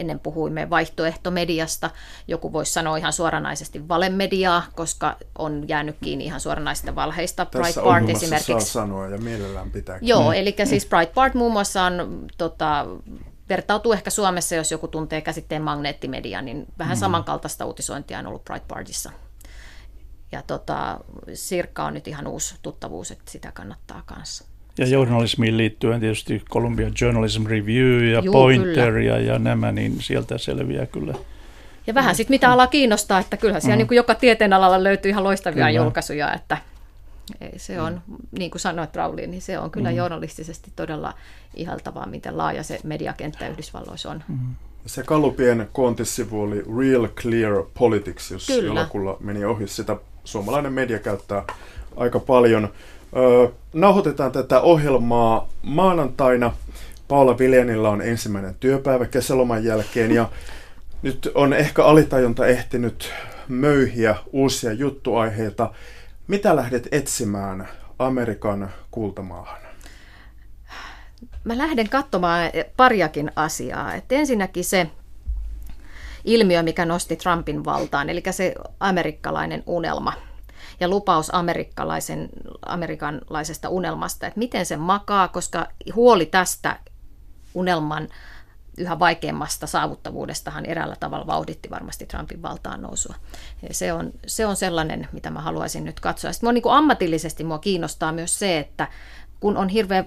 ennen 0.01 0.21
puhuimme 0.21 0.71
vaihtoehtomediasta, 0.71 1.91
joku 2.29 2.53
voisi 2.53 2.73
sanoa 2.73 2.97
ihan 2.97 3.13
suoranaisesti 3.13 3.89
valemediaa, 3.89 4.63
koska 4.75 5.17
on 5.39 5.65
jäänyt 5.69 5.97
kiinni 6.01 6.25
ihan 6.25 6.41
suoranaisista 6.41 6.95
valheista. 6.95 7.45
Tässä 7.45 7.81
Breitbart 7.81 8.11
esimerkiksi. 8.11 8.53
saa 8.53 8.61
sanoa 8.61 9.09
ja 9.09 9.19
mielellään 9.19 9.71
pitää. 9.71 9.99
Joo, 10.03 10.29
mm. 10.29 10.33
eli 10.33 10.55
siis 10.65 10.87
Breitbart 10.87 11.35
muun 11.35 11.53
muassa 11.53 11.85
on 11.85 12.27
tota, 12.39 12.87
vertautuu 13.51 13.93
ehkä 13.93 14.11
Suomessa, 14.11 14.55
jos 14.55 14.71
joku 14.71 14.89
tuntee 14.89 15.21
käsitteen 15.21 15.63
magneettimedia, 15.63 16.43
niin 16.43 16.67
vähän 16.79 16.97
mm. 16.97 17.01
samankaltaista 17.01 17.65
uutisointia 17.65 18.19
on 18.19 18.27
ollut 18.27 18.45
Breitbartissa. 18.45 19.11
Ja 20.33 20.43
tota, 20.43 21.01
Sirkka 21.35 21.85
on 21.85 21.95
nyt 21.95 22.09
ihan 22.09 22.27
uusi 22.27 22.55
tuttavuus, 22.63 23.11
että 23.11 23.31
sitä 23.31 23.53
kannattaa 23.53 24.03
kanssa. 24.07 24.45
Ja 24.79 24.87
journalismiin 24.87 25.57
liittyen 25.57 26.01
tietysti 26.01 26.43
Columbia 26.51 26.91
Journalism 27.01 27.47
Review 27.47 28.05
ja 28.05 28.21
Juu, 28.21 28.33
Pointer 28.33 28.99
ja, 28.99 29.19
ja 29.19 29.39
nämä, 29.39 29.73
niin 29.73 29.97
sieltä 30.01 30.39
selviää 30.39 30.87
kyllä 30.87 31.15
Ja 31.87 31.95
vähän 31.95 32.15
sitten 32.15 32.35
mitä 32.35 32.53
ala 32.53 32.67
kiinnostaa, 32.67 33.19
että 33.19 33.37
kyllähän 33.37 33.63
siellä 33.63 33.85
mm. 33.85 33.89
niin 33.89 33.97
joka 33.97 34.15
tieteen 34.15 34.53
alalla 34.53 34.85
löytyy 34.85 35.11
ihan 35.11 35.25
loistavia 35.25 35.67
kyllä. 35.67 35.71
julkaisuja, 35.71 36.35
että 36.35 36.57
se 37.57 37.81
on, 37.81 38.03
mm. 38.07 38.17
niin 38.39 38.51
kuin 38.51 38.61
sanoit 38.61 38.97
Rauli, 38.97 39.27
niin 39.27 39.43
se 39.43 39.59
on 39.59 39.71
kyllä 39.71 39.91
mm. 39.91 39.97
journalistisesti 39.97 40.73
todella 40.77 41.15
ihaltavaa, 41.55 42.07
miten 42.07 42.39
laaja 42.39 42.63
se 42.63 42.81
mediakenttä 42.85 43.49
Yhdysvalloissa 43.49 44.11
on. 44.11 44.23
Mm. 44.29 44.55
Se 44.87 45.03
Kallupien 45.03 45.69
kontisivu 45.73 46.43
oli 46.43 46.63
Real 46.79 47.09
Clear 47.09 47.65
Politics, 47.79 48.31
jos 48.31 48.47
Kyllä. 48.47 48.67
jollakulla 48.67 49.17
meni 49.21 49.45
ohi. 49.45 49.69
Sitä 49.69 49.97
suomalainen 50.25 50.73
media 50.73 50.99
käyttää 50.99 51.45
aika 51.97 52.21
paljon. 52.21 52.69
Öö, 53.17 53.49
nauhoitetaan 53.73 54.33
tätä 54.33 54.61
ohjelmaa 54.61 55.49
maanantaina. 55.63 56.53
Paula 57.09 57.39
Viljanilla 57.39 57.91
on 57.91 58.03
ensimmäinen 58.03 58.55
työpäivä 58.61 59.07
kesäloman 59.07 59.65
jälkeen 59.65 60.13
ja 60.13 60.29
nyt 61.03 61.31
on 61.35 61.53
ehkä 61.53 61.85
alitajunta 61.85 62.47
ehtinyt 62.47 63.13
möyhiä 63.49 64.17
uusia 64.33 64.73
juttuaiheita. 64.73 65.73
Mitä 66.27 66.57
lähdet 66.57 66.89
etsimään 66.93 67.69
Amerikan 67.99 68.71
kultamaahan? 68.91 69.61
Mä 71.45 71.59
lähden 71.59 71.89
katsomaan 71.89 72.51
pariakin 72.77 73.33
asiaa. 73.37 73.95
Et 73.95 74.13
ensinnäkin 74.13 74.65
se 74.65 74.91
ilmiö, 76.25 76.63
mikä 76.63 76.85
nosti 76.85 77.17
Trumpin 77.17 77.65
valtaan, 77.65 78.11
eli 78.11 78.23
se 78.31 78.55
amerikkalainen 78.81 79.63
unelma 79.67 80.13
ja 80.81 80.89
lupaus 80.89 81.35
amerikkalaisen, 81.35 82.29
amerikanlaisesta 82.67 83.69
unelmasta, 83.69 84.27
että 84.27 84.39
miten 84.39 84.67
se 84.67 84.77
makaa, 84.77 85.29
koska 85.29 85.67
huoli 85.95 86.27
tästä 86.27 86.79
unelman 87.55 88.09
yhä 88.79 88.99
vaikeammasta 88.99 89.67
saavuttavuudestahan 89.67 90.67
eräällä 90.67 90.97
tavalla 91.01 91.27
vauhditti 91.27 91.71
varmasti 91.71 92.07
Trumpin 92.07 92.43
valtaan 92.43 92.83
nousua. 92.83 93.15
Se, 93.71 93.93
on, 93.93 94.13
se 94.27 94.47
on 94.47 94.57
sellainen, 94.57 95.09
mitä 95.13 95.31
mä 95.31 95.41
haluaisin 95.41 95.85
nyt 95.85 96.01
katsoa. 96.01 96.33
Sitten 96.33 96.47
mua, 96.47 96.53
niin 96.53 96.63
kuin 96.63 96.75
ammatillisesti 96.75 97.45
mua 97.45 97.59
kiinnostaa 97.59 98.13
myös 98.13 98.39
se, 98.39 98.59
että 98.59 98.89
kun 99.41 99.57
on 99.57 99.69
hirveän 99.69 100.07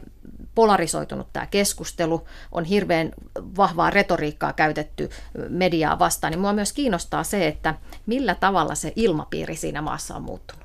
polarisoitunut 0.55 1.28
tämä 1.34 1.45
keskustelu, 1.45 2.28
on 2.51 2.66
hirveän 2.66 3.11
vahvaa 3.57 3.89
retoriikkaa 3.89 4.53
käytetty 4.53 5.09
mediaa 5.49 5.99
vastaan, 5.99 6.32
niin 6.32 6.41
mua 6.41 6.53
myös 6.53 6.74
kiinnostaa 6.74 7.24
se, 7.24 7.47
että 7.47 7.76
millä 8.05 8.36
tavalla 8.36 8.76
se 8.76 8.93
ilmapiiri 8.95 9.55
siinä 9.55 9.82
maassa 9.82 10.16
on 10.16 10.24
muuttunut. 10.24 10.64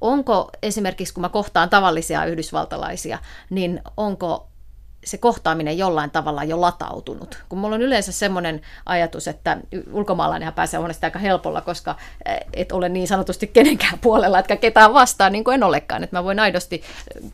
Onko 0.00 0.50
esimerkiksi, 0.62 1.14
kun 1.14 1.20
mä 1.20 1.28
kohtaan 1.28 1.70
tavallisia 1.70 2.24
yhdysvaltalaisia, 2.24 3.18
niin 3.50 3.82
onko 3.96 4.48
se 5.04 5.18
kohtaaminen 5.18 5.78
jollain 5.78 6.10
tavalla 6.10 6.44
jo 6.44 6.60
latautunut. 6.60 7.42
Kun 7.48 7.58
mulla 7.58 7.74
on 7.74 7.82
yleensä 7.82 8.12
semmoinen 8.12 8.60
ajatus, 8.86 9.28
että 9.28 9.58
ulkomaalainenhan 9.92 10.54
pääsee 10.54 10.80
monesti 10.80 11.06
aika 11.06 11.18
helpolla, 11.18 11.60
koska 11.60 11.96
eh, 12.24 12.38
et 12.52 12.72
ole 12.72 12.88
niin 12.88 13.08
sanotusti 13.08 13.46
kenenkään 13.46 13.98
puolella, 13.98 14.38
etkä 14.38 14.56
ketään 14.56 14.94
vastaan, 14.94 15.32
niin 15.32 15.44
kuin 15.44 15.54
en 15.54 15.62
olekaan. 15.62 16.04
Että 16.04 16.16
mä 16.16 16.24
voin 16.24 16.40
aidosti 16.40 16.82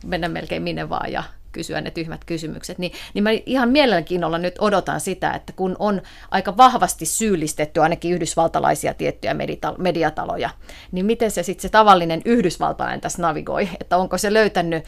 mennä 0.05 0.27
melkein 0.27 0.63
minne 0.63 0.89
vaan 0.89 1.11
ja 1.11 1.23
kysyä 1.55 1.81
ne 1.81 1.91
tyhmät 1.91 2.25
kysymykset, 2.25 2.77
niin, 2.77 2.91
niin 3.13 3.23
mä 3.23 3.29
ihan 3.45 3.69
mielenkiinnolla 3.69 4.37
nyt 4.37 4.55
odotan 4.59 4.99
sitä, 4.99 5.31
että 5.31 5.53
kun 5.53 5.75
on 5.79 6.01
aika 6.31 6.57
vahvasti 6.57 7.05
syyllistetty 7.05 7.81
ainakin 7.81 8.13
yhdysvaltalaisia 8.13 8.93
tiettyjä 8.93 9.35
mediataloja, 9.77 10.49
niin 10.91 11.05
miten 11.05 11.31
se 11.31 11.43
sitten 11.43 11.61
se 11.61 11.69
tavallinen 11.69 12.21
yhdysvaltalainen 12.25 13.01
tässä 13.01 13.21
navigoi, 13.21 13.69
että 13.81 13.97
onko 13.97 14.17
se 14.17 14.33
löytänyt, 14.33 14.83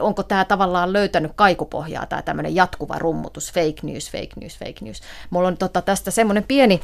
onko 0.00 0.22
tämä 0.22 0.44
tavallaan 0.44 0.92
löytänyt 0.92 1.32
kaikupohjaa, 1.34 2.06
tämä 2.06 2.22
tämmöinen 2.22 2.54
jatkuva 2.54 2.98
rummutus, 2.98 3.52
fake 3.52 3.80
news, 3.82 4.10
fake 4.10 4.40
news, 4.40 4.58
fake 4.58 4.80
news. 4.80 5.00
Mulla 5.30 5.48
on 5.48 5.56
tota, 5.56 5.82
tästä 5.82 6.10
semmoinen 6.10 6.44
pieni 6.44 6.80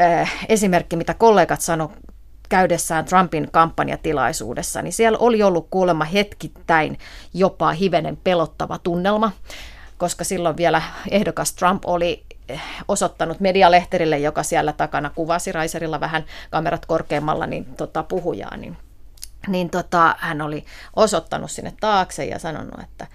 äh, 0.00 0.32
esimerkki, 0.48 0.96
mitä 0.96 1.14
kollegat 1.14 1.60
sanoivat 1.60 2.13
käydessään 2.48 3.04
Trumpin 3.04 3.48
kampanjatilaisuudessa, 3.52 4.82
niin 4.82 4.92
siellä 4.92 5.18
oli 5.18 5.42
ollut 5.42 5.66
kuulemma 5.70 6.04
hetkittäin 6.04 6.98
jopa 7.34 7.72
hivenen 7.72 8.18
pelottava 8.24 8.78
tunnelma, 8.78 9.32
koska 9.98 10.24
silloin 10.24 10.56
vielä 10.56 10.82
ehdokas 11.10 11.52
Trump 11.52 11.82
oli 11.86 12.24
eh, 12.48 12.60
osoittanut 12.88 13.40
medialehterille, 13.40 14.18
joka 14.18 14.42
siellä 14.42 14.72
takana 14.72 15.10
kuvasi 15.10 15.52
Raiserilla 15.52 16.00
vähän 16.00 16.24
kamerat 16.50 16.86
korkeammalla 16.86 17.46
niin 17.46 17.64
tota, 17.64 18.02
puhujaa, 18.02 18.56
niin, 18.56 18.76
niin 19.48 19.70
tota, 19.70 20.16
hän 20.18 20.42
oli 20.42 20.64
osoittanut 20.96 21.50
sinne 21.50 21.72
taakse 21.80 22.24
ja 22.24 22.38
sanonut, 22.38 22.80
että 22.82 23.06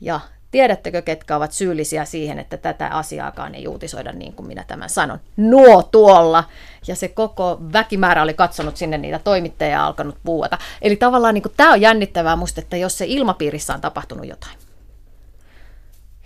ja 0.00 0.20
Tiedättekö, 0.50 1.02
ketkä 1.02 1.36
ovat 1.36 1.52
syyllisiä 1.52 2.04
siihen, 2.04 2.38
että 2.38 2.56
tätä 2.56 2.86
asiaakaan 2.86 3.54
ei 3.54 3.68
uutisoida 3.68 4.12
niin 4.12 4.32
kuin 4.32 4.46
minä 4.46 4.64
tämän 4.68 4.90
sanon? 4.90 5.20
Nuo 5.36 5.82
tuolla! 5.82 6.44
Ja 6.86 6.96
se 6.96 7.08
koko 7.08 7.58
väkimäärä 7.72 8.22
oli 8.22 8.34
katsonut 8.34 8.76
sinne 8.76 8.98
niitä 8.98 9.18
toimittajia 9.18 9.72
ja 9.72 9.86
alkanut 9.86 10.16
puuata. 10.24 10.58
Eli 10.82 10.96
tavallaan 10.96 11.34
niin 11.34 11.42
kuin, 11.42 11.52
tämä 11.56 11.72
on 11.72 11.80
jännittävää 11.80 12.36
musta, 12.36 12.60
että 12.60 12.76
jos 12.76 12.98
se 12.98 13.04
ilmapiirissä 13.08 13.74
on 13.74 13.80
tapahtunut 13.80 14.26
jotain. 14.28 14.56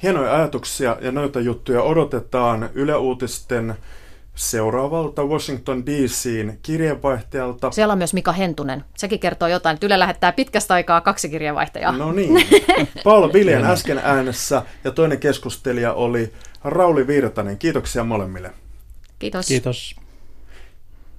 Hienoja 0.03 0.35
ajatuksia 0.35 0.97
ja 1.01 1.13
noita 1.13 1.41
juttuja 1.41 1.83
odotetaan 1.83 2.71
Yle 2.75 2.97
Uutisten 2.97 3.75
seuraavalta 4.35 5.25
Washington 5.25 5.87
DCin 5.87 6.59
kirjeenvaihtajalta. 6.63 7.71
Siellä 7.71 7.93
on 7.93 7.99
myös 7.99 8.15
Mika 8.15 8.33
Hentunen. 8.33 8.85
Sekin 8.97 9.21
kertoo 9.21 9.49
jotain, 9.49 9.79
Yle 9.83 9.99
lähettää 9.99 10.33
pitkästä 10.33 10.75
aikaa 10.75 11.01
kaksi 11.01 11.29
kirjeenvaihtajaa. 11.29 11.93
No 11.93 12.13
niin. 12.13 12.47
Paula 13.05 13.33
Viljan 13.33 13.65
äsken 13.65 14.01
äänessä 14.05 14.63
ja 14.85 14.91
toinen 14.91 15.19
keskustelija 15.19 15.93
oli 15.93 16.33
Rauli 16.65 17.07
Virtanen. 17.07 17.59
Kiitoksia 17.59 18.05
molemmille. 18.05 18.51
Kiitos. 19.19 19.47
Kiitos. 19.47 19.97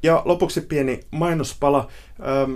Ja 0.03 0.21
lopuksi 0.25 0.61
pieni 0.61 0.99
mainospala. 1.11 1.87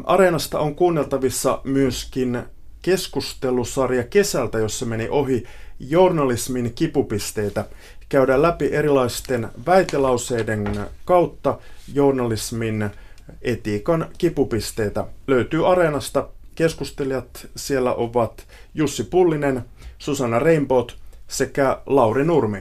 Areenasta 0.05 0.59
on 0.59 0.75
kuunneltavissa 0.75 1.61
myöskin 1.63 2.43
keskustelusarja 2.81 4.03
kesältä, 4.03 4.59
jossa 4.59 4.85
meni 4.85 5.07
ohi 5.09 5.43
journalismin 5.79 6.73
kipupisteitä 6.73 7.65
käydään 8.09 8.41
läpi 8.41 8.69
erilaisten 8.71 9.49
väitelauseiden 9.65 10.79
kautta 11.05 11.59
journalismin 11.93 12.89
etiikan 13.41 14.07
kipupisteitä. 14.17 15.05
Löytyy 15.27 15.71
Areenasta. 15.71 16.27
Keskustelijat 16.55 17.47
siellä 17.55 17.93
ovat 17.93 18.47
Jussi 18.73 19.03
Pullinen, 19.03 19.65
Susanna 19.97 20.39
Rainbow 20.39 20.85
sekä 21.27 21.81
Lauri 21.85 22.25
Nurmi. 22.25 22.57